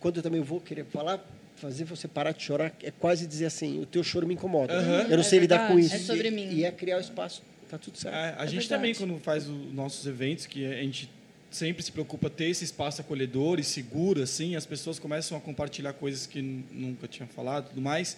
quando 0.00 0.16
eu 0.18 0.22
também 0.22 0.40
vou 0.40 0.60
querer 0.60 0.84
falar, 0.86 1.22
fazer 1.56 1.84
você 1.84 2.06
parar 2.06 2.32
de 2.32 2.42
chorar, 2.42 2.72
é 2.82 2.90
quase 2.90 3.26
dizer 3.26 3.46
assim, 3.46 3.80
o 3.80 3.84
teu 3.86 4.02
choro 4.04 4.26
me 4.26 4.34
incomoda. 4.34 4.72
Aham. 4.72 5.06
Eu 5.10 5.16
não 5.16 5.24
sei 5.24 5.38
É 5.38 5.42
lidar 5.42 5.68
com 5.68 5.78
isso. 5.78 5.94
É 5.94 5.98
sobre 5.98 6.28
e, 6.28 6.30
mim. 6.30 6.48
E 6.52 6.64
é 6.64 6.70
criar 6.70 6.98
o 6.98 7.00
espaço, 7.00 7.42
tá 7.68 7.78
tudo 7.78 7.98
certo. 7.98 8.14
É, 8.14 8.34
a 8.38 8.44
É 8.44 8.46
gente 8.46 8.60
verdade. 8.60 8.68
também, 8.68 8.94
quando 8.94 9.18
faz 9.20 9.46
os 9.48 9.72
nossos 9.72 10.06
eventos, 10.06 10.46
que 10.46 10.64
a 10.66 10.82
gente 10.82 11.10
sempre 11.50 11.82
se 11.82 11.90
preocupa 11.90 12.28
ter 12.28 12.46
esse 12.46 12.64
espaço 12.64 13.00
acolhedor 13.00 13.58
e 13.58 13.64
seguro, 13.64 14.22
assim, 14.22 14.54
as 14.56 14.66
pessoas 14.66 14.98
começam 14.98 15.36
a 15.36 15.40
compartilhar 15.40 15.92
coisas 15.94 16.26
que 16.26 16.42
nunca 16.42 17.06
tinham 17.08 17.28
falado 17.28 17.66
e 17.66 17.68
tudo 17.70 17.80
mais. 17.80 18.16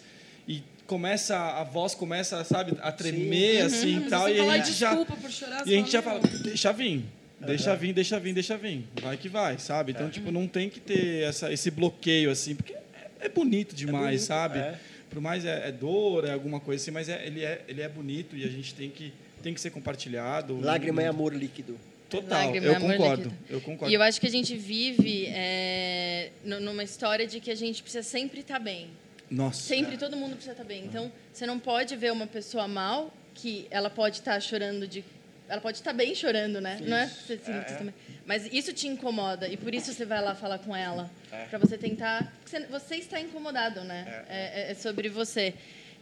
E 0.49 0.63
começa, 0.87 1.37
a 1.37 1.63
voz 1.63 1.95
começa, 1.95 2.43
sabe, 2.43 2.73
a 2.83 2.91
tremer, 2.91 3.63
assim, 3.63 3.97
e 3.99 4.01
Mas 4.01 4.11
tal. 4.11 4.29
E 4.29 4.41
a 4.41 4.57
gente 4.59 4.73
já... 4.73 5.07
chorar. 5.31 5.67
E 5.67 5.75
a 5.75 5.77
gente 5.77 5.91
já 5.93 6.03
fala, 6.03 6.21
fala, 6.21 6.33
"Meu, 6.33 6.43
deixa 6.43 6.73
vir, 6.73 7.05
deixa 7.41 7.77
vir, 7.77 7.93
deixa 7.93 8.19
vir, 8.19 8.35
deixa 8.35 8.57
vir, 8.57 8.85
vai 9.01 9.17
que 9.17 9.29
vai, 9.29 9.59
sabe? 9.59 9.93
É. 9.93 9.95
Então, 9.95 10.11
tipo, 10.11 10.31
não 10.33 10.49
tem 10.49 10.69
que 10.69 10.81
ter 10.81 11.23
essa, 11.23 11.53
esse 11.53 11.71
bloqueio, 11.71 12.31
assim, 12.31 12.55
porque 12.57 12.73
é, 12.73 12.81
é 13.21 13.29
bonito 13.29 13.75
demais, 13.77 14.05
bonito, 14.05 14.21
sabe? 14.23 14.59
é. 14.59 14.79
Por 15.09 15.21
mais 15.21 15.45
é, 15.45 15.69
é 15.69 15.73
dor, 15.73 16.25
é 16.25 16.33
alguma 16.33 16.61
coisa 16.61 16.83
assim, 16.83 16.93
mas 16.93 17.09
é, 17.09 17.27
ele, 17.27 17.45
é, 17.45 17.65
ele 17.67 17.81
é 17.83 17.89
bonito 17.89 18.37
e 18.37 18.45
a 18.45 18.49
gente 18.49 18.75
tem 18.75 18.89
que, 18.91 19.13
tem 19.43 19.55
que 19.55 19.61
ser 19.61 19.71
compartilhado. 19.71 20.61
Lágrima 20.61 21.03
é 21.03 21.07
amor 21.09 21.35
líquido. 21.35 21.79
Total, 22.09 22.47
Lágrima 22.47 22.67
eu 22.67 22.73
é 22.75 22.81
concordo, 22.81 23.23
líquido. 23.29 23.35
eu 23.49 23.61
concordo. 23.61 23.91
E 23.93 23.95
eu 23.95 24.03
acho 24.03 24.21
que 24.21 24.27
a 24.27 24.31
gente 24.31 24.57
vive 24.57 25.27
é, 25.29 26.31
nu- 26.45 26.61
numa 26.61 26.83
história 26.83 27.27
de 27.27 27.39
que 27.41 27.51
a 27.51 27.55
gente 27.55 27.83
precisa 27.83 28.03
sempre 28.03 28.41
estar 28.41 28.59
bem. 28.59 28.89
Nossa, 29.31 29.63
Sempre 29.63 29.97
todo 29.97 30.17
mundo 30.17 30.33
precisa 30.33 30.53
estar 30.53 30.65
bem. 30.65 30.85
Então, 30.85 31.11
você 31.33 31.47
não 31.47 31.59
pode 31.61 31.95
ver 31.95 32.11
uma 32.13 32.27
pessoa 32.27 32.67
mal 32.67 33.15
que 33.35 33.67
ela 33.71 33.89
pode 33.89 34.17
estar 34.19 34.41
chorando 34.41 34.89
de. 34.89 35.05
Ela 35.49 35.61
pode 35.61 35.79
estar 35.79 35.93
bem 35.93 36.15
chorando, 36.15 36.61
né? 36.61 36.79
Não 36.83 36.97
é? 36.97 37.07
Você 37.07 37.37
também. 37.37 37.95
Mas 38.27 38.53
isso 38.53 38.73
te 38.73 38.87
incomoda 38.89 39.49
e 39.49 39.57
por 39.57 39.73
isso 39.75 39.93
você 39.93 40.05
vai 40.05 40.21
lá 40.23 40.35
falar 40.35 40.59
com 40.59 40.75
ela. 40.75 41.09
Pra 41.49 41.59
você 41.61 41.79
tentar. 41.79 42.33
Você, 42.45 42.61
você 42.67 42.97
está 42.97 43.21
incomodado, 43.21 43.83
né? 43.83 44.25
É, 44.29 44.69
é- 44.69 44.71
é 44.73 44.75
sobre 44.75 45.09
você. 45.09 45.55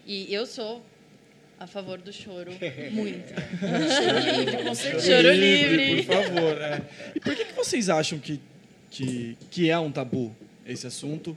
E 0.07 0.33
eu 0.33 0.47
sou 0.47 0.83
a 1.61 1.67
favor 1.67 1.99
do 1.99 2.13
choro. 2.13 2.51
Muito. 2.93 3.35
Choro 3.35 4.31
livre, 4.41 4.57
com 4.65 4.75
certeza. 4.75 5.07
Choro 5.23 5.33
livre. 5.35 6.03
por 6.05 6.15
favor. 6.15 6.59
é. 6.63 6.83
E 7.15 7.21
por 7.21 7.35
que, 7.35 7.45
que 7.47 7.53
vocês 7.55 7.89
acham 7.89 8.19
que, 8.19 8.41
que, 8.91 9.37
que 9.51 9.71
é 9.71 9.79
um 9.79 9.91
tabu 9.91 10.35
esse 10.67 10.87
assunto? 10.87 11.37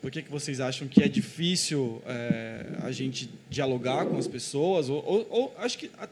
Por 0.00 0.10
que, 0.10 0.22
que 0.22 0.30
vocês 0.30 0.60
acham 0.60 0.86
que 0.86 1.02
é 1.02 1.08
difícil 1.08 2.00
é, 2.06 2.64
a 2.82 2.92
gente 2.92 3.28
dialogar 3.50 4.06
com 4.06 4.16
as 4.16 4.28
pessoas? 4.28 4.88
Ou, 4.88 5.04
ou- 5.04 5.26
ou 5.30 5.54
acho, 5.58 5.76
que, 5.78 5.90
a- 5.98 6.08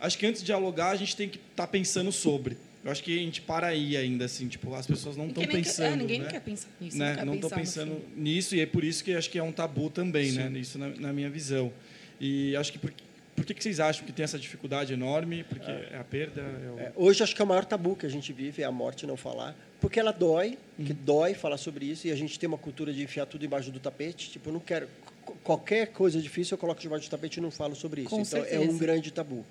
acho 0.00 0.16
que 0.18 0.24
antes 0.26 0.40
de 0.40 0.46
dialogar 0.46 0.90
a 0.90 0.96
gente 0.96 1.16
tem 1.16 1.28
que 1.28 1.38
estar 1.50 1.66
pensando 1.66 2.12
sobre. 2.12 2.56
Eu 2.84 2.92
acho 2.92 3.02
que 3.02 3.18
a 3.18 3.22
gente 3.22 3.40
para 3.40 3.68
aí 3.68 3.96
ainda, 3.96 4.26
assim, 4.26 4.46
tipo, 4.46 4.72
as 4.74 4.86
pessoas 4.86 5.16
não 5.16 5.26
estão 5.28 5.40
Ninguém 5.42 5.56
nem 5.56 5.64
quer- 5.64 5.70
pensando. 5.70 5.86
é, 5.94 5.96
ninguém 5.96 6.20
né? 6.20 6.28
quer 6.30 6.40
pensar 6.40 6.68
nisso. 6.80 6.98
né? 6.98 7.24
Não 7.24 7.34
estou 7.34 7.48
pensando 7.50 8.00
nisso 8.14 8.54
e 8.54 8.60
é 8.60 8.66
por 8.66 8.84
isso 8.84 9.02
que 9.02 9.14
acho 9.14 9.30
que 9.30 9.38
é 9.38 9.42
um 9.42 9.50
tabu 9.52 9.88
também, 9.90 10.30
né? 10.32 10.52
Isso 10.58 10.78
na, 10.78 10.88
na 10.90 11.12
minha 11.12 11.30
visão. 11.30 11.72
E 12.20 12.54
acho 12.56 12.72
que 12.72 12.78
por- 12.78 12.92
por 13.36 13.44
que, 13.44 13.52
que 13.52 13.62
vocês 13.64 13.80
acham 13.80 14.06
que 14.06 14.12
tem 14.12 14.22
essa 14.22 14.38
dificuldade 14.38 14.92
enorme? 14.92 15.42
Porque 15.44 15.68
é, 15.70 15.96
a 15.98 16.04
perda. 16.04 16.40
É 16.40 16.70
o... 16.70 16.78
É, 16.78 16.92
hoje 16.94 17.22
acho 17.22 17.34
que 17.34 17.42
é 17.42 17.44
o 17.44 17.48
maior 17.48 17.64
tabu 17.64 17.96
que 17.96 18.06
a 18.06 18.08
gente 18.08 18.32
vive 18.32 18.62
é 18.62 18.64
a 18.64 18.70
morte 18.70 19.06
não 19.06 19.16
falar, 19.16 19.56
porque 19.80 19.98
ela 19.98 20.12
dói, 20.12 20.56
que 20.76 20.92
Uhum. 20.92 20.98
dói 21.04 21.34
falar 21.34 21.56
sobre 21.58 21.84
isso 21.86 22.06
e 22.06 22.12
a 22.12 22.16
gente 22.16 22.38
tem 22.38 22.46
uma 22.46 22.56
cultura 22.58 22.92
de 22.92 23.02
enfiar 23.02 23.26
tudo 23.26 23.44
embaixo 23.44 23.70
do 23.72 23.80
tapete. 23.80 24.30
Tipo, 24.30 24.50
eu 24.50 24.52
não 24.52 24.60
quero 24.60 24.86
qu- 25.26 25.34
qualquer 25.42 25.88
coisa 25.88 26.20
difícil 26.20 26.54
eu 26.54 26.58
coloco 26.58 26.80
debaixo 26.80 27.08
do 27.08 27.10
tapete 27.10 27.38
e 27.38 27.40
não 27.40 27.50
falo 27.50 27.74
sobre 27.74 28.02
isso. 28.02 28.10
Com 28.10 28.20
então 28.20 28.38
é 28.40 28.42
certeza. 28.50 28.70
um 28.70 28.78
grande 28.78 29.10
tabu. 29.12 29.44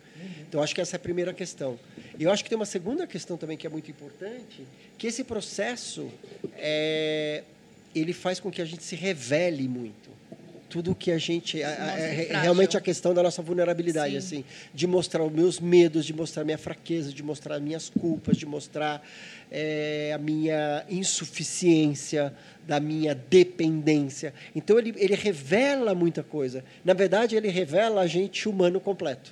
Então 0.48 0.64
acho 0.64 0.74
que 0.74 0.80
essa 0.80 0.96
é 0.96 0.98
a 0.98 1.00
primeira 1.00 1.34
questão. 1.34 1.78
E 2.18 2.24
eu 2.24 2.32
acho 2.32 2.42
que 2.42 2.50
tem 2.50 2.56
uma 2.56 2.66
segunda 2.66 3.06
questão 3.06 3.36
também 3.36 3.58
que 3.58 3.68
é 3.68 3.70
muito 3.70 3.92
importante, 3.92 4.66
que 4.98 5.08
esse 5.08 5.26
processo 5.26 6.10
é, 6.56 7.44
ele 7.94 8.14
faz 8.14 8.40
com 8.40 8.50
que 8.50 8.62
a 8.62 8.66
gente 8.66 8.82
se 8.84 8.96
revele 8.96 9.68
muito. 9.68 10.10
Tudo 10.74 10.96
que 10.96 11.12
a 11.12 11.20
gente 11.20 11.62
a- 11.62 11.68
a- 11.70 12.00
é, 12.00 12.30
realmente 12.42 12.76
a 12.76 12.82
questão 12.82 13.14
da 13.14 13.22
nossa 13.22 13.44
vulnerabilidade, 13.44 14.14
Sim. 14.14 14.18
assim, 14.18 14.46
de 14.74 14.88
mostrar 14.88 15.24
os 15.24 15.32
meus 15.32 15.60
medos, 15.60 16.04
de 16.04 16.14
mostrar 16.16 16.44
minha 16.44 16.58
fraqueza, 16.58 17.14
de 17.14 17.22
mostrar 17.22 17.60
minhas 17.60 17.90
culpas, 17.90 18.38
de 18.38 18.46
mostrar 18.48 19.08
eh, 19.52 20.12
a 20.16 20.18
minha 20.18 20.84
insuficiência, 20.90 22.34
da 22.68 22.80
minha 22.80 23.14
dependência. 23.14 24.34
Então 24.56 24.80
ele, 24.80 24.96
ele 24.98 25.14
revela 25.14 25.94
muita 25.94 26.24
coisa. 26.24 26.64
Na 26.84 26.94
verdade, 26.96 27.36
ele 27.36 27.50
revela 27.50 28.02
a 28.02 28.08
gente 28.08 28.50
humano 28.50 28.80
completo. 28.80 29.32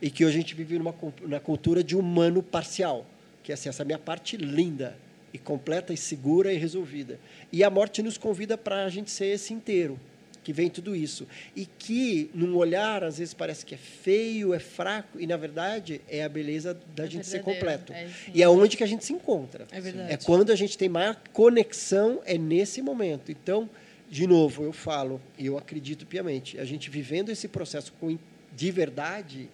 E 0.00 0.08
que 0.08 0.24
hoje 0.24 0.36
a 0.36 0.40
gente 0.40 0.54
vive 0.54 0.78
numa 0.78 0.94
na 1.22 1.40
cultura 1.40 1.82
de 1.82 1.96
humano 1.96 2.44
parcial, 2.44 3.04
que 3.42 3.50
é 3.50 3.54
assim, 3.54 3.68
essa 3.68 3.84
minha 3.84 3.98
parte 3.98 4.36
linda 4.36 4.96
e 5.34 5.38
completa 5.38 5.92
e 5.92 5.96
segura 5.96 6.52
e 6.52 6.56
resolvida. 6.58 7.18
E 7.52 7.64
a 7.64 7.70
morte 7.70 8.02
nos 8.04 8.16
convida 8.16 8.56
para 8.56 8.84
a 8.84 8.88
gente 8.88 9.10
ser 9.10 9.26
esse 9.26 9.52
inteiro 9.52 9.98
que 10.46 10.52
vem 10.52 10.70
tudo 10.70 10.94
isso. 10.94 11.26
E 11.56 11.66
que, 11.66 12.30
num 12.32 12.54
olhar, 12.54 13.02
às 13.02 13.18
vezes 13.18 13.34
parece 13.34 13.66
que 13.66 13.74
é 13.74 13.78
feio, 13.78 14.54
é 14.54 14.60
fraco, 14.60 15.18
e 15.20 15.26
na 15.26 15.36
verdade 15.36 16.00
é 16.08 16.22
a 16.22 16.28
beleza 16.28 16.72
da 16.94 17.02
É 17.02 17.10
gente 17.10 17.26
ser 17.26 17.42
completo. 17.42 17.92
é 17.92 18.06
sim. 18.06 18.30
e 18.32 18.44
é 18.44 18.48
onde 18.48 18.76
que 18.76 18.84
a 18.84 18.86
gente 18.86 19.04
se 19.04 19.12
encontra. 19.12 19.66
É 19.72 19.80
verdade. 19.80 20.12
É 20.12 20.16
quando 20.16 20.52
a 20.52 20.54
gente 20.54 20.78
tem 20.78 20.88
maior 20.88 21.16
conexão, 21.32 22.20
é 22.24 22.38
nesse 22.38 22.80
momento. 22.80 23.32
Então, 23.32 23.68
de 24.08 24.24
novo, 24.24 24.62
eu 24.62 24.72
falo, 24.72 25.20
e 25.36 25.46
eu 25.46 25.58
acredito 25.58 26.06
piamente, 26.06 26.60
a 26.60 26.64
gente 26.64 26.88
vivendo 26.90 27.30
esse 27.30 27.48
processo 27.48 27.92
com, 27.98 28.16
de 28.54 28.70
verdade, 28.70 29.48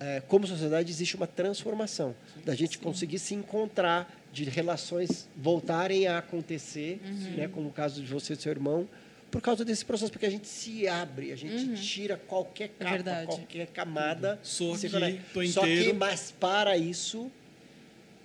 é, 0.00 0.20
como 0.26 0.44
sociedade, 0.44 0.90
existe 0.90 1.14
uma 1.14 1.28
transformação. 1.28 2.16
Da 2.44 2.56
gente 2.56 2.78
conseguir 2.78 3.20
se 3.20 3.32
encontrar, 3.32 4.12
de 4.32 4.42
relações 4.42 5.28
voltarem 5.36 6.08
a 6.08 6.18
acontecer, 6.18 7.00
Uhum. 7.04 7.30
né, 7.36 7.48
como 7.48 7.68
o 7.68 7.72
caso 7.72 8.02
de 8.02 8.12
você 8.12 8.32
e 8.32 8.36
seu 8.36 8.50
irmão, 8.50 8.88
por 9.36 9.42
causa 9.42 9.66
desse 9.66 9.84
processo, 9.84 10.10
porque 10.10 10.24
a 10.24 10.30
gente 10.30 10.48
se 10.48 10.88
abre, 10.88 11.30
a 11.30 11.36
gente 11.36 11.78
tira 11.82 12.16
qualquer 12.16 12.70
capa, 12.70 12.90
verdade. 12.90 13.26
qualquer 13.26 13.66
camada. 13.66 14.40
Sou 14.42 14.74
e 14.74 14.78
se 14.78 14.86
aqui, 14.86 15.48
Só 15.48 15.60
que, 15.60 15.92
mas 15.92 16.30
para 16.30 16.74
isso, 16.74 17.30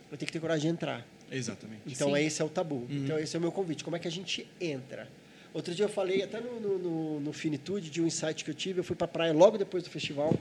eu 0.10 0.18
tenho 0.18 0.26
que 0.28 0.32
ter 0.32 0.40
coragem 0.40 0.70
de 0.70 0.74
entrar. 0.74 1.06
Exatamente. 1.30 1.82
Então, 1.86 2.16
Sim. 2.16 2.22
esse 2.22 2.42
é 2.42 2.46
o 2.46 2.48
tabu. 2.48 2.88
Então, 2.90 3.20
esse 3.20 3.36
é 3.36 3.40
o 3.40 3.42
meu 3.42 3.52
convite. 3.52 3.84
Como 3.84 3.94
é 3.98 4.00
que 4.00 4.08
a 4.08 4.12
gente 4.12 4.48
entra? 4.62 5.10
Outro 5.54 5.76
dia 5.76 5.84
eu 5.84 5.90
falei, 5.90 6.24
até 6.24 6.40
no, 6.40 6.62
no, 6.62 6.80
no, 6.80 7.20
no 7.20 7.34
Finitude, 7.34 7.90
de 7.90 8.02
um 8.02 8.08
insight 8.08 8.46
que 8.46 8.50
eu 8.50 8.56
tive. 8.56 8.80
Eu 8.80 8.84
fui 8.86 8.96
para 8.96 9.04
a 9.04 9.10
praia 9.10 9.34
logo 9.34 9.58
depois 9.58 9.84
do 9.84 9.90
festival. 9.90 10.34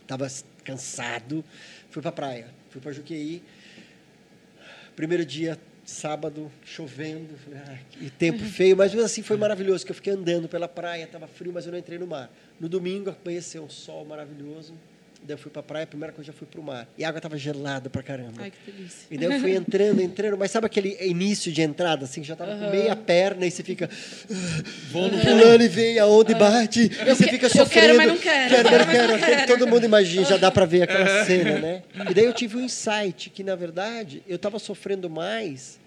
Estava 0.00 0.26
cansado. 0.64 1.44
Fui 1.90 2.00
para 2.00 2.08
a 2.08 2.14
praia. 2.14 2.48
Fui 2.70 2.80
para 2.80 2.92
Juqueí. 2.92 3.42
Primeiro 4.96 5.26
dia, 5.26 5.58
sábado, 5.84 6.50
chovendo. 6.64 7.36
Falei, 7.38 7.60
"Ah, 7.66 7.78
que 7.90 8.10
tempo 8.10 8.44
feio. 8.44 8.76
Mas 8.76 8.94
assim 8.96 9.22
foi 9.22 9.36
maravilhoso, 9.36 9.84
que 9.84 9.90
eu 9.90 9.96
fiquei 9.96 10.12
andando 10.12 10.48
pela 10.48 10.68
praia. 10.68 11.04
Estava 11.04 11.26
frio, 11.26 11.52
mas 11.52 11.66
eu 11.66 11.72
não 11.72 11.78
entrei 11.78 11.98
no 11.98 12.06
mar. 12.06 12.30
No 12.60 12.68
domingo, 12.68 13.14
amanheceu 13.24 13.62
um 13.64 13.68
sol 13.70 14.04
maravilhoso. 14.04 14.74
Daí 15.24 15.34
eu 15.34 15.38
fui 15.38 15.50
para 15.52 15.60
a 15.60 15.62
praia. 15.62 15.84
A 15.84 15.86
primeira 15.86 16.12
coisa, 16.12 16.28
eu 16.30 16.34
já 16.34 16.38
fui 16.38 16.48
para 16.50 16.60
o 16.60 16.64
mar. 16.64 16.88
E 16.98 17.04
a 17.04 17.08
água 17.08 17.18
estava 17.18 17.36
gelada 17.38 17.88
pra 17.88 18.02
caramba. 18.02 18.42
Ai, 18.42 18.50
que 18.50 18.70
delícia. 18.72 19.06
E 19.10 19.16
daí 19.16 19.32
eu 19.32 19.40
fui 19.40 19.54
entrando, 19.54 20.00
entrando, 20.02 20.36
mas 20.36 20.50
sabe 20.50 20.66
aquele 20.66 20.96
início 21.00 21.52
de 21.52 21.62
entrada, 21.62 22.04
assim, 22.06 22.22
que 22.22 22.26
já 22.26 22.34
tava 22.34 22.56
com 22.56 22.70
meia 22.70 22.96
perna 22.96 23.46
e 23.46 23.50
você 23.50 23.62
fica 23.62 23.88
Vou 24.90 25.08
no 25.10 25.18
pulando 25.20 25.62
e 25.62 25.68
vem 25.68 25.98
a 25.98 26.06
onda 26.06 26.32
e 26.32 26.34
bate, 26.34 26.80
e 26.82 26.88
você 27.04 27.24
que- 27.24 27.30
fica 27.30 27.46
eu 27.46 27.50
quero, 27.50 27.64
sofrendo. 27.64 27.96
mas 27.96 28.06
não 28.08 28.18
quero. 28.18 28.54
Quero, 28.54 28.70
mas 28.70 28.78
não 28.78 28.86
Mas 28.86 28.86
não 28.86 28.92
quero. 28.92 29.18
Que 29.18 29.24
quero. 29.36 29.46
Todo 29.58 29.66
mundo 29.68 29.84
imagina, 29.84 30.24
já 30.24 30.36
dá 30.36 30.50
para 30.50 30.64
ver 30.64 30.82
aquela 30.82 31.06
cena, 31.24 31.58
né? 31.58 31.82
E 32.10 32.14
daí 32.14 32.24
eu 32.24 32.32
tive 32.32 32.56
um 32.56 32.60
insight 32.64 33.30
que, 33.30 33.44
na 33.44 33.54
verdade, 33.54 34.22
eu 34.26 34.36
estava 34.36 34.58
sofrendo 34.58 35.08
mais 35.08 35.78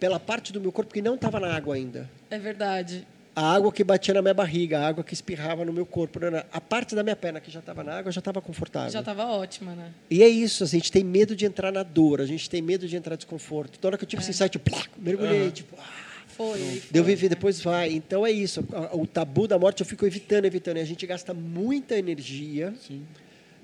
pela 0.00 0.18
parte 0.18 0.52
do 0.52 0.60
meu 0.60 0.72
corpo 0.72 0.92
que 0.92 1.00
não 1.00 1.14
estava 1.14 1.38
na 1.40 1.54
água 1.54 1.76
ainda. 1.76 2.10
É 2.30 2.38
verdade. 2.38 3.06
A 3.36 3.52
água 3.54 3.72
que 3.72 3.82
batia 3.82 4.14
na 4.14 4.22
minha 4.22 4.34
barriga, 4.34 4.78
a 4.78 4.86
água 4.86 5.02
que 5.02 5.12
espirrava 5.12 5.64
no 5.64 5.72
meu 5.72 5.84
corpo. 5.84 6.20
não 6.20 6.28
era- 6.28 6.46
A 6.52 6.60
parte 6.60 6.94
da 6.94 7.02
minha 7.02 7.16
perna 7.16 7.40
que 7.40 7.50
já 7.50 7.58
estava 7.60 7.82
na 7.82 7.98
água 7.98 8.12
já 8.12 8.20
estava 8.20 8.40
confortável. 8.40 8.90
Já 8.90 9.00
estava 9.00 9.24
ótima, 9.26 9.74
né? 9.74 9.90
E 10.08 10.22
é 10.22 10.28
isso, 10.28 10.62
a 10.62 10.66
gente 10.66 10.92
tem 10.92 11.02
medo 11.02 11.34
de 11.34 11.44
entrar 11.44 11.72
na 11.72 11.82
dor, 11.82 12.20
a 12.20 12.26
gente 12.26 12.48
tem 12.48 12.62
medo 12.62 12.86
de 12.86 12.96
entrar 12.96 13.14
em 13.14 13.18
desconforto. 13.18 13.72
Toda 13.78 13.88
hora 13.88 13.98
que 13.98 14.04
eu 14.04 14.08
tive 14.08 14.22
esse 14.22 14.30
insight, 14.30 14.54
eu 14.54 14.60
plá, 14.60 14.82
mergulhei, 14.96 15.50
tipo, 15.50 15.74
ah, 15.76 15.82
Foi. 16.28 16.80
deu 16.90 17.02
viver, 17.02 17.24
né? 17.28 17.34
depois 17.34 17.60
vai. 17.60 17.90
Então 17.92 18.24
é 18.24 18.30
isso, 18.30 18.64
o 18.92 19.04
tabu 19.06 19.48
da 19.48 19.58
morte 19.58 19.80
eu 19.80 19.86
fico 19.86 20.06
evitando, 20.06 20.44
evitando. 20.44 20.76
E 20.76 20.80
a 20.80 20.84
gente 20.84 21.04
gasta 21.04 21.34
muita 21.34 21.96
energia 21.98 22.72
Sim. 22.86 23.02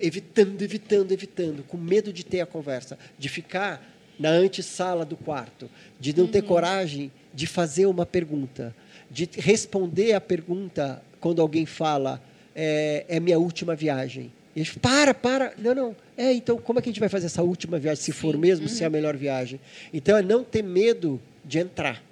evitando, 0.01 0.61
evitando, 0.63 1.13
evitando, 1.13 1.63
com 1.63 1.77
medo 1.77 2.13
de 2.13 2.25
ter 2.25 2.41
a 2.41 2.47
conversa, 2.47 2.99
de 3.19 3.29
ficar 3.29 3.81
na 4.21 4.29
antessala 4.29 5.03
do 5.03 5.17
quarto, 5.17 5.69
de 5.99 6.15
não 6.15 6.27
ter 6.27 6.43
coragem 6.43 7.11
de 7.33 7.47
fazer 7.47 7.87
uma 7.87 8.05
pergunta, 8.05 8.77
de 9.11 9.27
responder 9.39 10.13
a 10.13 10.21
pergunta 10.21 11.03
quando 11.19 11.41
alguém 11.41 11.65
fala 11.65 12.23
é, 12.55 13.07
é 13.09 13.19
minha 13.19 13.39
última 13.39 13.75
viagem. 13.75 14.31
E 14.55 14.63
gente, 14.63 14.79
para, 14.79 15.15
para, 15.15 15.55
não, 15.57 15.75
não. 15.75 15.97
É, 16.19 16.35
então 16.35 16.59
como 16.59 16.79
é 16.79 16.83
que 16.83 16.91
a 16.91 16.93
gente 16.93 17.01
vai 17.01 17.09
fazer 17.09 17.27
essa 17.27 17.43
última 17.43 17.79
viagem, 17.79 18.05
se 18.05 18.13
for 18.13 18.37
mesmo, 18.37 18.69
se 18.69 18.85
é 18.85 18.87
a 18.87 18.91
melhor 18.91 19.17
viagem? 19.17 19.59
Então 19.91 20.15
é 20.15 20.23
não 20.23 20.45
ter 20.45 20.63
medo 20.63 21.19
de 21.43 21.59
entrar, 21.59 22.03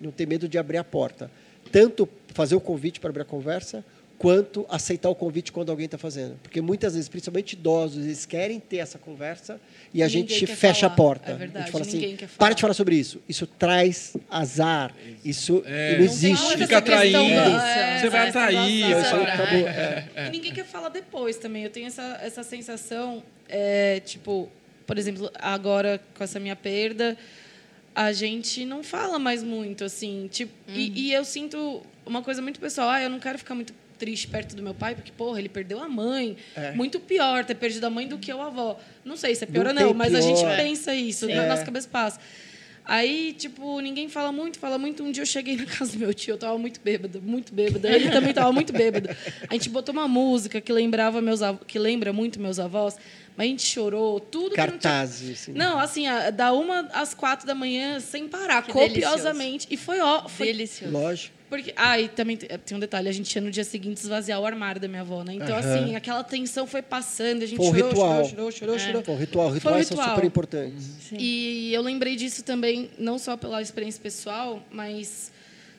não 0.00 0.10
ter 0.10 0.26
medo 0.26 0.48
de 0.48 0.58
abrir 0.58 0.78
a 0.78 0.84
porta. 0.84 1.30
Tanto 1.70 2.08
fazer 2.28 2.56
o 2.56 2.60
convite 2.60 2.98
para 2.98 3.10
abrir 3.10 3.22
a 3.22 3.26
conversa, 3.26 3.84
quanto 4.24 4.64
aceitar 4.70 5.10
o 5.10 5.14
convite 5.14 5.52
quando 5.52 5.68
alguém 5.70 5.84
está 5.84 5.98
fazendo. 5.98 6.36
Porque 6.42 6.60
muitas 6.60 6.94
vezes, 6.94 7.08
principalmente 7.08 7.52
idosos, 7.52 8.02
eles 8.04 8.24
querem 8.24 8.58
ter 8.58 8.78
essa 8.78 8.98
conversa 8.98 9.60
e 9.92 10.02
a 10.02 10.08
gente 10.08 10.32
ninguém 10.32 10.46
quer 10.46 10.56
fecha 10.56 10.86
a 10.86 10.88
falar. 10.88 10.96
porta. 10.96 11.30
É 11.30 11.34
a 11.34 11.36
verdade, 11.36 11.64
gente 11.66 11.72
fala 11.72 11.84
assim, 11.84 11.98
ninguém 11.98 12.28
para 12.38 12.54
de 12.54 12.60
falar 12.62 12.72
sobre 12.74 12.96
isso. 12.96 13.20
Isso 13.28 13.46
traz 13.46 14.16
azar. 14.30 14.94
Isso 15.22 15.62
É. 15.66 15.98
não 15.98 16.04
existe. 16.04 16.56
Fica 16.56 16.78
atraindo. 16.78 17.18
é, 17.18 17.98
Você 18.00 18.08
vai 18.08 18.28
atrair. 18.30 18.84
acabou. 18.94 19.68
É. 19.68 20.08
E 20.28 20.30
ninguém 20.30 20.52
quer 20.54 20.64
falar 20.64 20.88
depois 20.88 21.36
também. 21.36 21.64
Eu 21.64 21.70
tenho 21.70 21.86
essa, 21.88 22.18
essa 22.22 22.42
sensação, 22.42 23.22
é, 23.48 24.00
tipo, 24.00 24.48
por 24.86 24.96
exemplo, 24.96 25.30
agora 25.38 26.00
com 26.16 26.24
essa 26.24 26.40
minha 26.40 26.56
perda, 26.56 27.16
a 27.94 28.10
gente 28.12 28.64
não 28.64 28.82
fala 28.82 29.18
mais 29.18 29.42
muito, 29.42 29.84
assim. 29.84 30.28
Tipo, 30.32 30.52
e, 30.68 31.08
e 31.08 31.12
eu 31.12 31.24
sinto 31.24 31.82
uma 32.06 32.22
coisa 32.22 32.40
muito 32.42 32.58
pessoal. 32.58 32.88
Ah, 32.88 33.02
eu 33.02 33.10
não 33.10 33.20
quero 33.20 33.38
ficar 33.38 33.54
muito 33.54 33.72
triste 33.98 34.28
perto 34.28 34.54
do 34.54 34.62
meu 34.62 34.74
pai, 34.74 34.94
porque, 34.94 35.10
porra, 35.12 35.38
ele 35.38 35.48
perdeu 35.48 35.82
a 35.82 35.88
mãe. 35.88 36.36
É. 36.56 36.72
Muito 36.72 36.98
pior 37.00 37.44
ter 37.44 37.54
perdido 37.54 37.84
a 37.84 37.90
mãe 37.90 38.06
do 38.06 38.18
que 38.18 38.30
a 38.30 38.34
avó. 38.34 38.78
Não 39.04 39.16
sei 39.16 39.34
se 39.34 39.44
é 39.44 39.46
pior 39.46 39.64
Não 39.64 39.70
ou 39.82 39.88
não, 39.88 39.94
mas 39.94 40.14
a 40.14 40.20
gente 40.20 40.40
pior. 40.40 40.56
pensa 40.56 40.94
isso, 40.94 41.26
Sim. 41.26 41.34
na 41.34 41.44
É. 41.44 41.48
nossa 41.48 41.64
cabeça 41.64 41.88
passa. 41.90 42.18
Aí, 42.86 43.32
tipo, 43.32 43.80
ninguém 43.80 44.10
fala 44.10 44.30
muito, 44.30 44.58
fala 44.58 44.76
muito. 44.76 45.02
Um 45.02 45.10
dia 45.10 45.22
eu 45.22 45.26
cheguei 45.26 45.56
na 45.56 45.64
casa 45.64 45.92
do 45.92 45.98
meu 45.98 46.12
tio, 46.12 46.32
eu 46.34 46.38
tava 46.38 46.58
muito 46.58 46.78
bêbada, 46.84 47.18
muito 47.18 47.54
bêbada. 47.54 47.88
Ele 47.90 48.10
também 48.10 48.34
tava 48.34 48.52
muito 48.52 48.74
bêbado. 48.74 49.08
A 49.48 49.54
gente 49.54 49.70
botou 49.70 49.94
uma 49.94 50.06
música 50.06 50.60
que 50.60 50.70
lembrava 50.70 51.22
meus 51.22 51.40
avós, 51.40 51.62
que 51.66 51.78
lembra 51.78 52.12
muito 52.12 52.38
meus 52.38 52.58
avós, 52.58 52.96
mas 53.34 53.46
a 53.46 53.48
gente 53.48 53.62
chorou, 53.62 54.20
tudo 54.20 54.50
que 54.54 54.60
não 54.60 54.66
tinha... 54.66 54.72
Cartazes. 54.80 55.30
Assim. 55.40 55.52
Não, 55.52 55.78
assim, 55.78 56.06
a- 56.06 56.28
da 56.28 56.52
uma 56.52 56.80
às 56.92 57.14
quatro 57.14 57.46
da 57.46 57.54
manhã, 57.54 58.00
sem 58.00 58.28
parar, 58.28 58.60
Que 58.62 58.72
copiosamente. 58.72 59.66
E 59.70 59.78
foi 59.78 60.00
ó, 60.00 60.28
foi 60.28 60.48
Delicioso. 60.48 60.92
Lógico. 60.92 61.34
Porque, 61.56 61.72
ah, 61.76 62.00
e 62.00 62.08
também 62.08 62.36
tem 62.36 62.76
um 62.76 62.80
detalhe, 62.80 63.08
a 63.08 63.12
gente 63.12 63.34
ia 63.34 63.40
no 63.42 63.50
dia 63.50 63.64
seguinte 63.64 63.98
esvaziar 63.98 64.40
o 64.40 64.46
armário 64.46 64.80
da 64.80 64.88
minha 64.88 65.02
avó, 65.02 65.22
né? 65.22 65.34
Então, 65.34 65.56
Aham. 65.56 65.58
assim, 65.58 65.94
aquela 65.96 66.22
tensão 66.24 66.66
foi 66.66 66.82
passando, 66.82 67.42
a 67.42 67.46
gente 67.46 67.56
Foi 67.56 67.66
chorou, 67.66 67.88
ritual. 67.90 68.24
chorou, 68.24 68.50
chorou, 68.50 68.52
chorou, 68.52 68.74
É. 68.76 68.78
chorou. 69.04 69.16
Ritual. 69.16 69.46
Foi 69.46 69.52
um 69.52 69.54
Rituais 69.54 69.86
são 69.86 69.96
ritual. 69.96 70.14
super 70.16 70.26
importantes. 70.26 70.84
Sim. 71.08 71.16
E 71.18 71.72
eu 71.72 71.82
lembrei 71.82 72.16
disso 72.16 72.42
também, 72.42 72.90
não 72.98 73.18
só 73.18 73.36
pela 73.36 73.60
experiência 73.62 74.00
pessoal, 74.02 74.62
mas 74.70 75.32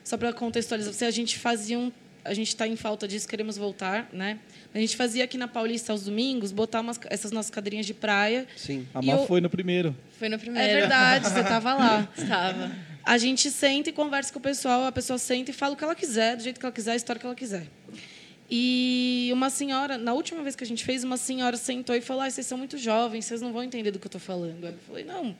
só 0.04 0.16
para 0.16 0.32
contextualizar 0.32 0.92
você, 0.92 1.04
a 1.04 1.10
gente 1.10 1.38
fazia 1.38 1.78
um. 1.78 1.92
A 2.24 2.34
gente 2.34 2.48
está 2.48 2.66
em 2.66 2.74
falta 2.76 3.06
disso, 3.06 3.28
queremos 3.28 3.56
voltar, 3.56 4.08
né? 4.12 4.38
A 4.76 4.78
gente 4.78 4.94
fazia 4.94 5.24
aqui 5.24 5.38
na 5.38 5.48
Paulista 5.48 5.90
aos 5.90 6.02
domingos, 6.04 6.52
botar 6.52 6.82
umas, 6.82 7.00
essas 7.06 7.32
nossas 7.32 7.50
cadeirinhas 7.50 7.86
de 7.86 7.94
praia. 7.94 8.46
Sim. 8.56 8.86
A 8.92 9.00
Má 9.00 9.14
eu- 9.14 9.26
foi 9.26 9.40
no 9.40 9.48
primeiro. 9.48 9.96
Foi 10.18 10.28
no 10.28 10.34
É 10.34 10.38
primeiro. 10.38 10.68
verdade, 10.80 11.28
você 11.30 11.40
estava 11.40 11.72
lá. 11.72 12.06
Estava. 12.14 12.70
A 13.02 13.16
gente 13.16 13.50
senta 13.50 13.88
e 13.88 13.92
conversa 13.92 14.30
com 14.32 14.38
o 14.38 14.42
pessoal, 14.42 14.84
a 14.84 14.92
pessoa 14.92 15.16
senta 15.18 15.50
e 15.50 15.54
fala 15.54 15.72
o 15.72 15.76
que 15.78 15.82
ela 15.84 15.94
quiser, 15.94 16.36
do 16.36 16.42
jeito 16.42 16.60
que 16.60 16.66
ela 16.66 16.72
quiser, 16.74 16.92
a 16.92 16.96
história 16.96 17.18
que 17.18 17.24
ela 17.24 17.34
quiser. 17.34 17.66
E 18.50 19.30
uma 19.32 19.48
senhora, 19.48 19.96
na 19.96 20.12
última 20.12 20.42
vez 20.42 20.54
que 20.54 20.62
a 20.62 20.66
gente 20.66 20.84
fez, 20.84 21.02
uma 21.04 21.16
senhora 21.16 21.56
sentou 21.56 21.94
e 21.96 22.00
falou: 22.02 22.22
ah, 22.22 22.30
vocês 22.30 22.46
são 22.46 22.58
muito 22.58 22.76
jovens, 22.76 23.24
vocês 23.24 23.40
não 23.40 23.52
vão 23.52 23.62
entender 23.62 23.90
do 23.90 23.98
que 23.98 24.06
eu 24.06 24.08
estou 24.08 24.20
falando. 24.20 24.64
Aí 24.66 24.72
eu 24.72 24.78
falei: 24.86 25.04
não, 25.04 25.34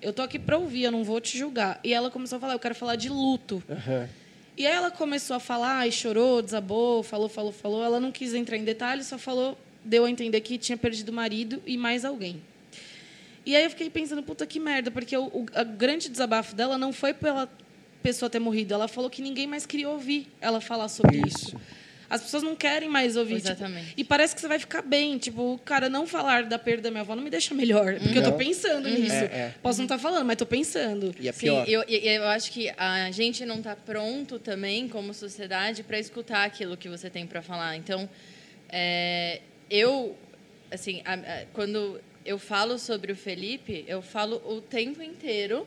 eu 0.00 0.12
tô 0.12 0.22
aqui 0.22 0.38
para 0.38 0.56
ouvir, 0.56 0.84
eu 0.84 0.92
não 0.92 1.02
vou 1.04 1.20
te 1.20 1.36
julgar. 1.36 1.80
E 1.82 1.92
ela 1.92 2.10
começou 2.10 2.36
a 2.36 2.40
falar: 2.40 2.52
eu 2.54 2.58
quero 2.58 2.74
falar 2.74 2.96
de 2.96 3.08
luto. 3.08 3.62
Aham. 3.68 4.08
E 4.60 4.66
aí 4.66 4.74
ela 4.74 4.90
começou 4.90 5.36
a 5.36 5.40
falar 5.40 5.88
e 5.88 5.90
chorou, 5.90 6.42
desabou, 6.42 7.02
falou, 7.02 7.30
falou, 7.30 7.50
falou. 7.50 7.82
Ela 7.82 7.98
não 7.98 8.12
quis 8.12 8.34
entrar 8.34 8.58
em 8.58 8.62
detalhes, 8.62 9.06
só 9.06 9.16
falou, 9.16 9.58
deu 9.82 10.04
a 10.04 10.10
entender 10.10 10.38
que 10.42 10.58
tinha 10.58 10.76
perdido 10.76 11.08
o 11.08 11.14
marido 11.14 11.62
e 11.64 11.78
mais 11.78 12.04
alguém. 12.04 12.42
E 13.46 13.56
aí 13.56 13.64
eu 13.64 13.70
fiquei 13.70 13.88
pensando, 13.88 14.22
puta 14.22 14.46
que 14.46 14.60
merda, 14.60 14.90
porque 14.90 15.16
o, 15.16 15.28
o 15.28 15.46
grande 15.78 16.10
desabafo 16.10 16.54
dela 16.54 16.76
não 16.76 16.92
foi 16.92 17.14
pela 17.14 17.48
pessoa 18.02 18.28
ter 18.28 18.38
morrido, 18.38 18.74
ela 18.74 18.86
falou 18.86 19.08
que 19.08 19.22
ninguém 19.22 19.46
mais 19.46 19.64
queria 19.64 19.88
ouvir 19.88 20.28
ela 20.42 20.60
falar 20.60 20.88
sobre 20.88 21.22
isso. 21.26 21.56
Isso. 21.56 21.79
As 22.10 22.20
pessoas 22.22 22.42
não 22.42 22.56
querem 22.56 22.88
mais 22.88 23.16
ouvir. 23.16 23.36
tipo, 23.36 23.46
Exatamente. 23.48 23.94
e 23.96 24.02
parece 24.02 24.34
que 24.34 24.40
você 24.40 24.48
vai 24.48 24.58
ficar 24.58 24.82
bem. 24.82 25.16
Tipo, 25.16 25.58
cara, 25.64 25.88
não 25.88 26.08
falar 26.08 26.42
da 26.42 26.58
perda 26.58 26.82
da 26.82 26.90
minha 26.90 27.02
avó 27.02 27.14
não 27.14 27.22
me 27.22 27.30
deixa 27.30 27.54
melhor. 27.54 28.00
Porque 28.00 28.18
eu 28.18 28.22
tô 28.24 28.30
Não. 28.30 28.36
pensando 28.36 28.88
nisso. 28.90 29.14
É, 29.14 29.24
é. 29.24 29.54
Posso 29.62 29.78
não 29.78 29.84
estar 29.84 29.96
falando, 29.98 30.26
mas 30.26 30.36
tô 30.36 30.44
pensando. 30.44 31.14
E 31.20 31.28
é 31.28 31.32
Sim, 31.32 31.40
pior. 31.46 31.68
eu, 31.68 31.84
e- 31.88 32.08
eu 32.08 32.24
acho 32.26 32.50
que 32.50 32.68
a 32.76 33.10
gente 33.12 33.46
não 33.46 33.58
está 33.58 33.76
pronto 33.76 34.40
também, 34.40 34.88
como 34.88 35.14
sociedade, 35.14 35.84
para 35.84 35.98
escutar 36.00 36.44
aquilo 36.44 36.76
que 36.76 36.88
você 36.88 37.08
tem 37.08 37.26
para 37.28 37.40
falar. 37.42 37.76
Então, 37.76 38.08
é, 38.68 39.40
eu, 39.70 40.16
assim, 40.70 41.02
a- 41.04 41.14
a- 41.14 41.44
quando 41.52 42.00
eu 42.26 42.38
falo 42.38 42.78
sobre 42.78 43.12
o 43.12 43.16
Felipe, 43.16 43.84
eu 43.86 44.02
falo 44.02 44.42
o 44.46 44.60
tempo 44.60 45.00
inteiro. 45.02 45.66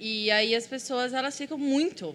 E 0.00 0.28
aí 0.32 0.54
as 0.56 0.66
pessoas 0.66 1.12
elas 1.14 1.38
ficam 1.38 1.56
muito 1.56 2.14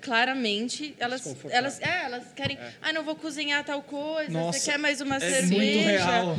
claramente 0.00 0.94
elas 0.98 1.34
elas 1.50 1.80
é, 1.80 2.04
elas 2.04 2.24
querem 2.34 2.58
ah 2.82 2.92
não 2.92 3.02
vou 3.02 3.14
cozinhar 3.16 3.64
tal 3.64 3.82
coisa 3.82 4.30
Nossa, 4.30 4.58
você 4.58 4.70
quer 4.72 4.78
mais 4.78 5.00
uma 5.00 5.16
é 5.16 5.20
cerveja 5.20 5.54
muito 5.54 5.86
real. 5.88 6.38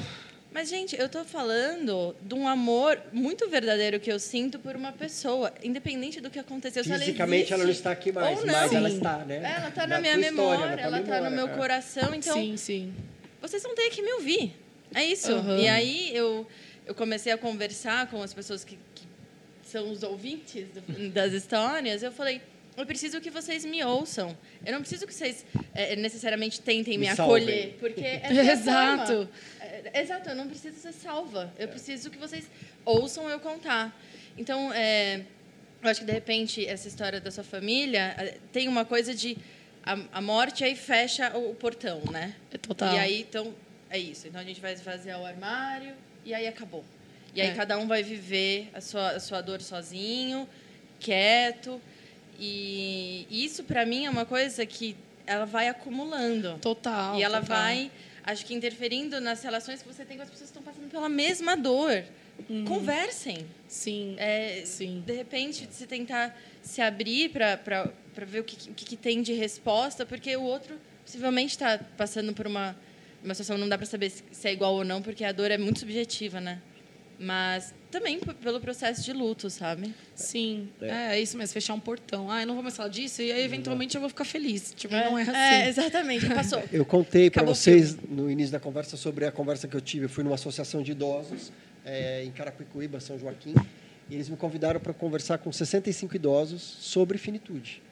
mas, 0.54 0.70
gente, 0.70 1.00
eu 1.00 1.08
tô 1.08 1.24
falando 1.24 2.16
de 2.22 2.34
um 2.34 2.48
amor 2.48 3.00
muito 3.14 3.48
verdadeiro 3.50 4.00
que 4.00 4.12
eu 4.12 4.20
sinto 4.20 4.60
por 4.60 4.76
uma 4.76 4.92
pessoa, 4.92 5.54
independente 5.64 6.20
do 6.20 6.30
que 6.30 6.38
aconteceu. 6.40 6.84
se 6.84 6.90
ela 6.92 7.00
Fisicamente 7.00 7.54
ela 7.54 7.64
não 7.64 7.72
está 7.72 7.92
aqui 7.92 8.12
mais, 8.12 8.44
mas 8.44 8.74
ela 8.74 8.90
Sim. 8.90 8.96
está, 8.98 9.18
né? 9.20 9.36
Ela 9.58 9.72
tá 9.72 9.88
Na 9.88 9.96
na 9.96 10.02
minha 10.02 10.14
história, 10.20 10.32
memória, 10.32 10.78
tua 10.78 10.86
ela 10.98 11.02
tá 11.04 11.22
no 11.22 11.32
meu 11.36 11.48
é. 11.48 11.56
coração. 11.56 12.14
Então, 12.14 12.34
sim, 12.36 12.58
sim. 12.58 12.94
vocês 13.42 13.64
vão 13.64 13.74
ter 13.76 13.90
que 13.92 14.02
me 14.02 14.12
ouvir. 14.14 14.54
É 14.94 15.06
isso. 15.06 15.32
Aham. 15.32 15.58
E 15.58 15.70
aí 15.70 16.12
eu, 16.14 16.46
eu 16.86 16.94
comecei 16.94 17.32
a 17.32 17.38
conversar 17.38 18.08
com 18.08 18.22
as 18.22 18.34
pessoas 18.34 18.66
que, 18.66 18.78
que 18.94 19.06
são 19.64 19.90
os 19.90 20.04
ouvintes 20.04 20.68
do- 20.68 21.10
das 21.12 21.32
histórias. 21.32 22.04
Eu 22.04 22.12
falei, 22.12 22.42
eu 22.82 22.86
preciso 22.88 23.22
que 23.22 23.30
vocês 23.30 23.64
me 23.66 23.84
ouçam. 23.84 24.38
Eu 24.66 24.74
não 24.74 24.80
preciso 24.82 25.06
que 25.08 25.14
vocês 25.14 25.46
eh, 25.74 25.96
necessariamente 25.96 26.60
tentem 26.62 26.98
me, 26.98 27.06
Me 27.06 27.12
acolher, 27.12 27.78
porque 27.80 28.02
é 28.02 28.30
Exato. 28.54 29.08
forma. 29.14 29.30
É, 29.60 30.02
Exato, 30.02 30.30
eu 30.30 30.36
não 30.36 30.48
preciso 30.48 30.78
ser 30.80 30.92
salva. 30.94 31.54
Eu 31.58 31.68
preciso 31.68 32.10
que 32.10 32.18
vocês 32.18 32.46
ouçam 32.86 33.30
eu 33.30 33.40
contar. 33.40 33.96
Então, 34.38 34.72
é, 34.74 35.22
eu 35.82 35.90
acho 35.90 36.02
que, 36.02 36.06
de 36.06 36.12
repente, 36.12 36.66
essa 36.66 36.88
história 36.88 37.20
da 37.20 37.32
sua 37.32 37.44
família 37.44 38.40
tem 38.52 38.68
uma 38.68 38.86
coisa 38.86 39.14
de... 39.14 39.38
A, 39.84 39.98
a 40.14 40.22
morte 40.22 40.64
aí 40.64 40.76
fecha 40.76 41.36
o, 41.36 41.52
o 41.52 41.56
portão, 41.56 42.02
né? 42.12 42.36
É 42.52 42.58
total. 42.58 42.94
E 42.96 43.00
aí, 43.00 43.22
então, 43.22 43.54
é 43.90 43.98
isso. 43.98 44.28
Então, 44.28 44.40
a 44.40 44.44
gente 44.44 44.62
vai 44.62 44.74
esvaziar 44.74 45.20
o 45.20 45.26
armário 45.26 45.94
e 46.24 46.34
aí 46.34 46.48
acabou. 46.48 46.86
E 47.34 47.42
aí, 47.42 47.48
É. 47.50 47.54
cada 47.56 47.78
um 47.78 47.88
vai 47.88 48.04
viver 48.04 48.70
a 48.74 48.82
sua, 48.82 49.12
a 49.12 49.20
sua 49.20 49.42
dor 49.42 49.60
sozinho, 49.62 50.48
quieto. 51.00 51.82
E 52.44 53.28
isso, 53.30 53.64
para 53.64 53.86
mim, 53.86 54.06
é 54.06 54.10
uma 54.10 54.26
coisa 54.26 54.66
que 54.66 54.98
ela 55.28 55.46
vai 55.46 55.68
acumulando. 55.68 56.58
Total. 56.60 57.16
E 57.16 57.22
ela 57.22 57.40
total. 57.40 57.56
vai, 57.56 57.92
acho 58.24 58.44
que, 58.46 58.56
interferindo 58.56 59.22
nas 59.22 59.44
relações 59.44 59.84
que 59.84 59.88
você 59.88 60.04
tem 60.04 60.18
com 60.18 60.24
as 60.24 60.30
pessoas 60.30 60.50
que 60.50 60.58
estão 60.58 60.74
passando 60.74 60.90
pela 60.90 61.08
mesma 61.08 61.56
dor. 61.56 62.04
Conversem. 62.68 63.46
Sim. 63.68 64.16
É, 64.18 64.64
Sim. 64.66 65.04
De 65.06 65.14
repente, 65.14 65.68
você 65.70 65.86
tentar 65.86 66.36
se 66.64 66.82
abrir 66.82 67.30
para 67.30 67.92
ver 68.26 68.40
o, 68.40 68.44
que, 68.44 68.72
o 68.72 68.74
que, 68.74 68.86
que 68.86 68.98
tem 68.98 69.22
de 69.22 69.34
resposta, 69.34 70.04
porque 70.04 70.36
o 70.36 70.42
outro 70.42 70.80
possivelmente 71.06 71.52
está 71.52 71.78
passando 71.96 72.34
por 72.34 72.48
uma, 72.48 72.76
uma 73.24 73.36
situação, 73.36 73.56
não 73.58 73.70
dá 73.70 73.78
para 73.78 73.86
saber 73.86 74.10
se 74.10 74.48
é 74.48 74.52
igual 74.52 74.74
ou 74.74 74.84
não, 74.84 75.00
porque 75.00 75.24
a 75.24 75.32
dor 75.32 75.52
é 75.52 75.58
muito 75.60 75.80
subjetiva, 75.80 76.42
né? 76.42 76.60
Mas 77.24 77.72
também 77.92 78.20
pelo 78.20 78.60
processo 78.60 79.04
de 79.04 79.14
luto, 79.14 79.48
sabe? 79.48 79.94
Sim. 80.16 80.70
É. 80.82 80.88
É. 80.88 80.94
é 81.18 81.22
isso 81.22 81.38
mesmo, 81.38 81.54
fechar 81.54 81.76
um 81.76 81.80
portão. 81.80 82.32
Ah, 82.32 82.42
eu 82.42 82.48
não 82.48 82.56
vou 82.56 82.64
mais 82.64 82.76
falar 82.76 82.90
disso, 82.90 83.22
e 83.22 83.32
aí 83.32 83.44
eventualmente 83.44 83.94
eu 83.94 84.02
vou 84.02 84.10
ficar 84.10 84.26
feliz. 84.26 84.74
Tipo, 84.76 84.96
não 84.96 85.20
é 85.20 85.22
assim. 85.22 85.32
É, 85.32 85.70
exatamente, 85.70 86.26
passou. 86.28 86.64
Eu 86.72 86.84
contei 86.84 87.30
para 87.30 87.44
vocês 87.44 87.96
no 88.10 88.30
início 88.30 88.52
da 88.52 88.60
conversa 88.60 88.98
sobre 88.98 89.26
a 89.26 89.32
conversa 89.32 89.68
que 89.68 89.76
eu 89.76 89.82
tive. 89.82 90.06
Eu 90.06 90.10
fui 90.10 90.24
numa 90.24 90.34
associação 90.34 90.82
de 90.82 90.94
idosos 90.94 91.52
eh, 91.86 92.24
em 92.26 92.32
Carapicuíba, 92.32 93.00
São 93.00 93.20
Joaquim, 93.20 93.54
e 94.10 94.16
eles 94.16 94.28
me 94.28 94.36
convidaram 94.36 94.80
para 94.80 94.92
conversar 94.92 95.38
com 95.38 95.52
65 95.52 96.16
idosos 96.16 96.62
sobre 96.62 97.20
finitude. 97.20 97.84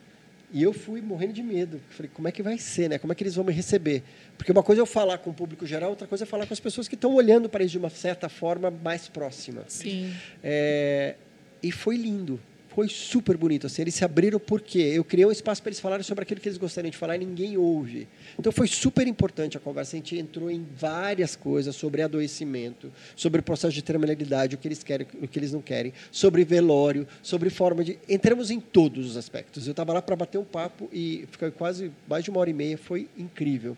E 0.52 0.64
eu 0.64 0.74
fui 0.74 1.02
morrendo 1.02 1.34
de 1.34 1.44
medo. 1.44 1.80
Falei, 1.90 2.10
como 2.14 2.28
é 2.28 2.32
que 2.32 2.42
vai 2.42 2.58
ser, 2.58 2.90
né? 2.90 2.98
Como 2.98 3.14
é 3.14 3.16
que 3.16 3.24
eles 3.24 3.36
vão 3.36 3.46
me 3.46 3.54
receber? 3.54 4.04
Porque 4.38 4.52
uma 4.52 4.64
coisa 4.64 4.82
é 4.82 4.84
eu 4.84 4.86
falar 4.86 5.20
com 5.20 5.30
o 5.30 5.34
público 5.34 5.66
geral, 5.66 5.92
outra 5.92 6.08
coisa 6.08 6.24
é 6.24 6.28
falar 6.28 6.48
com 6.48 6.54
as 6.54 6.60
pessoas 6.60 6.88
que 6.88 6.96
estão 6.96 7.14
olhando 7.14 7.48
para 7.48 7.64
isso 7.64 7.74
de 7.74 7.78
uma 7.78 7.90
certa 7.90 8.28
forma 8.28 8.72
mais 8.72 9.08
próxima. 9.08 9.64
Sim. 9.68 10.12
É, 10.44 11.16
e 11.62 11.72
foi 11.72 11.98
lindo. 11.98 12.40
Foi 12.80 12.88
super 12.88 13.36
bonito. 13.36 13.68
Assim, 13.68 13.82
eles 13.82 13.94
se 13.94 14.06
abriram 14.06 14.40
porque 14.40 14.80
eu 14.80 15.04
criei 15.04 15.26
um 15.26 15.32
espaço 15.34 15.62
para 15.62 15.70
eles 15.70 15.82
falarem 15.82 16.02
sobre 16.02 16.24
aquilo 16.24 16.40
que 16.40 16.48
eles 16.48 16.58
gostariam 16.58 16.90
de 16.90 16.96
falar 16.96 17.18
e 17.18 17.26
ninguém 17.26 17.58
ouve. 17.58 18.08
Então 18.40 18.54
foi 18.54 18.70
super 18.70 19.06
importante 19.06 19.58
a 19.58 19.60
conversa. 19.60 19.98
A 19.98 20.00
gente 20.00 20.18
entrou 20.18 20.50
em 20.50 20.66
várias 20.78 21.36
coisas 21.36 21.76
sobre 21.76 22.02
adoecimento, 22.02 22.90
sobre 23.18 23.42
o 23.42 23.44
processo 23.44 23.74
de 23.74 23.82
terminalidade, 23.82 24.56
o 24.56 24.58
que 24.58 24.66
eles 24.66 24.82
querem, 24.82 25.06
o 25.22 25.28
que 25.28 25.38
eles 25.38 25.52
não 25.52 25.62
querem, 25.62 25.92
sobre 26.10 26.46
velório, 26.46 27.06
sobre 27.22 27.50
forma 27.50 27.84
de. 27.84 28.00
Entramos 28.08 28.50
em 28.50 28.62
todos 28.62 29.08
os 29.08 29.18
aspectos. 29.18 29.68
Eu 29.68 29.72
estava 29.72 29.92
lá 29.92 30.02
para 30.02 30.16
bater 30.16 30.38
um 30.38 30.46
papo 30.46 30.88
e 30.94 31.28
ficou 31.32 31.52
quase 31.52 31.92
mais 32.08 32.24
de 32.24 32.30
uma 32.30 32.40
hora 32.40 32.50
e 32.50 32.54
meia. 32.54 32.78
Foi 32.78 33.10
incrível. 33.18 33.76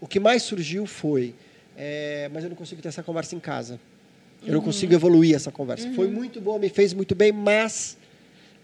O 0.00 0.08
que 0.08 0.18
mais 0.18 0.42
surgiu 0.42 0.86
foi. 0.86 1.36
é, 1.76 2.28
mas 2.34 2.42
eu 2.42 2.50
não 2.50 2.56
consigo 2.56 2.82
ter 2.82 2.88
essa 2.88 3.04
conversa 3.04 3.36
em 3.36 3.40
casa. 3.40 3.78
Eu 4.44 4.54
não 4.54 4.60
consigo 4.60 4.92
evoluir 4.92 5.36
essa 5.36 5.52
conversa. 5.52 5.88
Foi 5.92 6.08
muito 6.08 6.40
boa, 6.40 6.58
me 6.58 6.68
fez 6.68 6.92
muito 6.92 7.14
bem, 7.14 7.30
mas 7.30 7.96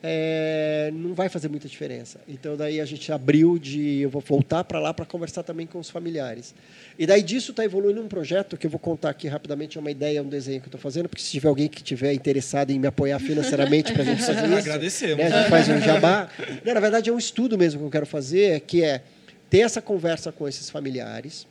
é, 0.03 0.91
não 0.93 1.15
vai 1.15 1.29
fazer 1.29 1.49
muita 1.49 1.69
diferença. 1.69 2.21
Então 2.29 2.57
daí 2.57 2.81
a 2.81 2.85
gente 2.85 3.11
abriu 3.11 3.59
de 3.59 4.01
eu 4.01 4.11
vou 4.11 4.21
voltar 4.21 4.63
para 4.65 4.79
lá 4.79 4.93
para 4.93 5.07
conversar 5.07 5.43
também 5.43 5.67
com 5.67 5.79
os 5.79 5.91
familiares. 5.91 6.55
E 6.99 7.07
daí 7.07 7.23
disso 7.23 7.51
está 7.51 7.65
evoluindo 7.65 8.01
um 8.01 8.09
projeto 8.09 8.57
que 8.57 8.67
eu 8.67 8.71
vou 8.71 8.79
contar 8.79 9.11
aqui 9.11 9.27
rapidamente, 9.27 9.79
é 9.79 9.81
uma 9.81 9.91
ideia, 9.91 10.23
um 10.23 10.29
desenho 10.29 10.61
que 10.61 10.67
eu 10.67 10.69
estou 10.69 10.81
fazendo, 10.81 11.09
porque 11.09 11.23
se 11.23 11.31
tiver 11.31 11.49
alguém 11.49 11.69
que 11.69 11.83
tiver 11.83 12.13
interessado 12.13 12.71
em 12.71 12.79
me 12.79 12.87
apoiar 12.87 13.19
financeiramente 13.19 13.93
para 13.93 14.03
a 14.03 14.07
gente 14.07 14.23
fazer 14.23 14.47
isso, 14.47 14.59
Agradecemos. 14.59 15.17
né, 15.17 15.27
a 15.27 15.39
gente 15.41 15.51
faz 15.51 15.69
um 15.69 15.81
jabá. 15.81 16.31
Não, 16.65 16.75
na 16.75 16.81
verdade 16.81 17.11
é 17.11 17.13
um 17.13 17.19
estudo 17.19 17.57
mesmo 17.59 17.81
que 17.81 17.87
eu 17.87 17.91
quero 17.91 18.07
fazer, 18.07 18.61
que 18.61 18.83
é 18.83 19.03
ter 19.49 19.61
essa 19.61 19.81
conversa 19.81 20.31
com 20.31 20.47
esses 20.47 20.69
familiares, 20.71 21.47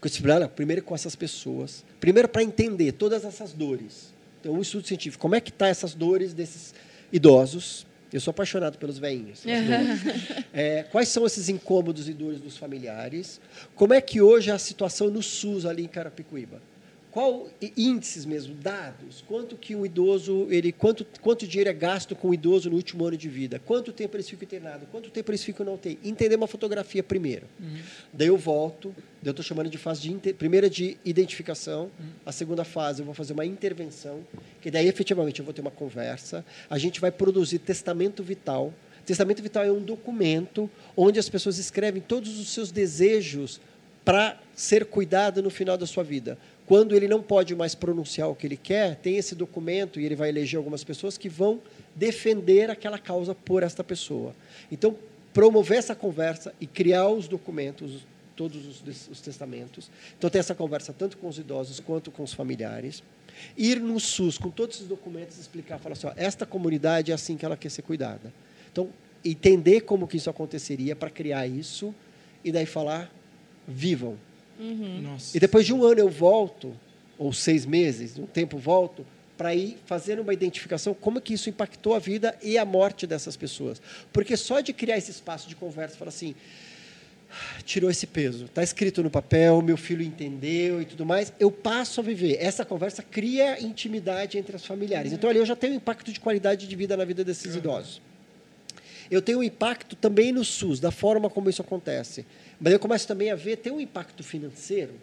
com 0.00 0.06
esse, 0.06 0.22
primeiro 0.54 0.82
com 0.82 0.94
essas 0.94 1.14
pessoas, 1.14 1.84
primeiro 2.00 2.28
para 2.28 2.42
entender 2.42 2.92
todas 2.92 3.24
essas 3.24 3.52
dores. 3.52 4.12
Então, 4.40 4.54
um 4.54 4.60
estudo 4.60 4.86
científico, 4.86 5.22
como 5.22 5.36
é 5.36 5.40
que 5.40 5.52
tá 5.52 5.68
essas 5.68 5.94
dores 5.94 6.34
desses 6.34 6.74
idosos? 7.12 7.86
Eu 8.12 8.20
sou 8.20 8.30
apaixonado 8.30 8.76
pelos 8.78 8.98
veinhos. 8.98 9.42
É, 10.52 10.82
quais 10.82 11.08
são 11.08 11.24
esses 11.24 11.48
incômodos 11.48 12.08
e 12.08 12.12
dores 12.12 12.38
dos 12.38 12.58
familiares? 12.58 13.40
Como 13.74 13.94
é 13.94 14.00
que 14.02 14.20
hoje 14.20 14.50
é 14.50 14.52
a 14.52 14.58
situação 14.58 15.08
no 15.08 15.22
SUS 15.22 15.64
ali 15.64 15.82
em 15.82 15.88
Carapicuíba? 15.88 16.60
Qual 17.12 17.46
índices 17.76 18.24
mesmo, 18.24 18.54
dados? 18.54 19.22
Quanto 19.28 19.54
que 19.54 19.76
um 19.76 19.84
idoso, 19.84 20.46
ele, 20.48 20.72
quanto, 20.72 21.06
quanto 21.20 21.46
dinheiro 21.46 21.68
é 21.68 21.72
gasto 21.74 22.16
com 22.16 22.30
o 22.30 22.34
idoso 22.34 22.70
no 22.70 22.76
último 22.76 23.04
ano 23.04 23.18
de 23.18 23.28
vida? 23.28 23.60
Quanto 23.66 23.92
tempo 23.92 24.16
eles 24.16 24.26
ficam 24.26 24.46
internados? 24.46 24.88
Quanto 24.90 25.10
tempo 25.10 25.30
eles 25.30 25.44
ficam 25.44 25.66
na 25.66 25.72
UTI? 25.72 25.98
Entender 26.02 26.34
uma 26.36 26.46
fotografia 26.46 27.02
primeiro. 27.02 27.46
Daí 28.14 28.28
eu 28.28 28.38
volto, 28.38 28.94
daí 29.20 29.28
eu 29.28 29.32
estou 29.32 29.44
chamando 29.44 29.68
de 29.68 29.76
fase 29.76 30.08
de 30.08 30.32
primeira 30.32 30.70
de 30.70 30.96
identificação, 31.04 31.90
a 32.24 32.32
segunda 32.32 32.64
fase 32.64 33.02
eu 33.02 33.04
vou 33.04 33.14
fazer 33.14 33.34
uma 33.34 33.44
intervenção, 33.44 34.20
que 34.62 34.70
daí 34.70 34.88
efetivamente 34.88 35.38
eu 35.38 35.44
vou 35.44 35.52
ter 35.52 35.60
uma 35.60 35.70
conversa, 35.70 36.42
a 36.70 36.78
gente 36.78 36.98
vai 36.98 37.10
produzir 37.10 37.58
testamento 37.58 38.22
vital. 38.22 38.72
Testamento 39.04 39.42
vital 39.42 39.64
é 39.64 39.70
um 39.70 39.82
documento 39.82 40.70
onde 40.96 41.18
as 41.18 41.28
pessoas 41.28 41.58
escrevem 41.58 42.00
todos 42.00 42.38
os 42.38 42.48
seus 42.48 42.72
desejos 42.72 43.60
para 44.04 44.40
ser 44.54 44.86
cuidado 44.86 45.42
no 45.42 45.50
final 45.50 45.76
da 45.76 45.86
sua 45.86 46.02
vida. 46.02 46.38
Quando 46.72 46.96
ele 46.96 47.06
não 47.06 47.20
pode 47.20 47.54
mais 47.54 47.74
pronunciar 47.74 48.30
o 48.30 48.34
que 48.34 48.46
ele 48.46 48.56
quer, 48.56 48.96
tem 48.96 49.18
esse 49.18 49.34
documento 49.34 50.00
e 50.00 50.06
ele 50.06 50.16
vai 50.16 50.30
eleger 50.30 50.56
algumas 50.56 50.82
pessoas 50.82 51.18
que 51.18 51.28
vão 51.28 51.60
defender 51.94 52.70
aquela 52.70 52.98
causa 52.98 53.34
por 53.34 53.62
esta 53.62 53.84
pessoa. 53.84 54.34
Então, 54.70 54.96
promover 55.34 55.76
essa 55.76 55.94
conversa 55.94 56.54
e 56.58 56.66
criar 56.66 57.10
os 57.10 57.28
documentos, 57.28 58.06
todos 58.34 58.66
os, 58.66 59.08
os 59.10 59.20
testamentos. 59.20 59.90
Então, 60.16 60.30
ter 60.30 60.38
essa 60.38 60.54
conversa 60.54 60.94
tanto 60.94 61.18
com 61.18 61.28
os 61.28 61.36
idosos 61.36 61.78
quanto 61.78 62.10
com 62.10 62.22
os 62.22 62.32
familiares. 62.32 63.02
Ir 63.54 63.78
no 63.78 64.00
SUS 64.00 64.38
com 64.38 64.48
todos 64.48 64.76
esses 64.76 64.88
documentos, 64.88 65.38
explicar, 65.38 65.78
falar 65.78 65.92
assim, 65.92 66.06
ó, 66.06 66.14
esta 66.16 66.46
comunidade 66.46 67.10
é 67.10 67.14
assim 67.14 67.36
que 67.36 67.44
ela 67.44 67.54
quer 67.54 67.70
ser 67.70 67.82
cuidada. 67.82 68.32
Então, 68.72 68.88
entender 69.22 69.82
como 69.82 70.08
que 70.08 70.16
isso 70.16 70.30
aconteceria 70.30 70.96
para 70.96 71.10
criar 71.10 71.46
isso 71.46 71.94
e 72.42 72.50
daí 72.50 72.64
falar, 72.64 73.12
vivam. 73.68 74.16
Nossa. 75.02 75.36
E 75.36 75.40
depois 75.40 75.66
de 75.66 75.72
um 75.72 75.84
ano 75.84 76.00
eu 76.00 76.08
volto, 76.08 76.74
ou 77.18 77.32
seis 77.32 77.66
meses, 77.66 78.18
um 78.18 78.26
tempo 78.26 78.58
volto, 78.58 79.04
para 79.36 79.54
ir 79.54 79.76
fazendo 79.86 80.22
uma 80.22 80.32
identificação 80.32 80.94
como 80.94 81.20
que 81.20 81.34
isso 81.34 81.48
impactou 81.48 81.94
a 81.94 81.98
vida 81.98 82.36
e 82.42 82.56
a 82.56 82.64
morte 82.64 83.06
dessas 83.06 83.36
pessoas. 83.36 83.82
Porque 84.12 84.36
só 84.36 84.60
de 84.60 84.72
criar 84.72 84.98
esse 84.98 85.10
espaço 85.10 85.48
de 85.48 85.56
conversa, 85.56 85.96
falar 85.96 86.10
assim, 86.10 86.34
tirou 87.64 87.90
esse 87.90 88.06
peso, 88.06 88.44
está 88.44 88.62
escrito 88.62 89.02
no 89.02 89.10
papel, 89.10 89.60
meu 89.62 89.76
filho 89.76 90.02
entendeu 90.02 90.80
e 90.80 90.84
tudo 90.84 91.04
mais, 91.04 91.32
eu 91.40 91.50
passo 91.50 92.00
a 92.00 92.04
viver. 92.04 92.36
Essa 92.38 92.64
conversa 92.64 93.02
cria 93.02 93.60
intimidade 93.60 94.38
entre 94.38 94.54
os 94.54 94.64
familiares. 94.64 95.12
Então 95.12 95.28
ali 95.28 95.38
eu 95.38 95.46
já 95.46 95.56
tenho 95.56 95.72
um 95.72 95.76
impacto 95.76 96.12
de 96.12 96.20
qualidade 96.20 96.68
de 96.68 96.76
vida 96.76 96.96
na 96.96 97.04
vida 97.04 97.24
desses 97.24 97.56
idosos. 97.56 98.00
Eu 99.12 99.20
tenho 99.20 99.40
um 99.40 99.42
impacto 99.42 99.94
também 99.94 100.32
no 100.32 100.42
SUS, 100.42 100.80
da 100.80 100.90
forma 100.90 101.28
como 101.28 101.50
isso 101.50 101.60
acontece. 101.60 102.24
Mas 102.58 102.72
eu 102.72 102.78
começo 102.78 103.06
também 103.06 103.30
a 103.30 103.34
ver, 103.34 103.58
tem 103.58 103.70
um 103.70 103.78
impacto 103.78 104.24
financeiro, 104.24 104.94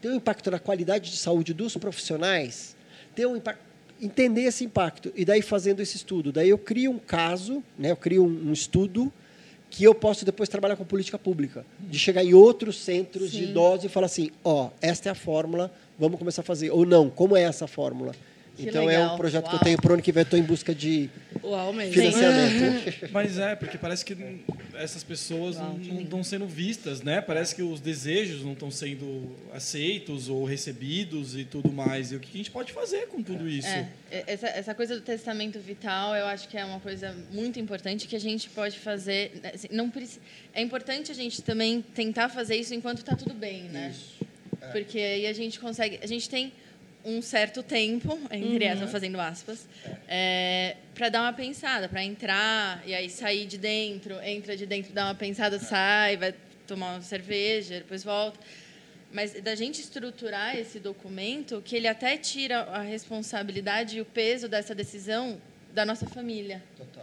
tem 0.00 0.08
um 0.12 0.14
impacto 0.14 0.52
na 0.52 0.60
qualidade 0.60 1.10
de 1.10 1.16
saúde 1.16 1.52
dos 1.52 1.76
profissionais, 1.76 2.76
tem 3.12 3.26
um 3.26 3.36
impacto 3.36 3.66
entender 4.00 4.42
esse 4.42 4.62
impacto 4.62 5.10
e 5.16 5.24
daí 5.24 5.42
fazendo 5.42 5.80
esse 5.80 5.96
estudo, 5.96 6.30
daí 6.30 6.50
eu 6.50 6.58
crio 6.58 6.92
um 6.92 6.98
caso, 6.98 7.64
né, 7.78 7.90
eu 7.90 7.96
crio 7.96 8.24
um, 8.24 8.50
um 8.50 8.52
estudo 8.52 9.12
que 9.70 9.82
eu 9.82 9.94
posso 9.94 10.24
depois 10.24 10.48
trabalhar 10.48 10.76
com 10.76 10.84
política 10.84 11.18
pública, 11.18 11.64
de 11.80 11.98
chegar 11.98 12.22
em 12.22 12.34
outros 12.34 12.78
centros 12.78 13.30
Sim. 13.30 13.38
de 13.38 13.44
idosos 13.44 13.86
e 13.86 13.88
falar 13.88 14.06
assim, 14.06 14.30
ó, 14.44 14.66
oh, 14.66 14.70
esta 14.80 15.08
é 15.08 15.12
a 15.12 15.14
fórmula, 15.14 15.72
vamos 15.98 16.18
começar 16.18 16.42
a 16.42 16.44
fazer 16.44 16.70
ou 16.70 16.86
não, 16.86 17.10
como 17.10 17.36
é 17.36 17.42
essa 17.42 17.66
fórmula? 17.66 18.14
Que 18.56 18.68
então 18.68 18.86
legal. 18.86 19.10
é 19.10 19.12
um 19.12 19.16
projeto 19.16 19.44
Uau. 19.44 19.50
que 19.50 19.56
eu 19.56 19.64
tenho 19.64 19.80
para 19.80 19.90
o 19.90 19.94
ano 19.94 20.02
que 20.02 20.10
vem. 20.10 20.22
Estou 20.22 20.38
em 20.38 20.42
busca 20.42 20.74
de 20.74 21.10
Uau, 21.44 21.74
financiamento. 21.74 23.08
Mas 23.12 23.38
é, 23.38 23.54
porque 23.54 23.76
parece 23.76 24.04
que 24.04 24.16
essas 24.74 25.04
pessoas 25.04 25.56
Uau, 25.56 25.78
não 25.78 26.00
estão 26.00 26.24
sendo 26.24 26.46
vistas, 26.46 27.02
né? 27.02 27.20
Parece 27.20 27.54
que 27.54 27.62
os 27.62 27.80
desejos 27.80 28.42
não 28.42 28.54
estão 28.54 28.70
sendo 28.70 29.36
aceitos 29.52 30.30
ou 30.30 30.44
recebidos 30.44 31.36
e 31.36 31.44
tudo 31.44 31.70
mais. 31.70 32.12
E 32.12 32.16
o 32.16 32.20
que 32.20 32.30
a 32.32 32.36
gente 32.38 32.50
pode 32.50 32.72
fazer 32.72 33.08
com 33.08 33.22
tudo 33.22 33.46
isso? 33.46 33.68
É, 33.68 33.88
é, 34.10 34.24
essa, 34.26 34.46
essa 34.46 34.74
coisa 34.74 34.94
do 34.94 35.02
testamento 35.02 35.60
vital, 35.60 36.16
eu 36.16 36.26
acho 36.26 36.48
que 36.48 36.56
é 36.56 36.64
uma 36.64 36.80
coisa 36.80 37.14
muito 37.30 37.60
importante 37.60 38.08
que 38.08 38.16
a 38.16 38.20
gente 38.20 38.48
pode 38.48 38.78
fazer. 38.78 39.32
Né, 39.42 39.52
assim, 39.54 39.68
não 39.70 39.92
é 40.54 40.62
importante 40.62 41.12
a 41.12 41.14
gente 41.14 41.42
também 41.42 41.82
tentar 41.94 42.30
fazer 42.30 42.56
isso 42.56 42.74
enquanto 42.74 42.98
está 42.98 43.14
tudo 43.14 43.34
bem, 43.34 43.64
né? 43.64 43.90
Isso. 43.90 44.16
É. 44.60 44.68
Porque 44.68 44.98
aí 44.98 45.26
a 45.26 45.32
gente 45.32 45.60
consegue. 45.60 45.98
A 46.02 46.06
gente 46.06 46.28
tem 46.28 46.52
um 47.06 47.22
certo 47.22 47.62
tempo, 47.62 48.18
entre 48.32 48.68
uhum. 48.72 48.88
fazendo 48.88 49.20
aspas, 49.20 49.68
é, 50.08 50.76
para 50.92 51.08
dar 51.08 51.22
uma 51.22 51.32
pensada, 51.32 51.88
para 51.88 52.02
entrar 52.02 52.82
e 52.84 52.92
aí 52.92 53.08
sair 53.08 53.46
de 53.46 53.56
dentro, 53.56 54.20
entra 54.22 54.56
de 54.56 54.66
dentro, 54.66 54.92
dá 54.92 55.04
uma 55.04 55.14
pensada, 55.14 55.60
sai, 55.60 56.16
vai 56.16 56.34
tomar 56.66 56.94
uma 56.94 57.02
cerveja, 57.02 57.76
depois 57.76 58.02
volta. 58.02 58.40
Mas 59.12 59.40
da 59.40 59.54
gente 59.54 59.80
estruturar 59.80 60.56
esse 60.56 60.80
documento, 60.80 61.62
que 61.64 61.76
ele 61.76 61.86
até 61.86 62.16
tira 62.16 62.62
a 62.62 62.80
responsabilidade 62.80 63.98
e 63.98 64.00
o 64.00 64.04
peso 64.04 64.48
dessa 64.48 64.74
decisão 64.74 65.40
da 65.72 65.86
nossa 65.86 66.06
família. 66.06 66.60
Total. 66.76 66.95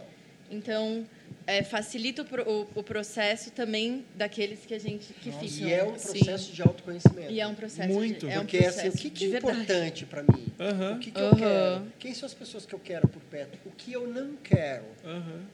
Então, 0.54 1.04
é, 1.46 1.62
facilita 1.62 2.22
o, 2.22 2.50
o, 2.50 2.68
o, 2.76 2.82
processo 2.82 3.50
também 3.50 4.04
daqueles 4.14 4.60
que 4.60 4.74
a 4.74 4.78
gente 4.78 5.12
que 5.14 5.30
Nossa, 5.30 5.46
fica. 5.46 5.66
E 5.66 5.72
é 5.72 5.84
um 5.84 5.92
processo 5.92 6.44
Sim. 6.46 6.52
de 6.52 6.62
autoconhecimento. 6.62 7.32
E 7.32 7.40
é 7.40 7.46
um 7.46 7.54
processo 7.54 7.92
muito, 7.92 8.26
de, 8.26 8.32
é 8.32 8.38
porque 8.38 8.58
um 8.58 8.62
processo 8.62 8.88
assim, 8.88 8.98
o 8.98 9.00
que, 9.00 9.10
que 9.10 9.34
é 9.34 9.38
importante 9.38 10.06
para 10.06 10.22
mim? 10.22 10.46
O 10.94 10.98
que, 10.98 11.10
que 11.10 11.20
eu 11.20 11.36
quero? 11.36 11.86
Quem 11.98 12.14
são 12.14 12.26
as 12.26 12.34
pessoas 12.34 12.64
que 12.64 12.74
eu 12.74 12.78
quero 12.78 13.08
por 13.08 13.22
perto? 13.22 13.58
O 13.66 13.70
que 13.72 13.92
eu 13.92 14.06
não 14.06 14.36
quero? 14.36 14.84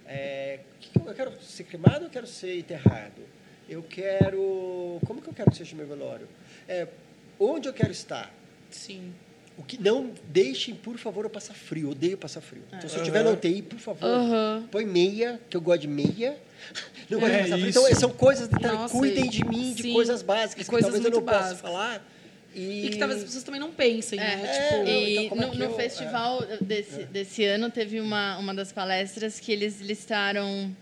É, 0.06 0.60
que 0.78 0.98
eu, 0.98 1.06
eu 1.06 1.14
quero 1.14 1.42
ser 1.42 1.64
cremado 1.64 2.00
ou 2.00 2.04
eu 2.04 2.10
quero 2.10 2.26
ser 2.26 2.58
enterrado? 2.58 3.22
Eu 3.68 3.82
quero 3.82 5.00
como 5.06 5.22
que 5.22 5.28
eu 5.28 5.34
quero 5.34 5.50
que 5.50 5.56
seja 5.56 5.74
o 5.74 5.76
meu 5.76 5.86
velório? 5.86 6.28
É, 6.68 6.86
onde 7.38 7.68
eu 7.68 7.72
quero 7.72 7.92
estar? 7.92 8.32
Sim. 8.70 9.12
O 9.60 9.62
que 9.62 9.78
não 9.78 10.10
deixem, 10.24 10.74
por 10.74 10.96
favor, 10.96 11.26
eu 11.26 11.30
passar 11.30 11.52
frio. 11.52 11.90
odeio 11.90 12.16
passar 12.16 12.40
frio. 12.40 12.62
Então, 12.68 12.88
se 12.88 12.96
eu 12.96 13.02
estiver 13.02 13.22
na 13.22 13.30
UTI, 13.30 13.60
por 13.60 13.78
favor, 13.78 14.08
uhum. 14.08 14.66
põe 14.70 14.86
meia, 14.86 15.38
que 15.50 15.56
eu 15.56 15.60
gosto 15.60 15.82
de 15.82 15.88
meia. 15.88 16.34
Não 17.10 17.20
gosto 17.20 17.34
é, 17.34 17.36
de 17.36 17.42
passar 17.42 17.58
frio. 17.58 17.68
Então, 17.68 17.94
são 17.94 18.10
coisas. 18.10 18.48
Nossa, 18.48 18.96
cuidem 18.96 19.28
de 19.28 19.44
mim, 19.44 19.74
sim. 19.76 19.82
de 19.82 19.92
coisas 19.92 20.22
básicas, 20.22 20.66
que 20.66 20.80
talvez 20.80 21.04
eu 21.04 21.10
não 21.10 21.20
básicas. 21.20 21.60
possa 21.60 21.62
falar. 21.62 22.10
E... 22.54 22.86
e... 22.86 22.90
que 22.90 22.96
talvez 22.96 23.20
as 23.20 23.26
pessoas 23.26 23.44
também 23.44 23.60
não 23.60 23.70
pensem, 23.70 24.18
é, 24.18 24.22
né? 24.22 24.42
É, 24.44 24.68
tipo, 24.68 24.88
e 24.88 25.16
então, 25.26 25.36
no, 25.36 25.42
é 25.42 25.56
no 25.56 25.64
eu, 25.64 25.74
festival 25.74 26.42
é. 26.42 26.56
desse, 26.58 27.04
desse 27.04 27.44
ano, 27.44 27.70
teve 27.70 28.00
uma, 28.00 28.38
uma 28.38 28.54
das 28.54 28.72
palestras 28.72 29.38
que 29.38 29.52
eles 29.52 29.80
listaram. 29.80 30.74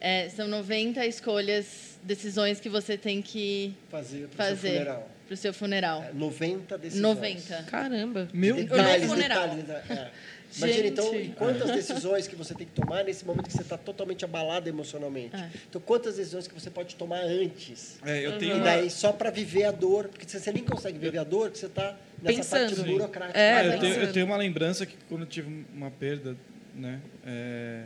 É, 0.00 0.30
são 0.30 0.48
90 0.48 1.04
escolhas, 1.06 1.98
decisões 2.02 2.58
que 2.60 2.70
você 2.70 2.96
tem 2.96 3.20
que 3.20 3.74
fazer 3.90 4.28
para 4.28 4.54
o 4.54 4.56
seu 4.56 4.70
funeral 4.70 5.10
para 5.32 5.34
o 5.34 5.36
seu 5.38 5.54
funeral? 5.54 6.04
É, 6.04 6.12
90 6.12 6.78
decisões. 6.78 7.02
90. 7.02 7.62
Caramba. 7.64 8.28
Meu 8.34 8.56
detalhes, 8.56 9.06
funeral. 9.06 9.48
Detalhes, 9.48 9.90
é. 9.90 10.10
Imagina, 10.54 10.88
então, 10.88 11.10
quantas 11.36 11.70
decisões 11.70 12.28
que 12.28 12.36
você 12.36 12.54
tem 12.54 12.66
que 12.66 12.74
tomar 12.74 13.04
nesse 13.04 13.24
momento 13.24 13.46
que 13.46 13.52
você 13.54 13.62
está 13.62 13.78
totalmente 13.78 14.22
abalado 14.22 14.68
emocionalmente. 14.68 15.34
É. 15.34 15.48
Então, 15.66 15.80
quantas 15.80 16.16
decisões 16.16 16.46
que 16.46 16.52
você 16.52 16.68
pode 16.68 16.94
tomar 16.96 17.22
antes. 17.22 17.98
É, 18.04 18.26
eu 18.26 18.36
tenho 18.36 18.58
e 18.58 18.60
daí, 18.60 18.82
uma... 18.82 18.90
só 18.90 19.12
para 19.12 19.30
viver 19.30 19.64
a 19.64 19.70
dor, 19.70 20.08
porque 20.08 20.28
você 20.28 20.52
nem 20.52 20.62
consegue 20.62 20.98
viver 20.98 21.18
a 21.18 21.24
dor, 21.24 21.44
porque 21.48 21.60
você 21.60 21.66
está 21.66 21.96
nessa 22.22 22.36
Pensando. 22.58 22.76
parte 22.76 22.90
burocrática. 22.90 23.38
É, 23.38 23.54
ah, 23.54 23.64
eu, 23.64 23.80
tenho, 23.80 23.94
eu, 23.94 24.12
tenho, 24.12 24.26
uma 24.26 24.36
lembrança 24.36 24.84
que 24.84 24.94
quando 25.08 25.22
eu 25.22 25.26
tive 25.26 25.64
uma 25.74 25.90
perda, 25.90 26.36
né, 26.74 27.00
é, 27.26 27.84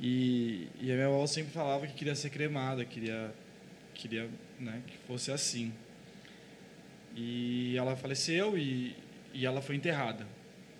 e, 0.00 0.66
e 0.80 0.90
a 0.90 0.94
minha 0.96 1.06
avó 1.06 1.24
sempre 1.28 1.52
falava 1.52 1.86
que 1.86 1.94
queria 1.94 2.16
ser 2.16 2.30
cremada, 2.30 2.84
queria, 2.84 3.30
queria 3.94 4.28
né, 4.58 4.82
que 4.84 4.98
fosse 5.06 5.30
assim. 5.30 5.72
E 7.16 7.74
ela 7.76 7.96
faleceu 7.96 8.58
e, 8.58 8.94
e 9.32 9.46
ela 9.46 9.62
foi 9.62 9.74
enterrada 9.74 10.26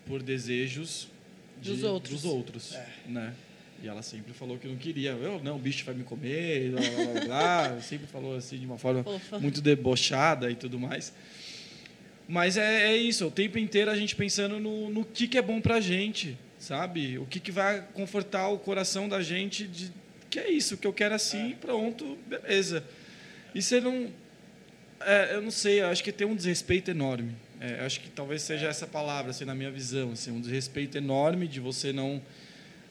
por 0.06 0.22
desejos 0.22 1.08
de, 1.60 1.72
dos 1.72 1.82
outros. 1.82 2.14
Dos 2.14 2.24
outros 2.30 2.74
é. 2.74 2.88
né? 3.06 3.34
E 3.82 3.88
ela 3.88 4.02
sempre 4.02 4.32
falou 4.32 4.58
que 4.58 4.68
não 4.68 4.76
queria. 4.76 5.10
Eu, 5.10 5.42
não, 5.42 5.56
o 5.56 5.58
bicho 5.58 5.84
vai 5.84 5.94
me 5.94 6.04
comer, 6.04 6.70
blá, 6.70 6.80
blá, 6.80 7.04
blá, 7.04 7.68
blá. 7.68 7.80
sempre 7.80 8.06
falou 8.06 8.36
assim 8.36 8.58
de 8.58 8.66
uma 8.66 8.78
forma 8.78 9.04
muito 9.40 9.60
debochada 9.60 10.50
e 10.50 10.54
tudo 10.54 10.78
mais. 10.78 11.12
Mas 12.28 12.56
é, 12.56 12.92
é, 12.92 12.96
isso, 12.96 13.26
o 13.26 13.30
tempo 13.30 13.58
inteiro 13.58 13.90
a 13.90 13.96
gente 13.96 14.16
pensando 14.16 14.58
no, 14.58 14.90
no 14.90 15.04
que, 15.04 15.28
que 15.28 15.38
é 15.38 15.42
bom 15.42 15.60
pra 15.60 15.80
gente, 15.80 16.36
sabe? 16.58 17.18
O 17.18 17.26
que, 17.26 17.38
que 17.38 17.52
vai 17.52 17.86
confortar 17.92 18.48
o 18.48 18.58
coração 18.58 19.08
da 19.08 19.22
gente 19.22 19.66
de 19.66 19.92
que 20.28 20.40
é 20.40 20.50
isso, 20.50 20.76
que 20.76 20.86
eu 20.86 20.92
quero 20.92 21.14
assim, 21.14 21.52
é. 21.52 21.54
pronto, 21.54 22.18
beleza. 22.26 22.82
E 23.54 23.62
você 23.62 23.80
não 23.80 24.10
é, 25.00 25.34
eu 25.34 25.42
não 25.42 25.50
sei, 25.50 25.80
eu 25.80 25.88
acho 25.88 26.02
que 26.02 26.12
tem 26.12 26.26
um 26.26 26.34
desrespeito 26.34 26.90
enorme. 26.90 27.32
É, 27.60 27.84
acho 27.84 28.00
que 28.00 28.10
talvez 28.10 28.42
seja 28.42 28.68
essa 28.68 28.86
palavra, 28.86 29.30
assim, 29.30 29.44
na 29.44 29.54
minha 29.54 29.70
visão, 29.70 30.12
assim, 30.12 30.30
um 30.30 30.40
desrespeito 30.40 30.98
enorme 30.98 31.48
de 31.48 31.58
você 31.58 31.92
não 31.92 32.20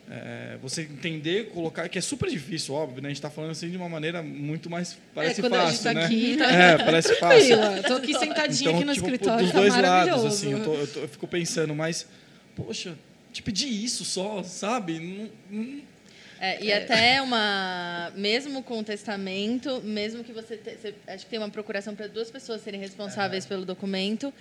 é, 0.09 0.57
você 0.61 0.83
entender, 0.83 1.49
colocar, 1.49 1.89
que 1.89 1.97
é 1.97 2.01
super 2.01 2.29
difícil, 2.29 2.75
óbvio, 2.75 3.01
né? 3.01 3.07
A 3.07 3.09
gente 3.09 3.17
está 3.17 3.29
falando 3.29 3.51
assim 3.51 3.69
de 3.69 3.77
uma 3.77 3.89
maneira 3.89 4.21
muito 4.21 4.69
mais 4.69 4.97
parece 5.15 5.43
é, 5.43 5.49
fácil, 5.49 5.83
tá 5.83 5.93
né? 5.93 6.05
Aqui, 6.05 6.37
tá... 6.37 6.51
É, 6.51 6.77
parece 6.77 7.15
fácil. 7.15 7.59
Estou 7.77 7.97
aqui 7.97 8.13
sentadinha 8.13 8.69
então, 8.69 8.75
aqui 8.75 8.85
no 8.85 8.93
tipo, 8.93 9.07
escritório, 9.07 9.43
dos 9.43 9.53
tá 9.53 9.59
dois 9.59 9.75
lados, 9.75 10.25
assim, 10.25 10.51
eu, 10.51 10.63
tô, 10.63 10.73
eu, 10.75 10.87
tô, 10.87 10.99
eu, 10.99 11.07
fico 11.07 11.27
pensando, 11.27 11.73
mas 11.73 12.07
poxa, 12.55 12.95
te 13.33 13.41
pedir 13.41 13.67
isso 13.67 14.05
só, 14.05 14.43
sabe? 14.43 14.99
Não, 14.99 15.29
não, 15.49 15.81
é, 16.39 16.63
e 16.63 16.71
é. 16.71 16.83
até 16.83 17.21
uma. 17.21 18.11
Mesmo 18.15 18.61
com 18.61 18.79
o 18.79 18.83
testamento, 18.83 19.81
mesmo 19.81 20.23
que 20.23 20.33
você. 20.33 20.57
Te, 20.57 20.75
você 20.75 20.95
acho 21.07 21.25
que 21.25 21.29
tem 21.29 21.39
uma 21.39 21.49
procuração 21.49 21.95
para 21.95 22.07
duas 22.07 22.29
pessoas 22.29 22.61
serem 22.61 22.79
responsáveis 22.79 23.45
pelo 23.45 23.65
documento, 23.65 24.33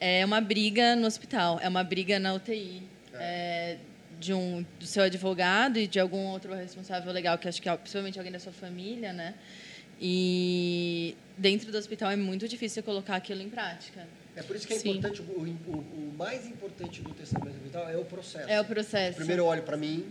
é 0.00 0.24
uma 0.24 0.40
briga 0.40 0.96
no 0.96 1.06
hospital, 1.06 1.58
é 1.62 1.68
uma 1.68 1.84
briga 1.84 2.18
na 2.18 2.34
UTI. 2.34 2.82
É, 3.18 3.78
de 4.18 4.32
um 4.32 4.64
do 4.78 4.86
seu 4.86 5.04
advogado 5.04 5.78
e 5.78 5.86
de 5.86 6.00
algum 6.00 6.26
outro 6.26 6.54
responsável 6.54 7.12
legal 7.12 7.38
que 7.38 7.48
acho 7.48 7.60
que 7.60 7.68
é 7.68 7.76
principalmente 7.76 8.18
alguém 8.18 8.32
da 8.32 8.38
sua 8.38 8.52
família 8.52 9.12
né 9.12 9.34
e 10.00 11.16
dentro 11.36 11.70
do 11.70 11.78
hospital 11.78 12.10
é 12.10 12.16
muito 12.16 12.48
difícil 12.48 12.82
colocar 12.82 13.16
aquilo 13.16 13.42
em 13.42 13.48
prática 13.48 14.06
é 14.34 14.42
por 14.42 14.56
isso 14.56 14.66
que 14.66 14.74
é 14.74 14.78
Sim. 14.78 14.90
importante 14.90 15.22
o, 15.22 15.24
o, 15.24 15.78
o, 15.78 16.14
mais 16.16 16.46
importante 16.46 17.02
do 17.02 17.12
testamento 17.14 17.58
vital 17.62 17.88
é 17.88 17.96
o 17.96 18.04
processo 18.04 18.50
é 18.50 18.60
o 18.60 18.64
processo 18.64 19.16
primeiro 19.16 19.42
eu 19.42 19.46
olho 19.46 19.62
para 19.62 19.76
mim 19.76 20.06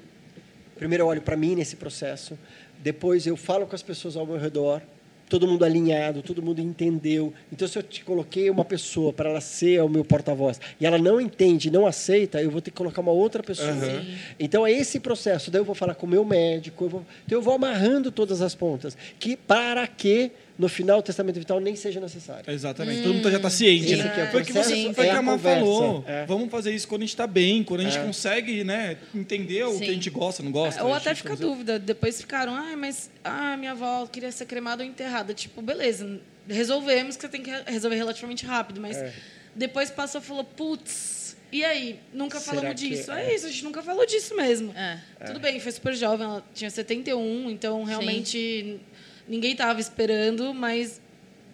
Primeiro 0.78 1.04
eu 1.04 1.08
olho 1.08 1.22
para 1.22 1.38
mim 1.38 1.56
nesse 1.56 1.76
processo, 1.76 2.38
depois 2.80 3.26
eu 3.26 3.36
falo 3.36 3.66
com 3.66 3.76
as 3.76 3.82
pessoas 3.82 4.16
ao 4.16 4.26
meu 4.26 4.38
redor, 4.38 4.82
todo 5.30 5.48
mundo 5.48 5.66
alinhado, 5.66 6.22
todo 6.22 6.42
mundo 6.42 6.62
entendeu. 6.62 7.34
Então, 7.52 7.68
se 7.68 7.78
eu 7.78 7.84
te 7.84 8.04
coloquei 8.04 8.50
uma 8.50 8.64
pessoa 8.64 9.12
para 9.12 9.30
ela 9.30 9.42
ser 9.42 9.82
o 9.82 9.90
meu 9.90 10.06
porta-voz 10.06 10.60
e 10.80 10.86
ela 10.86 10.98
não 10.98 11.20
entende, 11.20 11.72
não 11.72 11.88
aceita, 11.88 12.42
eu 12.42 12.52
vou 12.52 12.62
ter 12.62 12.72
que 12.72 12.78
colocar 12.78 13.02
uma 13.02 13.12
outra 13.12 13.42
pessoa. 13.42 13.72
Uhum. 13.72 14.16
Então, 14.40 14.66
é 14.66 14.72
esse 14.72 15.00
processo. 15.00 15.50
Daí 15.50 15.62
eu 15.62 15.66
vou 15.66 15.76
falar 15.76 15.96
com 15.96 16.06
o 16.06 16.10
meu 16.10 16.24
médico, 16.24 16.86
eu 16.86 16.90
vou, 16.90 17.06
então 17.26 17.38
eu 17.38 17.42
vou 17.42 17.54
amarrando 17.54 18.12
todas 18.12 18.42
as 18.42 18.54
pontas. 18.54 18.98
Que 19.20 19.36
para 19.36 19.88
que 19.88 20.32
no 20.58 20.70
final 20.70 21.00
o 21.00 21.02
testamento 21.02 21.38
vital 21.38 21.60
nem 21.60 21.76
seja 21.76 22.00
necessário. 22.00 22.50
Exatamente. 22.50 23.00
Hum. 23.00 23.04
Todo 23.04 23.14
mundo 23.16 23.32
já 23.32 23.38
está 23.38 23.50
ciente, 23.50 23.86
Esse 23.86 24.04
né? 24.04 24.22
É 24.22 24.28
foi 24.28 24.42
o 24.42 24.46
que 24.46 24.54
você 24.54 24.94
foi 24.94 25.08
é 25.08 25.12
que 25.12 25.16
a 25.18 25.22
Má 25.22 25.38
falou. 25.38 26.04
É. 26.08 26.26
Vamos 26.26 26.50
fazer 26.50 26.74
isso 26.74 26.88
quando 26.88 27.02
a 27.02 27.06
gente 27.06 27.14
está 27.14 27.28
bem, 27.28 27.64
quando 27.64 27.82
a 27.82 27.84
gente 27.84 27.98
é. 27.98 28.04
consegue, 28.04 28.64
né, 28.64 28.98
entender 29.14 29.66
Sim. 29.68 29.76
o 29.76 29.80
que 29.80 29.90
a 29.90 29.94
gente 29.94 30.10
gosta, 30.10 30.42
não 30.42 30.52
gosta. 30.52 30.84
Ou 30.84 30.94
até 30.94 31.14
fica 31.14 31.30
fazer... 31.30 31.44
dúvida. 31.44 31.78
Depois 31.78 32.22
ficaram, 32.22 32.56
ah, 32.56 32.76
mas 32.78 33.10
ah, 33.24 33.58
minha 33.58 33.72
avó 33.72 34.08
queria 34.08 34.32
ser 34.32 34.46
cremada 34.46 34.82
ou 34.84 34.90
enterrada. 34.90 35.34
Tipo, 35.34 35.62
beleza, 35.62 36.22
resolvemos 36.48 37.18
que 37.18 37.22
você 37.22 37.30
tem 37.30 37.42
que 37.44 37.52
resolver 37.66 37.98
relativamente 37.98 38.46
rápido, 38.46 38.80
mas 38.80 38.98
é. 38.98 39.14
depois 39.54 39.92
passou 39.92 40.22
e 40.22 40.24
falou, 40.24 40.44
putz, 40.46 41.36
E 41.52 41.66
aí, 41.66 42.00
nunca 42.14 42.40
Será 42.40 42.56
falamos 42.56 42.82
que 42.82 42.90
disso. 42.90 43.12
é? 43.12 43.32
É 43.32 43.36
isso, 43.36 43.46
a 43.46 43.50
gente 43.50 43.64
nunca 43.64 43.84
falou 43.84 44.06
disso 44.06 44.36
mesmo. 44.36 44.74
É. 44.74 45.00
Tudo 45.26 45.40
bem, 45.40 45.60
foi 45.60 45.72
super 45.72 45.94
jovem, 45.94 46.26
ela 46.26 46.44
tinha 46.54 46.70
71, 46.70 47.50
então 47.50 47.84
realmente 47.84 48.80
ninguém 49.28 49.52
estava 49.52 49.80
esperando, 49.80 50.54
mas 50.54 51.02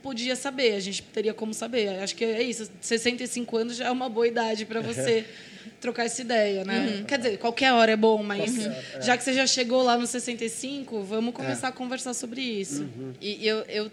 podia 0.01 0.35
saber, 0.35 0.73
a 0.73 0.79
gente 0.79 1.03
teria 1.03 1.33
como 1.33 1.53
saber. 1.53 1.89
Acho 1.99 2.15
que 2.15 2.25
é 2.25 2.41
isso, 2.41 2.69
65 2.81 3.57
anos 3.57 3.77
já 3.77 3.85
é 3.85 3.91
uma 3.91 4.09
boa 4.09 4.27
idade 4.27 4.65
para 4.65 4.81
você 4.81 5.25
trocar 5.79 6.05
essa 6.05 6.21
ideia, 6.21 6.65
né? 6.65 7.03
Quer 7.07 7.17
dizer, 7.17 7.37
qualquer 7.37 7.71
hora 7.73 7.91
é 7.91 7.95
bom, 7.95 8.23
mas 8.23 8.57
hora, 8.65 8.85
é. 8.95 9.01
já 9.01 9.17
que 9.17 9.23
você 9.23 9.33
já 9.33 9.45
chegou 9.47 9.83
lá 9.83 9.97
nos 9.97 10.09
65, 10.09 11.03
vamos 11.03 11.33
começar 11.33 11.69
a 11.69 11.71
conversar 11.71 12.13
sobre 12.13 12.41
isso. 12.41 12.87
E 13.19 13.45
eu, 13.47 13.59
eu 13.61 13.91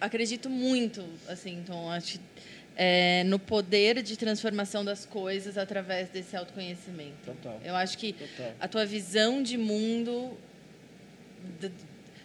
acredito 0.00 0.50
muito, 0.50 1.04
assim, 1.28 1.58
então, 1.58 1.90
acho, 1.90 2.18
é, 2.76 3.22
no 3.24 3.38
poder 3.38 4.02
de 4.02 4.16
transformação 4.16 4.84
das 4.84 5.06
coisas 5.06 5.56
através 5.56 6.08
desse 6.08 6.36
autoconhecimento. 6.36 7.14
Total. 7.24 7.60
Eu 7.64 7.74
acho 7.76 7.96
que 7.96 8.12
Total. 8.12 8.52
a 8.60 8.68
tua 8.68 8.84
visão 8.84 9.42
de 9.42 9.56
mundo, 9.56 10.36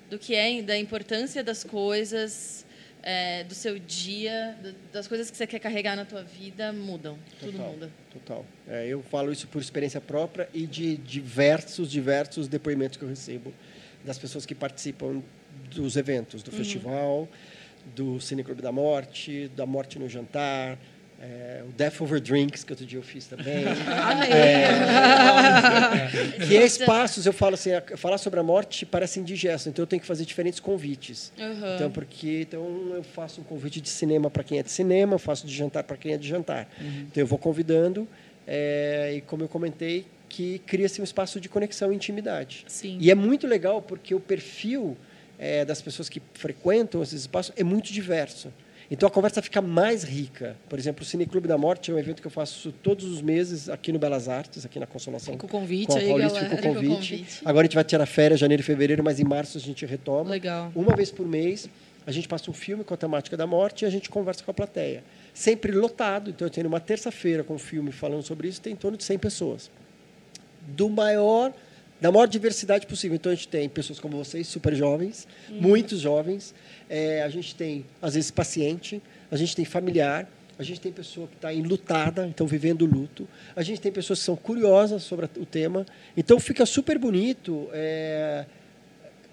do, 0.10 0.18
que 0.20 0.36
é, 0.36 0.62
da 0.62 0.78
importância 0.78 1.44
das 1.44 1.64
coisas, 1.64 2.66
é, 3.04 3.44
do 3.44 3.54
seu 3.54 3.78
dia, 3.80 4.58
do- 4.62 4.76
das 4.92 5.08
coisas 5.08 5.30
que 5.32 5.38
você 5.38 5.48
quer 5.48 5.60
carregar 5.60 5.96
na 5.96 6.06
tua 6.06 6.24
vida, 6.24 6.74
mudam. 6.74 7.18
Tudo 7.40 7.52
Total. 7.54 7.72
muda. 7.72 7.90
Total. 8.14 8.46
É, 8.68 8.88
eu 8.88 9.02
falo 9.04 9.32
isso 9.32 9.48
por 9.48 9.62
experiência 9.62 10.02
própria 10.02 10.50
e 10.54 10.66
de 10.66 10.98
diversos, 10.98 11.90
diversos 11.90 12.48
depoimentos 12.48 12.98
que 12.98 13.04
eu 13.04 13.10
recebo 13.10 13.54
das 14.04 14.18
pessoas 14.18 14.46
que 14.46 14.56
participam 14.56 15.22
dos 15.74 15.96
eventos, 15.98 16.42
do 16.44 16.52
festival, 16.52 17.28
do 17.96 18.20
Cine 18.20 18.44
Clube 18.44 18.62
da 18.62 18.72
Morte, 18.72 19.50
da 19.56 19.66
Morte 19.66 19.98
no 20.00 20.08
Jantar, 20.10 20.78
é, 21.22 21.64
o 21.68 21.72
Death 21.74 22.00
Over 22.00 22.22
Drinks, 22.22 22.64
que 22.64 22.72
outro 22.72 22.86
dia 22.86 22.98
eu 22.98 23.04
fiz 23.04 23.28
também. 23.28 23.66
Amei. 23.88 24.30
que 26.48 26.56
é 26.56 26.66
espaços, 26.66 27.26
eu 27.26 27.34
falo 27.34 27.56
assim, 27.56 27.72
falar 27.98 28.18
sobre 28.18 28.40
a 28.40 28.44
morte 28.44 28.86
parece 28.86 29.20
indigesto, 29.20 29.68
então 29.68 29.84
eu 29.84 29.88
tenho 29.88 30.00
que 30.00 30.08
fazer 30.08 30.24
diferentes 30.24 30.62
convites. 30.62 31.34
Aham. 31.38 31.76
Então, 31.76 31.92
porque 31.92 32.42
então 32.42 32.94
eu 32.96 33.04
faço 33.04 33.42
um 33.42 33.44
convite 33.44 33.82
de 33.82 33.90
cinema 33.90 34.30
para 34.30 34.44
quem 34.44 34.60
é 34.60 34.64
de 34.64 34.72
cinema, 34.72 35.16
eu 35.16 35.20
faço 35.20 35.46
de 35.46 35.54
jantar 35.54 35.84
para 35.84 35.98
quem 35.98 36.14
é 36.14 36.18
de 36.18 36.28
jantar. 36.28 36.70
Então 36.80 37.22
eu 37.22 37.28
vou 37.28 37.38
convidando 37.38 38.08
é, 38.48 39.16
e 39.18 39.22
como 39.22 39.44
eu 39.44 39.48
comentei, 39.50 40.08
que 40.30 40.60
cria-se 40.60 41.02
um 41.02 41.04
espaço 41.04 41.40
de 41.40 41.50
conexão 41.50 41.92
e 41.92 41.96
intimidade. 41.96 42.64
Sim. 42.68 42.98
E 43.02 43.12
é 43.12 43.16
muito 43.16 43.46
legal 43.46 43.82
porque 43.82 44.16
o 44.16 44.20
perfil 44.20 44.98
é, 45.38 45.66
das 45.66 45.82
pessoas 45.82 46.08
que 46.08 46.22
frequentam 46.34 47.04
esses 47.04 47.22
espaços 47.22 47.54
é 47.58 47.64
muito 47.64 47.92
diverso. 47.92 48.54
Então 48.92 49.08
a 49.08 49.12
conversa 49.12 49.40
fica 49.42 49.62
mais 49.62 50.04
rica. 50.04 50.58
Por 50.68 50.80
exemplo, 50.80 51.04
o 51.04 51.06
Cine 51.06 51.26
Clube 51.26 51.48
da 51.48 51.58
Morte 51.58 51.92
é 51.92 51.94
um 51.94 52.00
evento 52.00 52.22
que 52.22 52.28
eu 52.28 52.32
faço 52.32 52.72
todos 52.72 53.06
os 53.06 53.22
meses 53.22 53.70
aqui 53.70 53.92
no 53.92 54.00
Belas 54.00 54.28
Artes, 54.28 54.66
aqui 54.66 54.80
na 54.80 54.88
Consolação. 54.88 55.34
Fica 55.36 55.46
o 55.46 55.50
convite 55.50 55.88
com 55.88 55.94
a 55.94 56.00
aí, 56.00 56.08
Paulista, 56.08 56.34
galera. 56.40 56.56
fica 56.56 56.56
o 56.56 56.74
Fica 56.74 56.88
o 56.88 56.92
convite. 56.96 57.12
convite. 57.18 57.42
Agora 57.46 57.64
a 57.64 57.68
gente 57.68 57.76
vai 57.76 57.84
tirar 57.84 58.06
férias, 58.08 58.40
janeiro 58.40 58.62
e 58.62 58.64
fevereiro, 58.66 59.04
mas 59.04 59.20
em 59.20 59.24
março 59.24 59.58
a 59.60 59.62
gente 59.62 59.86
retoma. 59.86 60.32
Legal. 60.32 60.72
Uma 60.76 60.96
vez 60.96 61.12
por 61.12 61.28
mês, 61.28 61.70
a 62.08 62.12
gente 62.12 62.28
passa 62.28 62.50
um 62.50 62.54
filme 62.54 62.84
com 62.84 62.92
a 62.94 62.98
temática 62.98 63.38
da 63.38 63.46
morte 63.46 63.84
e 63.84 63.86
a 63.86 63.92
gente 63.92 64.10
conversa 64.10 64.44
com 64.44 64.50
a 64.50 64.54
plateia. 64.56 65.04
Sempre 65.36 65.72
lotado, 65.72 66.32
então 66.32 66.48
eu 66.48 66.52
tenho 66.52 66.68
uma 66.68 66.80
terça-feira 66.80 67.44
com 67.44 67.54
um 67.54 67.60
filme 67.60 67.92
falando 67.92 68.24
sobre 68.24 68.48
isso, 68.48 68.60
tem 68.60 68.74
em 68.74 68.76
torno 68.76 68.98
de 68.98 69.04
100 69.04 69.20
pessoas. 69.20 69.70
Do 70.68 70.90
maior, 70.90 71.54
da 72.00 72.12
maior 72.12 72.28
diversidade 72.28 72.88
possível. 72.88 73.16
Então 73.16 73.32
a 73.32 73.36
gente 73.36 73.48
tem 73.48 73.68
pessoas 73.68 74.00
como 74.00 74.18
vocês, 74.18 74.48
super 74.48 74.76
jovens, 74.76 75.28
muitos 75.50 76.00
jovens. 76.00 76.54
É, 76.90 77.24
a 77.24 77.30
gente 77.30 77.56
tem, 77.56 77.86
às 78.02 78.14
vezes, 78.16 78.32
paciente, 78.32 79.02
a 79.32 79.36
gente 79.38 79.56
tem 79.56 79.66
familiar, 79.66 80.28
a 80.58 80.64
gente 80.64 80.82
tem 80.82 80.92
pessoa 80.92 81.28
que 81.28 81.36
está 81.36 81.54
enlutada, 81.54 82.28
então 82.28 82.46
vivendo 82.46 82.86
luto. 82.86 83.28
A 83.56 83.64
gente 83.64 83.80
tem 83.80 83.92
pessoas 83.92 84.20
que 84.20 84.26
são 84.26 84.36
curiosas 84.36 85.04
sobre 85.04 85.26
o 85.38 85.46
tema. 85.46 85.86
Então 86.16 86.40
fica 86.40 86.66
super 86.66 86.98
bonito. 86.98 87.70
é, 87.74 88.46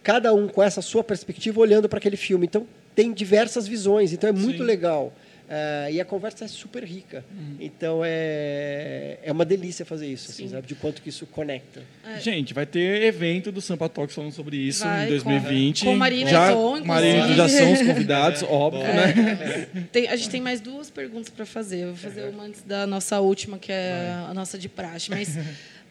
cada 0.06 0.32
um 0.32 0.46
com 0.46 0.62
essa 0.62 0.80
sua 0.80 1.02
perspectiva 1.02 1.58
olhando 1.58 1.88
para 1.88 1.98
aquele 1.98 2.16
filme. 2.16 2.46
Então, 2.46 2.64
tem 2.94 3.12
diversas 3.12 3.66
visões, 3.66 4.12
então 4.12 4.30
é 4.30 4.32
muito 4.32 4.58
Sim. 4.58 4.64
legal. 4.64 5.12
Ah, 5.48 5.90
e 5.90 6.00
a 6.00 6.04
conversa 6.04 6.44
é 6.44 6.48
super 6.48 6.82
rica. 6.82 7.24
Então, 7.60 8.00
é, 8.04 9.18
é 9.22 9.30
uma 9.32 9.44
delícia 9.44 9.84
fazer 9.84 10.06
isso, 10.08 10.30
assim, 10.30 10.44
Sim. 10.44 10.48
sabe? 10.54 10.66
De 10.66 10.74
quanto 10.74 11.00
que 11.02 11.08
isso 11.08 11.24
conecta. 11.26 11.82
Gente, 12.20 12.52
vai 12.52 12.66
ter 12.66 13.02
evento 13.02 13.52
do 13.52 13.60
Sampa 13.60 13.88
Talks 13.88 14.14
falando 14.14 14.32
sobre 14.32 14.56
isso 14.56 14.82
Vai, 14.84 15.06
em 15.06 15.08
2020. 15.08 15.84
com- 15.84 15.90
com 15.92 15.96
Marina 15.96 16.30
já, 16.30 16.52
Tom, 16.52 16.84
Marina 16.84 17.32
já 17.34 17.48
são 17.48 17.72
os 17.72 17.78
convidados, 17.86 18.42
óbvio, 18.42 18.82
né? 18.82 19.68
Tem- 19.92 20.08
a 20.08 20.16
gente 20.16 20.30
tem 20.30 20.40
mais 20.40 20.60
duas 20.60 20.90
perguntas 20.90 21.28
para 21.30 21.46
fazer. 21.46 21.80
Eu 21.82 21.88
vou 21.88 21.96
fazer 21.96 22.28
uma 22.28 22.44
antes 22.44 22.62
da 22.62 22.86
nossa 22.86 23.20
última, 23.20 23.58
que 23.58 23.70
é 23.70 24.12
a 24.28 24.34
nossa 24.34 24.58
de 24.58 24.68
praxe. 24.68 25.10
Mas, 25.10 25.38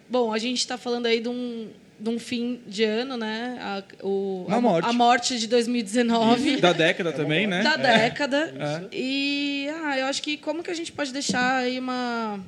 bom, 0.10 0.34
a 0.34 0.38
gente 0.38 0.58
está 0.60 0.78
falando 0.78 1.06
aí 1.06 1.20
de 1.22 1.30
um, 1.30 1.68
de 2.00 2.10
um 2.10 2.20
fim 2.20 2.60
de 2.68 2.84
ano, 2.84 3.16
né? 3.18 3.58
A, 3.62 3.84
o, 4.06 4.46
a, 4.50 4.60
morte. 4.60 4.89
a 4.89 4.93
morte 4.93 5.39
de 5.39 5.48
2019. 5.48 6.58
Da 6.58 6.74
década 6.74 7.14
também, 7.14 7.48
né? 7.48 7.64
da 7.64 7.78
década. 7.78 8.54
É. 8.91 8.96
E 8.96 9.68
ah, 9.84 9.98
eu 10.00 10.06
acho 10.08 10.22
que 10.22 10.38
como 10.38 10.62
que 10.62 10.70
a 10.70 10.74
gente 10.74 10.91
pode 10.91 11.14
deixar 11.14 11.58
aí 11.58 11.80
uma, 11.80 12.39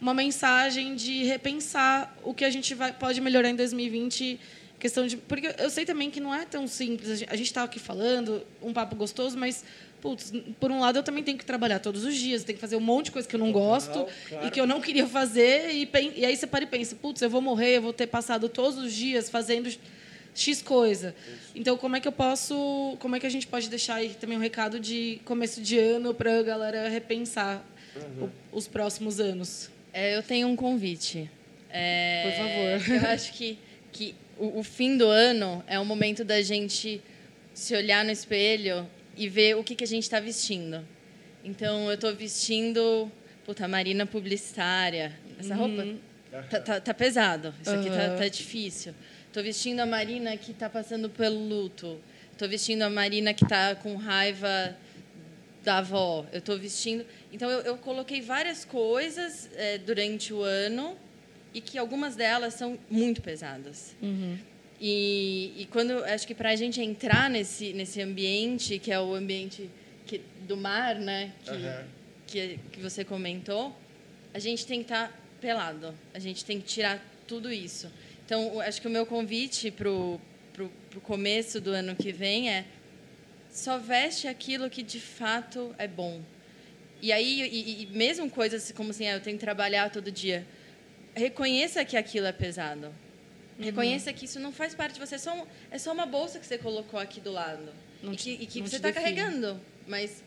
uma 0.00 0.14
mensagem 0.14 0.94
de 0.94 1.24
repensar 1.24 2.16
o 2.22 2.32
que 2.32 2.44
a 2.44 2.50
gente 2.50 2.74
vai, 2.74 2.92
pode 2.92 3.20
melhorar 3.20 3.48
em 3.50 3.56
2020 3.56 4.40
questão 4.78 5.06
de 5.06 5.16
porque 5.16 5.54
eu 5.58 5.70
sei 5.70 5.86
também 5.86 6.10
que 6.10 6.20
não 6.20 6.34
é 6.34 6.44
tão 6.44 6.66
simples 6.66 7.08
a 7.10 7.14
gente- 7.16 7.32
a 7.32 7.36
gente 7.36 7.46
está 7.46 7.62
aqui 7.62 7.78
falando 7.78 8.42
um 8.60 8.70
papo 8.70 8.94
gostoso 8.94 9.34
mas 9.38 9.64
putz, 10.04 10.32
por 10.60 10.70
um 10.70 10.80
lado 10.80 10.98
eu 10.98 11.02
também 11.02 11.24
tenho 11.24 11.38
que 11.38 11.44
trabalhar 11.46 11.78
todos 11.78 12.04
os 12.04 12.14
dias 12.14 12.44
tenho 12.44 12.56
que 12.56 12.60
fazer 12.60 12.76
um 12.76 12.80
monte 12.80 13.06
de 13.06 13.12
coisa 13.12 13.26
que 13.26 13.34
eu 13.34 13.40
não 13.40 13.50
gosto 13.50 14.06
claro. 14.28 14.46
e 14.46 14.50
que 14.50 14.60
eu 14.60 14.66
não 14.66 14.78
queria 14.80 15.06
fazer 15.06 15.70
e, 15.72 15.88
e 16.16 16.26
aí 16.26 16.36
você 16.36 16.46
para 16.46 16.62
e 16.62 16.66
pensa 16.66 16.94
putz 16.94 17.22
eu 17.22 17.30
vou 17.30 17.40
morrer 17.40 17.78
eu 17.78 17.82
vou 17.82 17.92
ter 17.92 18.06
passado 18.06 18.48
todos 18.48 18.78
os 18.78 18.92
dias 18.92 19.30
fazendo 19.30 19.68
X 20.36 20.60
coisa. 20.60 21.14
Então, 21.54 21.76
como 21.76 21.94
é 21.94 22.00
que 22.00 22.08
eu 22.08 22.12
posso. 22.12 22.96
Como 22.98 23.14
é 23.14 23.20
que 23.20 23.26
a 23.26 23.30
gente 23.30 23.46
pode 23.46 23.68
deixar 23.70 23.94
aí 23.94 24.08
também 24.10 24.36
um 24.36 24.40
recado 24.40 24.80
de 24.80 25.20
começo 25.24 25.62
de 25.62 25.78
ano 25.78 26.12
para 26.12 26.40
a 26.40 26.42
galera 26.42 26.88
repensar 26.88 27.64
o- 28.20 28.28
os 28.58 28.66
próximos 28.66 29.20
anos? 29.20 29.70
É, 29.92 30.16
eu 30.16 30.24
tenho 30.24 30.48
um 30.48 30.56
convite. 30.56 31.30
É, 31.70 32.24
Por 32.24 32.32
favor. 32.88 33.04
Eu 33.04 33.10
acho 33.10 33.32
que, 33.32 33.56
que 33.92 34.14
o, 34.36 34.58
o 34.58 34.62
fim 34.64 34.96
do 34.96 35.06
ano 35.06 35.62
é 35.68 35.78
o 35.78 35.84
momento 35.84 36.24
da 36.24 36.42
gente 36.42 37.00
se 37.54 37.72
olhar 37.76 38.04
no 38.04 38.10
espelho 38.10 38.84
e 39.16 39.28
ver 39.28 39.56
o 39.56 39.64
que, 39.64 39.74
que 39.74 39.84
a 39.84 39.86
gente 39.86 40.02
está 40.04 40.20
vestindo. 40.20 40.84
Então, 41.44 41.88
eu 41.88 41.94
estou 41.94 42.14
vestindo, 42.14 43.10
puta, 43.44 43.68
Marina 43.68 44.06
publicitária. 44.06 45.12
Essa 45.38 45.54
roupa 45.54 45.82
tá, 46.50 46.60
tá- 46.60 46.80
tá 46.80 46.94
pesado. 46.94 47.54
Isso 47.60 47.70
aqui 47.70 47.90
tá, 47.90 48.16
tá 48.16 48.28
difícil. 48.28 48.94
Estou 49.26 49.42
vestindo 49.42 49.80
a 49.80 49.86
Marina 49.86 50.36
que 50.36 50.52
está 50.52 50.68
passando 50.70 51.10
pelo 51.10 51.38
luto. 51.38 52.00
Estou 52.32 52.48
vestindo 52.48 52.82
a 52.82 52.90
Marina 52.90 53.34
que 53.34 53.44
está 53.44 53.74
com 53.74 53.94
raiva 53.96 54.76
da 55.62 55.78
avó. 55.78 56.24
Eu 56.32 56.38
estou 56.38 56.58
vestindo. 56.58 57.04
Então, 57.32 57.50
eu, 57.50 57.60
eu 57.60 57.76
coloquei 57.78 58.20
várias 58.20 58.64
coisas 58.64 59.48
eh, 59.54 59.78
durante 59.78 60.32
o 60.32 60.42
ano 60.42 60.96
e 61.52 61.60
que 61.60 61.78
algumas 61.78 62.16
delas 62.16 62.54
são 62.54 62.78
muito 62.90 63.20
pesadas. 63.22 63.94
E, 64.80 65.52
e 65.56 65.66
quando 65.66 66.04
acho 66.04 66.26
que 66.26 66.34
para 66.34 66.50
a 66.50 66.56
gente 66.56 66.80
entrar 66.80 67.30
nesse 67.30 67.72
nesse 67.72 68.00
ambiente 68.02 68.78
que 68.78 68.90
é 68.92 69.00
o 69.00 69.14
ambiente 69.14 69.70
que, 70.06 70.20
do 70.48 70.56
mar, 70.56 70.96
né, 70.96 71.32
que, 71.44 71.52
que 72.26 72.58
que 72.72 72.80
você 72.80 73.04
comentou, 73.04 73.74
a 74.32 74.38
gente 74.38 74.66
tem 74.66 74.80
que 74.80 74.84
estar 74.86 75.12
pelado. 75.40 75.94
A 76.12 76.18
gente 76.18 76.44
tem 76.44 76.60
que 76.60 76.66
tirar 76.66 77.02
tudo 77.26 77.52
isso. 77.52 77.90
Então, 78.26 78.56
o- 78.56 78.60
acho 78.60 78.80
que 78.80 78.86
o 78.88 78.90
meu 78.90 79.06
convite 79.06 79.70
pro 79.70 80.20
pro, 80.52 80.70
pro 80.90 81.00
começo 81.00 81.60
do 81.60 81.70
ano 81.70 81.96
que 81.96 82.12
vem 82.12 82.48
é 82.50 82.64
só 83.50 83.78
veste 83.78 84.26
aquilo 84.28 84.68
que 84.70 84.82
de 84.82 85.00
fato 85.00 85.74
é 85.78 85.86
bom. 85.88 86.20
E 87.02 87.12
aí, 87.12 87.42
e, 87.42 87.82
e 87.82 87.86
mesmo 87.86 88.28
coisas 88.30 88.72
como 88.72 88.90
assim, 88.90 89.06
ah, 89.06 89.14
eu 89.14 89.20
tenho 89.20 89.36
que 89.36 89.44
trabalhar 89.44 89.90
todo 89.90 90.10
dia, 90.10 90.46
reconheça 91.14 91.84
que 91.84 91.96
aquilo 91.96 92.26
é 92.26 92.32
pesado. 92.32 92.92
Reconheça 93.58 94.12
que 94.12 94.24
isso 94.24 94.40
não 94.40 94.50
faz 94.52 94.74
parte 94.74 94.94
de 94.94 95.00
você, 95.00 95.14
é 95.14 95.18
só, 95.18 95.32
um- 95.34 95.46
é 95.70 95.78
só 95.78 95.92
uma 95.92 96.06
bolsa 96.06 96.38
que 96.38 96.46
você 96.46 96.58
colocou 96.58 96.98
aqui 96.98 97.20
do 97.20 97.30
lado. 97.30 97.72
Não 98.02 98.12
e 98.12 98.16
te- 98.16 98.36
que, 98.36 98.42
e 98.42 98.46
que 98.46 98.60
você 98.62 98.76
está 98.76 98.92
carregando. 98.92 99.60
Mas 99.86 100.22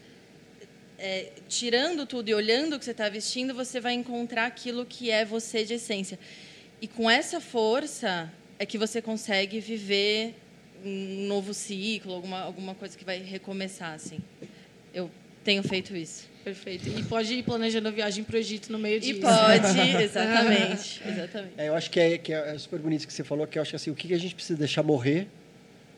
é, 0.97 1.31
tirando 1.47 2.05
tudo 2.05 2.29
e 2.29 2.33
olhando 2.33 2.75
o 2.75 2.79
que 2.79 2.85
você 2.85 2.91
está 2.91 3.07
vestindo, 3.09 3.53
você 3.53 3.79
vai 3.79 3.93
encontrar 3.93 4.45
aquilo 4.45 4.85
que 4.85 5.11
é 5.11 5.23
você 5.25 5.63
de 5.63 5.75
essência. 5.75 6.17
E 6.81 6.87
com 6.87 7.09
essa 7.09 7.39
força 7.41 8.31
é 8.57 8.65
que 8.65 8.77
você 8.77 9.01
consegue 9.01 9.59
viver 9.59 10.35
um 10.83 11.25
novo 11.27 11.53
ciclo, 11.53 12.13
alguma, 12.13 12.41
alguma 12.41 12.75
coisa 12.75 12.97
que 12.97 13.03
vai 13.03 13.19
recomeçar. 13.19 13.93
Assim. 13.93 14.19
Eu 14.93 15.11
tenho 15.43 15.61
feito 15.63 15.95
isso. 15.95 16.27
Perfeito. 16.47 16.87
E 16.87 17.03
pode 17.03 17.33
ir 17.33 17.43
planejando 17.43 17.89
a 17.89 17.91
viagem 17.91 18.23
para 18.23 18.37
o 18.37 18.39
Egito 18.39 18.71
no 18.71 18.79
meio 18.79 18.95
E 18.95 18.99
disso. 19.01 19.19
pode, 19.19 19.79
exatamente. 20.01 21.01
exatamente. 21.05 21.53
É, 21.57 21.67
eu 21.67 21.75
acho 21.75 21.91
que 21.91 21.99
é, 21.99 22.17
que 22.17 22.31
é 22.31 22.57
super 22.57 22.79
bonito 22.79 23.03
o 23.03 23.07
que 23.07 23.11
você 23.11 23.21
falou, 23.21 23.45
que 23.45 23.57
eu 23.57 23.61
acho 23.61 23.71
que 23.71 23.75
assim, 23.75 23.91
o 23.91 23.95
que 23.95 24.07
que 24.07 24.13
a 24.13 24.17
gente 24.17 24.33
precisa 24.33 24.57
deixar 24.57 24.81
morrer, 24.81 25.27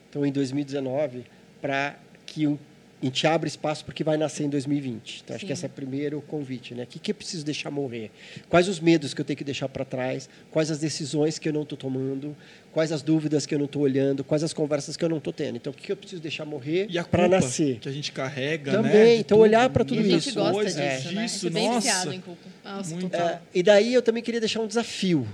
então, 0.09 0.25
em 0.25 0.31
2019, 0.31 1.23
para 1.61 1.99
que 2.25 2.47
o 2.47 2.59
a 3.01 3.05
gente 3.05 3.25
abre 3.25 3.47
espaço 3.47 3.85
porque 3.85 4.03
vai 4.03 4.17
nascer 4.17 4.43
em 4.43 4.49
2020. 4.49 5.21
Então, 5.23 5.35
acho 5.35 5.41
Sim. 5.41 5.47
que 5.47 5.53
esse 5.53 5.63
é 5.65 5.67
o 5.67 5.71
primeiro 5.71 6.21
convite. 6.21 6.75
Né? 6.75 6.83
O 6.83 6.87
que, 6.87 6.99
que 6.99 7.11
eu 7.11 7.15
preciso 7.15 7.45
deixar 7.45 7.71
morrer? 7.71 8.11
Quais 8.49 8.67
os 8.67 8.79
medos 8.79 9.13
que 9.13 9.21
eu 9.21 9.25
tenho 9.25 9.37
que 9.37 9.43
deixar 9.43 9.69
para 9.69 9.85
trás? 9.85 10.29
Quais 10.51 10.69
as 10.69 10.79
decisões 10.79 11.39
que 11.39 11.47
eu 11.47 11.53
não 11.53 11.63
estou 11.63 11.77
tomando? 11.77 12.35
Quais 12.73 12.91
as 12.91 13.01
dúvidas 13.01 13.45
que 13.45 13.55
eu 13.55 13.59
não 13.59 13.65
estou 13.67 13.83
olhando? 13.83 14.23
Quais 14.23 14.43
as 14.43 14.51
conversas 14.51 14.97
que 14.97 15.03
eu 15.05 15.09
não 15.09 15.17
estou 15.17 15.31
tendo? 15.31 15.55
Então, 15.55 15.71
o 15.71 15.75
que, 15.75 15.83
que 15.83 15.91
eu 15.91 15.97
preciso 15.97 16.21
deixar 16.21 16.43
morrer 16.45 16.87
para 17.09 17.27
nascer? 17.29 17.79
que 17.79 17.87
a 17.87 17.91
gente 17.91 18.11
carrega, 18.11 18.71
Também, 18.73 18.91
né? 18.93 19.15
então 19.15 19.39
olhar 19.39 19.69
pra 19.69 19.85
tudo 19.85 20.01
E 20.01 20.13
a 20.13 20.17
isso. 20.17 20.25
gente 20.31 20.35
gosta 20.35 20.53
Coisas 20.53 20.73
disso, 20.75 21.13
né? 21.13 21.23
disso, 21.23 21.39
Você 21.39 21.47
é 21.47 21.49
bem 21.49 21.67
nossa. 21.67 21.79
viciado 21.79 22.13
em 22.13 22.21
culpa. 22.21 22.49
Nossa, 22.65 22.95
Muito. 22.95 23.15
É, 23.15 23.39
e 23.55 23.63
daí 23.63 23.93
eu 23.93 24.01
também 24.01 24.21
queria 24.21 24.39
deixar 24.41 24.59
um 24.59 24.67
desafio. 24.67 25.25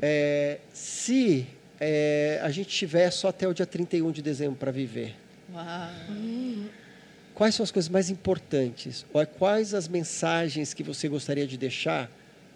É, 0.00 0.58
se 0.72 1.46
é, 1.80 2.40
a 2.42 2.50
gente 2.50 2.68
tiver 2.68 3.10
só 3.10 3.28
até 3.28 3.46
o 3.46 3.54
dia 3.54 3.64
31 3.66 4.10
de 4.10 4.20
dezembro 4.22 4.56
para 4.56 4.70
viver, 4.72 5.14
Uau. 5.54 5.64
Quais 7.42 7.56
são 7.56 7.64
as 7.64 7.72
coisas 7.72 7.88
mais 7.88 8.08
importantes? 8.08 9.04
Ou 9.12 9.20
é 9.20 9.26
quais 9.26 9.74
as 9.74 9.88
mensagens 9.88 10.72
que 10.72 10.84
você 10.84 11.08
gostaria 11.08 11.44
de 11.44 11.56
deixar 11.56 12.08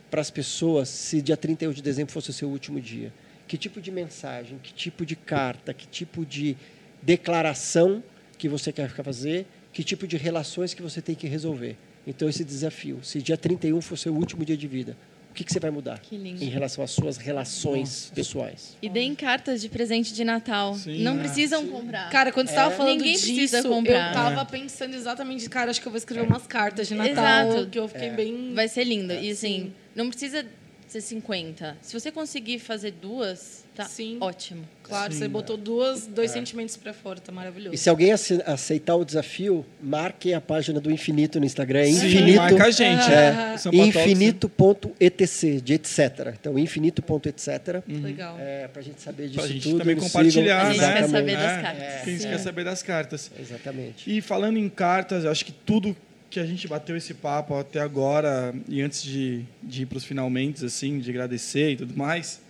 para 0.08 0.20
as 0.20 0.30
pessoas 0.30 0.88
se 0.88 1.20
dia 1.20 1.36
31 1.36 1.72
de 1.72 1.82
dezembro 1.82 2.12
fosse 2.12 2.30
o 2.30 2.32
seu 2.32 2.48
último 2.48 2.80
dia? 2.80 3.12
Que 3.48 3.58
tipo 3.58 3.80
de 3.80 3.90
mensagem, 3.90 4.60
que 4.62 4.72
tipo 4.72 5.04
de 5.04 5.16
carta, 5.16 5.74
que 5.74 5.88
tipo 5.88 6.24
de 6.24 6.56
declaração 7.02 8.00
que 8.38 8.48
você 8.48 8.70
quer 8.70 8.88
fazer, 8.88 9.44
que 9.72 9.82
tipo 9.82 10.06
de 10.06 10.16
relações 10.16 10.72
que 10.72 10.82
você 10.82 11.02
tem 11.02 11.16
que 11.16 11.26
resolver? 11.26 11.76
Então, 12.06 12.28
esse 12.28 12.44
desafio. 12.44 13.00
Se 13.02 13.20
dia 13.20 13.36
31 13.36 13.80
for 13.80 13.94
o 13.94 13.96
seu 13.96 14.14
último 14.14 14.44
dia 14.44 14.56
de 14.56 14.68
vida, 14.68 14.96
que, 15.36 15.44
que 15.44 15.52
você 15.52 15.60
vai 15.60 15.70
mudar 15.70 15.98
Que 16.00 16.16
lindo. 16.16 16.42
em 16.42 16.48
relação 16.48 16.82
às 16.82 16.90
suas 16.90 17.16
relações 17.16 18.10
pessoais? 18.14 18.76
E 18.80 18.88
deem 18.88 19.14
cartas 19.14 19.60
de 19.60 19.68
presente 19.68 20.12
de 20.14 20.24
Natal. 20.24 20.74
Sim. 20.74 21.02
não 21.02 21.16
Ah, 21.16 21.18
precisam 21.18 21.66
comprar. 21.68 22.08
Cara, 22.10 22.32
quando 22.32 22.48
você 22.48 22.54
tava 22.54 22.72
É. 22.72 22.76
falando 22.76 22.96
Ninguém 22.98 23.12
disso, 23.12 23.26
precisa 23.26 23.62
comprar. 23.62 24.08
eu 24.08 24.14
tava 24.14 24.44
pensando 24.46 24.94
exatamente, 24.94 25.48
cara, 25.50 25.70
acho 25.70 25.80
que 25.80 25.86
eu 25.86 25.92
vou 25.92 25.98
escrever 25.98 26.26
umas 26.26 26.46
cartas 26.46 26.88
de 26.88 26.94
Natal, 26.94 27.50
Exato. 27.50 27.70
que 27.70 27.78
eu 27.78 27.86
fiquei 27.88 28.10
bem... 28.10 28.54
Vai 28.54 28.68
ser 28.68 28.84
lindo. 28.84 29.12
e 29.12 29.30
assim, 29.30 29.34
sim. 29.34 29.72
não 29.94 30.08
precisa 30.08 30.46
ser 30.88 31.00
50. 31.02 31.76
Se 31.82 31.92
você 31.98 32.10
conseguir 32.10 32.58
fazer 32.58 32.92
duas, 32.92 33.65
tá 33.76 33.84
Sim. 33.84 34.16
ótimo. 34.20 34.62
Claro, 34.82 35.12
Sim. 35.12 35.18
você 35.18 35.28
botou 35.28 35.56
duas, 35.56 36.06
dois 36.06 36.30
sentimentos 36.30 36.76
pra 36.76 36.92
fora, 36.94 37.20
tá 37.20 37.30
maravilhoso. 37.32 37.74
E 37.74 37.78
se 37.78 37.90
alguém 37.90 38.12
ace- 38.12 38.40
aceitar 38.46 38.94
o 38.94 39.04
desafio, 39.04 39.66
marquem 39.82 40.32
a 40.34 40.40
página 40.40 40.80
do 40.80 40.90
Infinito 40.92 41.38
no 41.40 41.44
Instagram. 41.46 41.80
É 41.80 41.84
Sim, 41.86 42.06
infinito. 42.06 42.36
marca 42.36 42.64
a 42.66 42.70
gente. 42.70 43.10
É, 43.12 43.56
São 43.58 43.72
Paulo 43.72 43.92
Talks, 43.92 44.10
infinito.etc, 44.12 45.60
de 45.62 45.74
etc. 45.74 46.34
Então, 46.40 46.58
infinito.etc. 46.58 47.82
Legal. 47.88 48.36
É, 48.38 48.68
pra 48.68 48.82
gente 48.82 49.00
saber 49.02 49.26
disso 49.28 49.38
Pra 49.40 49.48
gente 49.48 49.62
tudo. 49.62 49.78
também 49.78 49.96
compartilhar, 49.96 50.62
A 50.68 50.72
sigam. 50.72 50.86
gente 50.86 50.94
né? 50.94 51.00
quer 51.02 51.08
saber 51.08 51.32
É, 51.32 51.36
das 51.36 51.62
cartas. 51.62 52.04
Quem 52.04 52.18
Sim. 52.18 52.28
quer 52.28 52.38
saber 52.38 52.64
das 52.64 52.82
cartas. 52.82 53.30
Exatamente. 53.38 54.16
E 54.16 54.20
falando 54.20 54.56
em 54.58 54.68
cartas, 54.68 55.24
eu 55.24 55.30
acho 55.30 55.44
que 55.44 55.52
tudo 55.52 55.96
que 56.30 56.40
a 56.40 56.44
gente 56.46 56.66
bateu 56.68 56.96
esse 56.96 57.14
papo 57.14 57.54
até 57.58 57.80
agora, 57.80 58.54
e 58.68 58.82
antes 58.82 59.02
de, 59.02 59.42
de 59.62 59.82
ir 59.82 59.86
para 59.86 59.98
os 59.98 60.04
finalmente, 60.04 60.64
assim, 60.64 60.98
de 60.98 61.08
agradecer 61.10 61.72
e 61.72 61.76
tudo 61.76 61.96
mais, 61.96 62.40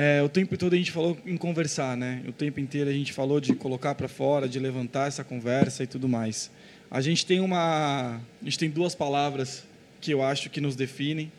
é, 0.00 0.22
o 0.22 0.28
tempo 0.28 0.56
todo 0.56 0.74
a 0.74 0.76
gente 0.76 0.92
falou 0.92 1.18
em 1.26 1.36
conversar, 1.36 1.96
né? 1.96 2.22
O 2.28 2.30
tempo 2.30 2.60
inteiro 2.60 2.88
a 2.88 2.92
gente 2.92 3.12
falou 3.12 3.40
de 3.40 3.52
colocar 3.52 3.96
para 3.96 4.06
fora, 4.06 4.48
de 4.48 4.60
levantar 4.60 5.08
essa 5.08 5.24
conversa 5.24 5.82
e 5.82 5.88
tudo 5.88 6.08
mais. 6.08 6.52
A 6.88 7.00
gente 7.00 7.26
tem 7.26 7.40
uma, 7.40 8.20
a 8.40 8.44
gente 8.44 8.60
tem 8.60 8.70
duas 8.70 8.94
palavras 8.94 9.64
que 10.00 10.12
eu 10.12 10.22
acho 10.22 10.50
que 10.50 10.60
nos 10.60 10.76
definem. 10.76 11.32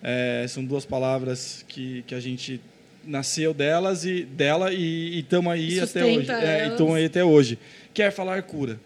É, 0.00 0.46
são 0.48 0.64
duas 0.64 0.86
palavras 0.86 1.64
que, 1.66 2.04
que 2.06 2.14
a 2.14 2.20
gente 2.20 2.60
nasceu 3.04 3.52
delas 3.52 4.04
e 4.04 4.22
dela 4.22 4.72
e 4.72 5.18
estamos 5.18 5.52
aí 5.52 5.80
até 5.80 6.04
hoje. 6.04 6.14
Sustenta 6.14 6.32
É, 6.34 6.68
e 6.68 6.70
estamos 6.70 6.94
aí 6.94 7.04
até 7.04 7.24
hoje. 7.24 7.58
Que 7.92 8.02
é 8.04 8.12
falar 8.12 8.40
cura. 8.44 8.78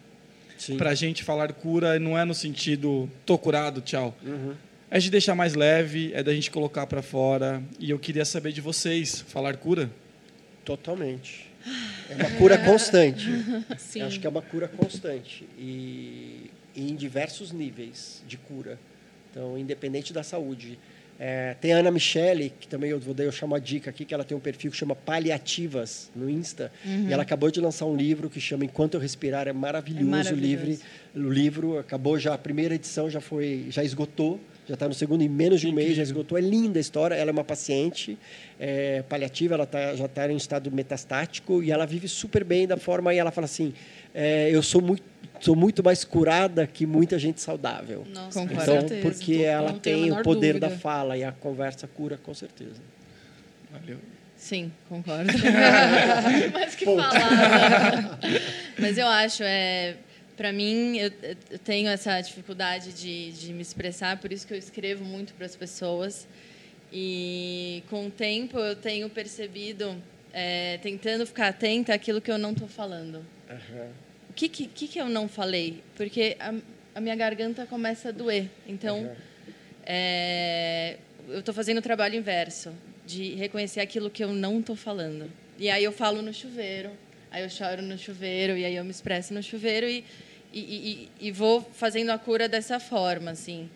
Sim. 0.56 0.78
Pra 0.78 0.94
gente 0.94 1.22
falar 1.22 1.52
cura 1.52 1.98
não 1.98 2.16
é 2.16 2.24
no 2.24 2.32
sentido 2.32 3.10
tô 3.26 3.36
curado, 3.36 3.82
tchau. 3.82 4.16
Uhum. 4.24 4.54
É 4.94 4.98
de 4.98 5.10
deixar 5.10 5.34
mais 5.34 5.54
leve, 5.54 6.10
é 6.12 6.22
da 6.22 6.34
gente 6.34 6.50
colocar 6.50 6.86
pra 6.86 7.00
fora. 7.00 7.62
E 7.80 7.88
eu 7.88 7.98
queria 7.98 8.26
saber 8.26 8.52
de 8.52 8.60
vocês, 8.60 9.22
falar 9.26 9.56
cura? 9.56 9.90
Totalmente. 10.66 11.50
É 12.10 12.14
uma 12.14 12.30
cura 12.32 12.58
constante. 12.58 13.26
Sim. 13.78 14.00
Eu 14.00 14.06
acho 14.08 14.20
que 14.20 14.26
é 14.26 14.28
uma 14.28 14.42
cura 14.42 14.68
constante. 14.68 15.48
E, 15.58 16.50
e 16.76 16.90
em 16.90 16.94
diversos 16.94 17.52
níveis 17.52 18.22
de 18.28 18.36
cura. 18.36 18.78
Então, 19.30 19.56
independente 19.56 20.12
da 20.12 20.22
saúde. 20.22 20.78
É, 21.18 21.56
tem 21.58 21.72
a 21.72 21.78
Ana 21.78 21.90
Michele, 21.90 22.52
que 22.60 22.68
também 22.68 22.90
eu 22.90 23.00
vou 23.00 23.14
dar 23.14 23.24
eu 23.24 23.32
chamo 23.32 23.54
a 23.54 23.58
dica 23.58 23.88
aqui, 23.88 24.04
que 24.04 24.12
ela 24.12 24.24
tem 24.24 24.36
um 24.36 24.40
perfil 24.40 24.70
que 24.70 24.76
chama 24.76 24.94
Paliativas 24.94 26.10
no 26.14 26.28
Insta. 26.28 26.70
E 26.84 27.10
ela 27.10 27.22
acabou 27.22 27.50
de 27.50 27.62
lançar 27.62 27.86
um 27.86 27.96
livro 27.96 28.28
que 28.28 28.42
chama 28.42 28.66
Enquanto 28.66 28.92
Eu 28.92 29.00
Respirar. 29.00 29.48
É 29.48 29.54
maravilhoso, 29.54 30.06
É 30.06 30.10
maravilhoso. 30.10 30.42
o 30.42 30.46
livro. 30.46 30.84
O 31.14 31.32
livro 31.32 31.78
acabou 31.78 32.18
já, 32.18 32.34
a 32.34 32.38
primeira 32.38 32.74
edição 32.74 33.08
já 33.08 33.22
foi, 33.22 33.68
já 33.70 33.82
esgotou. 33.82 34.38
Já 34.68 34.74
está 34.74 34.86
no 34.86 34.94
segundo, 34.94 35.22
em 35.22 35.28
menos 35.28 35.60
de 35.60 35.66
um 35.66 35.72
mês 35.72 35.96
já 35.96 36.02
esgotou. 36.04 36.38
É 36.38 36.40
linda 36.40 36.78
a 36.78 36.80
história. 36.80 37.14
Ela 37.16 37.30
é 37.30 37.32
uma 37.32 37.42
paciente 37.42 38.16
é, 38.60 39.02
paliativa, 39.08 39.54
ela 39.54 39.66
tá, 39.66 39.96
já 39.96 40.06
está 40.06 40.30
em 40.30 40.36
estado 40.36 40.70
metastático 40.70 41.62
e 41.62 41.72
ela 41.72 41.84
vive 41.84 42.06
super 42.06 42.44
bem 42.44 42.66
da 42.66 42.76
forma. 42.76 43.12
E 43.12 43.18
ela 43.18 43.32
fala 43.32 43.46
assim: 43.46 43.74
é, 44.14 44.48
Eu 44.52 44.62
sou 44.62 44.80
muito, 44.80 45.02
sou 45.40 45.56
muito 45.56 45.82
mais 45.82 46.04
curada 46.04 46.64
que 46.66 46.86
muita 46.86 47.18
gente 47.18 47.40
saudável. 47.40 48.04
Nossa, 48.14 48.38
Concordo. 48.38 48.54
com 48.56 48.62
Então, 48.62 48.80
certeza. 48.88 49.02
porque 49.02 49.36
Não 49.38 49.44
ela 49.44 49.72
tem 49.74 50.12
o 50.12 50.22
poder 50.22 50.52
dúvida. 50.54 50.68
da 50.68 50.76
fala 50.78 51.16
e 51.16 51.24
a 51.24 51.32
conversa 51.32 51.88
cura 51.88 52.16
com 52.16 52.32
certeza. 52.32 52.80
Valeu. 53.72 53.98
Sim, 54.36 54.70
concordo. 54.88 55.32
Mas 56.52 56.74
que 56.76 56.84
falar. 56.84 58.18
Mas 58.78 58.96
eu 58.98 59.06
acho, 59.08 59.42
é, 59.44 59.96
para 60.36 60.52
mim, 60.52 60.98
eu, 60.98 61.10
eu 61.50 61.58
tenho 61.58 61.88
essa 61.88 62.20
dificuldade 62.20 62.92
de, 62.92 63.32
de 63.32 63.52
me 63.52 63.62
expressar, 63.62 64.18
por 64.18 64.32
isso 64.32 64.46
que 64.46 64.54
eu 64.54 64.58
escrevo 64.58 65.04
muito 65.04 65.34
para 65.34 65.46
as 65.46 65.56
pessoas. 65.56 66.26
E 66.92 67.82
com 67.88 68.06
o 68.06 68.10
tempo 68.10 68.58
eu 68.58 68.76
tenho 68.76 69.08
percebido, 69.08 69.96
é, 70.32 70.78
tentando 70.82 71.26
ficar 71.26 71.48
atenta 71.48 71.94
àquilo 71.94 72.20
que 72.20 72.30
eu 72.30 72.38
não 72.38 72.52
estou 72.52 72.68
falando. 72.68 73.24
O 74.28 74.32
que, 74.32 74.48
que, 74.48 74.88
que 74.88 74.98
eu 74.98 75.08
não 75.08 75.28
falei? 75.28 75.82
Porque 75.96 76.36
a, 76.40 76.54
a 76.94 77.00
minha 77.00 77.16
garganta 77.16 77.66
começa 77.66 78.10
a 78.10 78.12
doer. 78.12 78.48
Então, 78.66 79.10
é, 79.84 80.96
eu 81.28 81.40
estou 81.40 81.54
fazendo 81.54 81.78
o 81.78 81.82
trabalho 81.82 82.14
inverso, 82.16 82.72
de 83.06 83.34
reconhecer 83.34 83.80
aquilo 83.80 84.10
que 84.10 84.22
eu 84.22 84.32
não 84.32 84.60
estou 84.60 84.76
falando. 84.76 85.30
E 85.58 85.68
aí 85.70 85.84
eu 85.84 85.92
falo 85.92 86.22
no 86.22 86.32
chuveiro, 86.32 86.90
aí 87.32 87.42
eu 87.42 87.50
choro 87.50 87.82
no 87.82 87.96
chuveiro, 87.98 88.56
e 88.56 88.64
aí 88.64 88.76
eu 88.76 88.84
me 88.84 88.90
expresso 88.90 89.32
no 89.34 89.42
chuveiro 89.42 89.86
e, 89.86 90.04
e, 90.52 90.60
e, 91.20 91.28
e 91.28 91.32
vou 91.32 91.62
fazendo 91.74 92.10
a 92.10 92.18
cura 92.18 92.48
dessa 92.48 92.78
forma, 92.78 93.30
assim. 93.32 93.68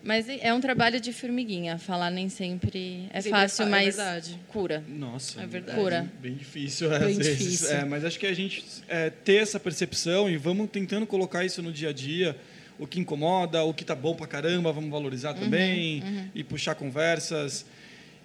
Mas 0.00 0.28
é 0.28 0.54
um 0.54 0.60
trabalho 0.60 1.00
de 1.00 1.12
formiguinha. 1.12 1.76
Falar 1.76 2.08
nem 2.10 2.28
sempre 2.28 3.08
é 3.12 3.20
Sempre 3.20 3.30
fácil, 3.40 3.64
é 3.64 3.66
é 3.66 3.70
mas 3.70 3.96
verdade. 3.96 4.38
cura. 4.46 4.84
Nossa, 4.86 5.42
É 5.42 5.46
verdade. 5.46 5.76
Cura. 5.78 6.12
Bem 6.20 6.34
difícil, 6.34 6.92
às 6.94 7.00
Bem 7.00 7.16
vezes. 7.16 7.38
difícil. 7.38 7.70
É, 7.76 7.84
mas 7.84 8.04
acho 8.04 8.16
que 8.18 8.26
a 8.26 8.32
gente 8.32 8.64
é, 8.88 9.10
ter 9.10 9.42
essa 9.42 9.58
percepção 9.58 10.30
e 10.30 10.36
vamos 10.36 10.70
tentando 10.70 11.04
colocar 11.04 11.44
isso 11.44 11.60
no 11.62 11.72
dia 11.72 11.88
a 11.88 11.92
dia. 11.92 12.36
O 12.78 12.86
que 12.86 13.00
incomoda, 13.00 13.64
o 13.64 13.74
que 13.74 13.84
tá 13.84 13.96
bom 13.96 14.14
pra 14.14 14.28
caramba, 14.28 14.70
vamos 14.72 14.88
valorizar 14.88 15.32
Uhum, 15.34 15.40
também 15.40 16.30
e 16.32 16.44
puxar 16.44 16.76
conversas. 16.76 17.66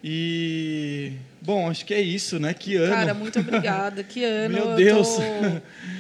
E 0.04 1.14
bom, 1.42 1.70
acho 1.70 1.86
que 1.86 1.94
é 1.94 2.02
isso, 2.02 2.38
né? 2.38 2.54
Que 2.54 2.76
ano. 2.76 2.94
Cara, 2.94 3.14
muito 3.14 3.40
obrigada. 3.40 4.04
Que 4.04 4.24
ano. 4.26 4.54
Meu 4.54 4.70
eu 4.72 4.76
Deus. 4.76 5.08
tô- 5.16 5.22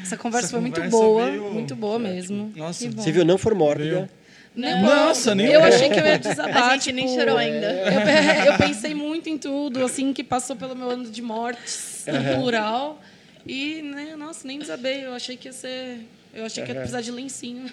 Essa 0.01 0.17
conversa 0.17 0.47
Essa 0.47 0.51
foi 0.51 0.59
muito 0.61 0.75
conversa 0.75 0.97
boa. 0.97 1.25
veio- 1.31 1.51
Muito 1.53 1.75
boa 1.75 1.97
mesmo. 1.97 2.51
Nossa. 2.55 2.89
Você 2.91 3.11
viu, 3.13 3.23
não 3.23 3.37
for 3.37 3.55
mórbida. 3.55 3.89
Veio. 3.95 4.09
Nem- 4.55 4.81
Nossa, 4.83 5.33
nem 5.33 5.47
Eu 5.47 5.63
achei 5.63 5.89
que 5.89 5.99
eu 5.99 6.05
ia 6.05 6.19
desabar. 6.19 6.63
A 6.71 6.73
gente 6.73 6.91
nem 6.91 7.05
tipo, 7.07 7.17
chorou 7.17 7.37
ainda. 7.37 7.71
Eu, 7.71 8.51
eu 8.53 8.57
pensei 8.57 8.93
muito 8.93 9.29
em 9.29 9.37
tudo, 9.37 9.83
assim, 9.83 10.11
que 10.13 10.23
passou 10.23 10.55
pelo 10.55 10.75
meu 10.75 10.89
ano 10.89 11.09
de 11.09 11.21
mortes, 11.21 12.05
no 12.05 12.35
plural. 12.35 13.01
E, 13.47 13.81
né, 13.81 14.15
nossa, 14.17 14.45
nem 14.47 14.59
desabei. 14.59 15.05
Eu 15.05 15.13
achei 15.13 15.37
que 15.37 15.47
ia 15.47 15.53
ser. 15.53 15.99
Eu 16.33 16.45
achei 16.45 16.63
que 16.63 16.69
ia 16.71 16.75
precisar 16.75 17.01
de 17.01 17.09
lencinho. 17.11 17.65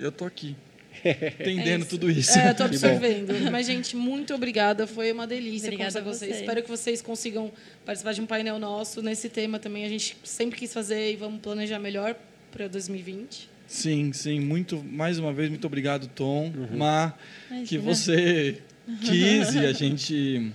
eu 0.00 0.10
tô 0.10 0.24
aqui. 0.24 0.56
Entendendo 1.04 1.80
isso. 1.82 1.90
tudo 1.90 2.10
isso. 2.10 2.38
É, 2.38 2.50
eu 2.50 2.54
tô 2.54 2.64
Que 2.64 2.70
absorvendo. 2.76 3.32
Mas, 3.50 3.66
gente, 3.66 3.94
muito 3.96 4.34
obrigada. 4.34 4.86
Foi 4.86 5.12
uma 5.12 5.26
delícia 5.26 5.66
Obrigada 5.68 5.90
conversar 6.00 6.02
com 6.02 6.08
a 6.08 6.12
vocês. 6.12 6.30
vocês. 6.30 6.40
Espero 6.42 6.62
que 6.62 6.68
vocês 6.68 7.02
consigam 7.02 7.52
participar 7.84 8.12
de 8.12 8.20
um 8.20 8.26
painel 8.26 8.58
nosso 8.58 9.02
nesse 9.02 9.28
tema 9.28 9.58
também. 9.58 9.84
A 9.84 9.88
gente 9.88 10.16
sempre 10.24 10.58
quis 10.58 10.72
fazer 10.72 11.12
e 11.12 11.16
vamos 11.16 11.40
planejar 11.40 11.78
melhor 11.78 12.14
para 12.50 12.66
2020. 12.68 13.48
Sim, 13.66 14.12
sim. 14.12 14.40
Muito, 14.40 14.82
mais 14.84 15.18
uma 15.18 15.32
vez, 15.32 15.48
muito 15.50 15.66
obrigado, 15.66 16.06
Tom. 16.08 16.52
Má, 16.76 17.14
que 17.66 17.76
Imagina. 17.76 17.82
você 17.82 18.58
quis 19.02 19.54
e 19.54 19.58
a 19.66 19.72
gente 19.72 20.52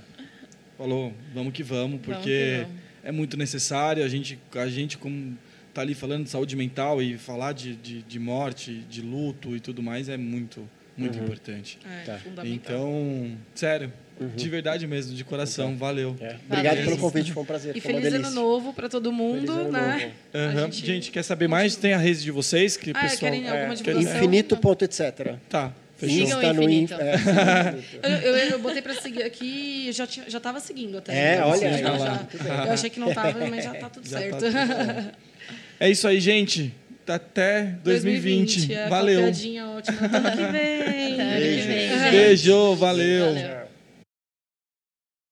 falou, 0.78 1.14
vamos 1.34 1.54
que 1.54 1.62
vamos, 1.64 2.00
Vamos 2.00 2.06
porque 2.06 2.24
que 2.30 2.62
vamos. 2.64 2.82
é 3.04 3.12
muito 3.12 3.36
necessário. 3.38 4.04
A 4.04 4.08
gente, 4.08 4.40
a 4.56 4.68
gente 4.68 4.98
como 4.98 5.38
tá 5.74 5.82
ali 5.82 5.94
falando 5.94 6.24
de 6.26 6.30
saúde 6.30 6.56
mental 6.56 7.02
e 7.02 7.18
falar 7.18 7.54
de, 7.54 7.76
de, 7.76 8.02
de 8.02 8.20
morte, 8.20 8.74
de 8.90 9.02
luto 9.02 9.56
e 9.56 9.60
tudo 9.60 9.82
mais 9.82 10.10
é 10.10 10.18
muito, 10.18 10.68
muito 10.98 11.18
importante. 11.18 11.78
É, 11.86 12.04
Tá. 12.06 12.20
Então, 12.44 13.32
sério, 13.56 13.92
De 14.36 14.48
verdade 14.50 14.86
mesmo, 14.86 15.16
de 15.16 15.24
coração. 15.24 15.76
Valeu. 15.76 16.16
É. 16.22 16.36
Obrigado 16.46 16.76
Valeu. 16.76 16.86
pelo 16.92 16.98
convite, 17.00 17.32
foi 17.32 17.42
um 17.42 17.46
prazer. 17.46 17.76
E 17.76 17.82
feliz 17.82 18.14
ano 18.14 18.30
novo 18.32 18.72
para 18.74 18.88
todo 18.88 19.12
mundo, 19.12 19.48
Feliz 19.52 19.66
ano 19.66 19.72
né? 19.72 20.12
A 20.34 20.66
gente... 20.66 20.86
gente 20.86 21.12
quer 21.12 21.24
saber 21.24 21.48
mais? 21.48 21.76
Tem 21.76 21.94
a 21.94 21.98
rede 21.98 22.22
de 22.22 22.30
vocês 22.32 22.78
que 22.78 22.92
Ah, 22.92 23.02
pessoal. 23.02 23.20
querem 23.32 23.50
alguma 23.50 23.74
É, 23.74 23.76
divulgação? 23.76 24.18
Infinito 24.18 24.58
ponto 24.58 24.84
etc. 24.86 25.36
Tá. 25.50 25.74
Fechou. 25.98 26.18
Sigam 26.26 26.54
no 26.54 26.64
Infinito. 26.64 26.94
in- 26.94 26.98
é, 26.98 27.14
Infinito. 27.16 28.00
Eu, 28.08 28.36
eu, 28.36 28.36
eu 28.52 28.60
botei 28.60 28.82
para 28.82 28.94
seguir 28.96 29.22
aqui, 29.24 29.92
já 29.92 30.06
tinha, 30.08 30.28
já 30.30 30.40
tava 30.40 30.60
seguindo 30.60 30.98
até. 30.98 31.14
É, 31.16 31.34
Então, 31.36 31.50
olha 31.50 31.56
assim, 31.56 31.66
aí, 31.68 31.82
já- 31.84 31.92
lá. 31.92 32.28
já- 32.44 32.66
eu 32.66 32.72
achei 32.74 32.90
que 32.90 33.00
não 33.00 33.14
tava, 33.14 33.46
mas 33.48 33.64
já 33.64 33.74
tá 33.76 33.90
tudo 33.90 34.06
Já 34.10 34.20
tá 34.20 34.40
certo. 34.40 34.40
tudo 34.40 35.12
É 35.82 35.90
isso 35.90 36.08
aí, 36.08 36.20
gente. 36.20 36.72
Até 37.08 37.64
2020. 37.84 38.72
é, 38.72 38.88
Valeu. 38.88 39.24
Ótima. 39.26 39.98
Ano 40.00 40.32
que 40.32 40.52
vem. 40.52 41.14
Até 41.14 41.24
ano 41.24 41.42
que 41.42 41.68
vem, 41.68 41.90
gente. 41.90 42.12
Beijo, 42.12 42.76
valeu. 42.76 43.26
Valeu. 43.34 43.61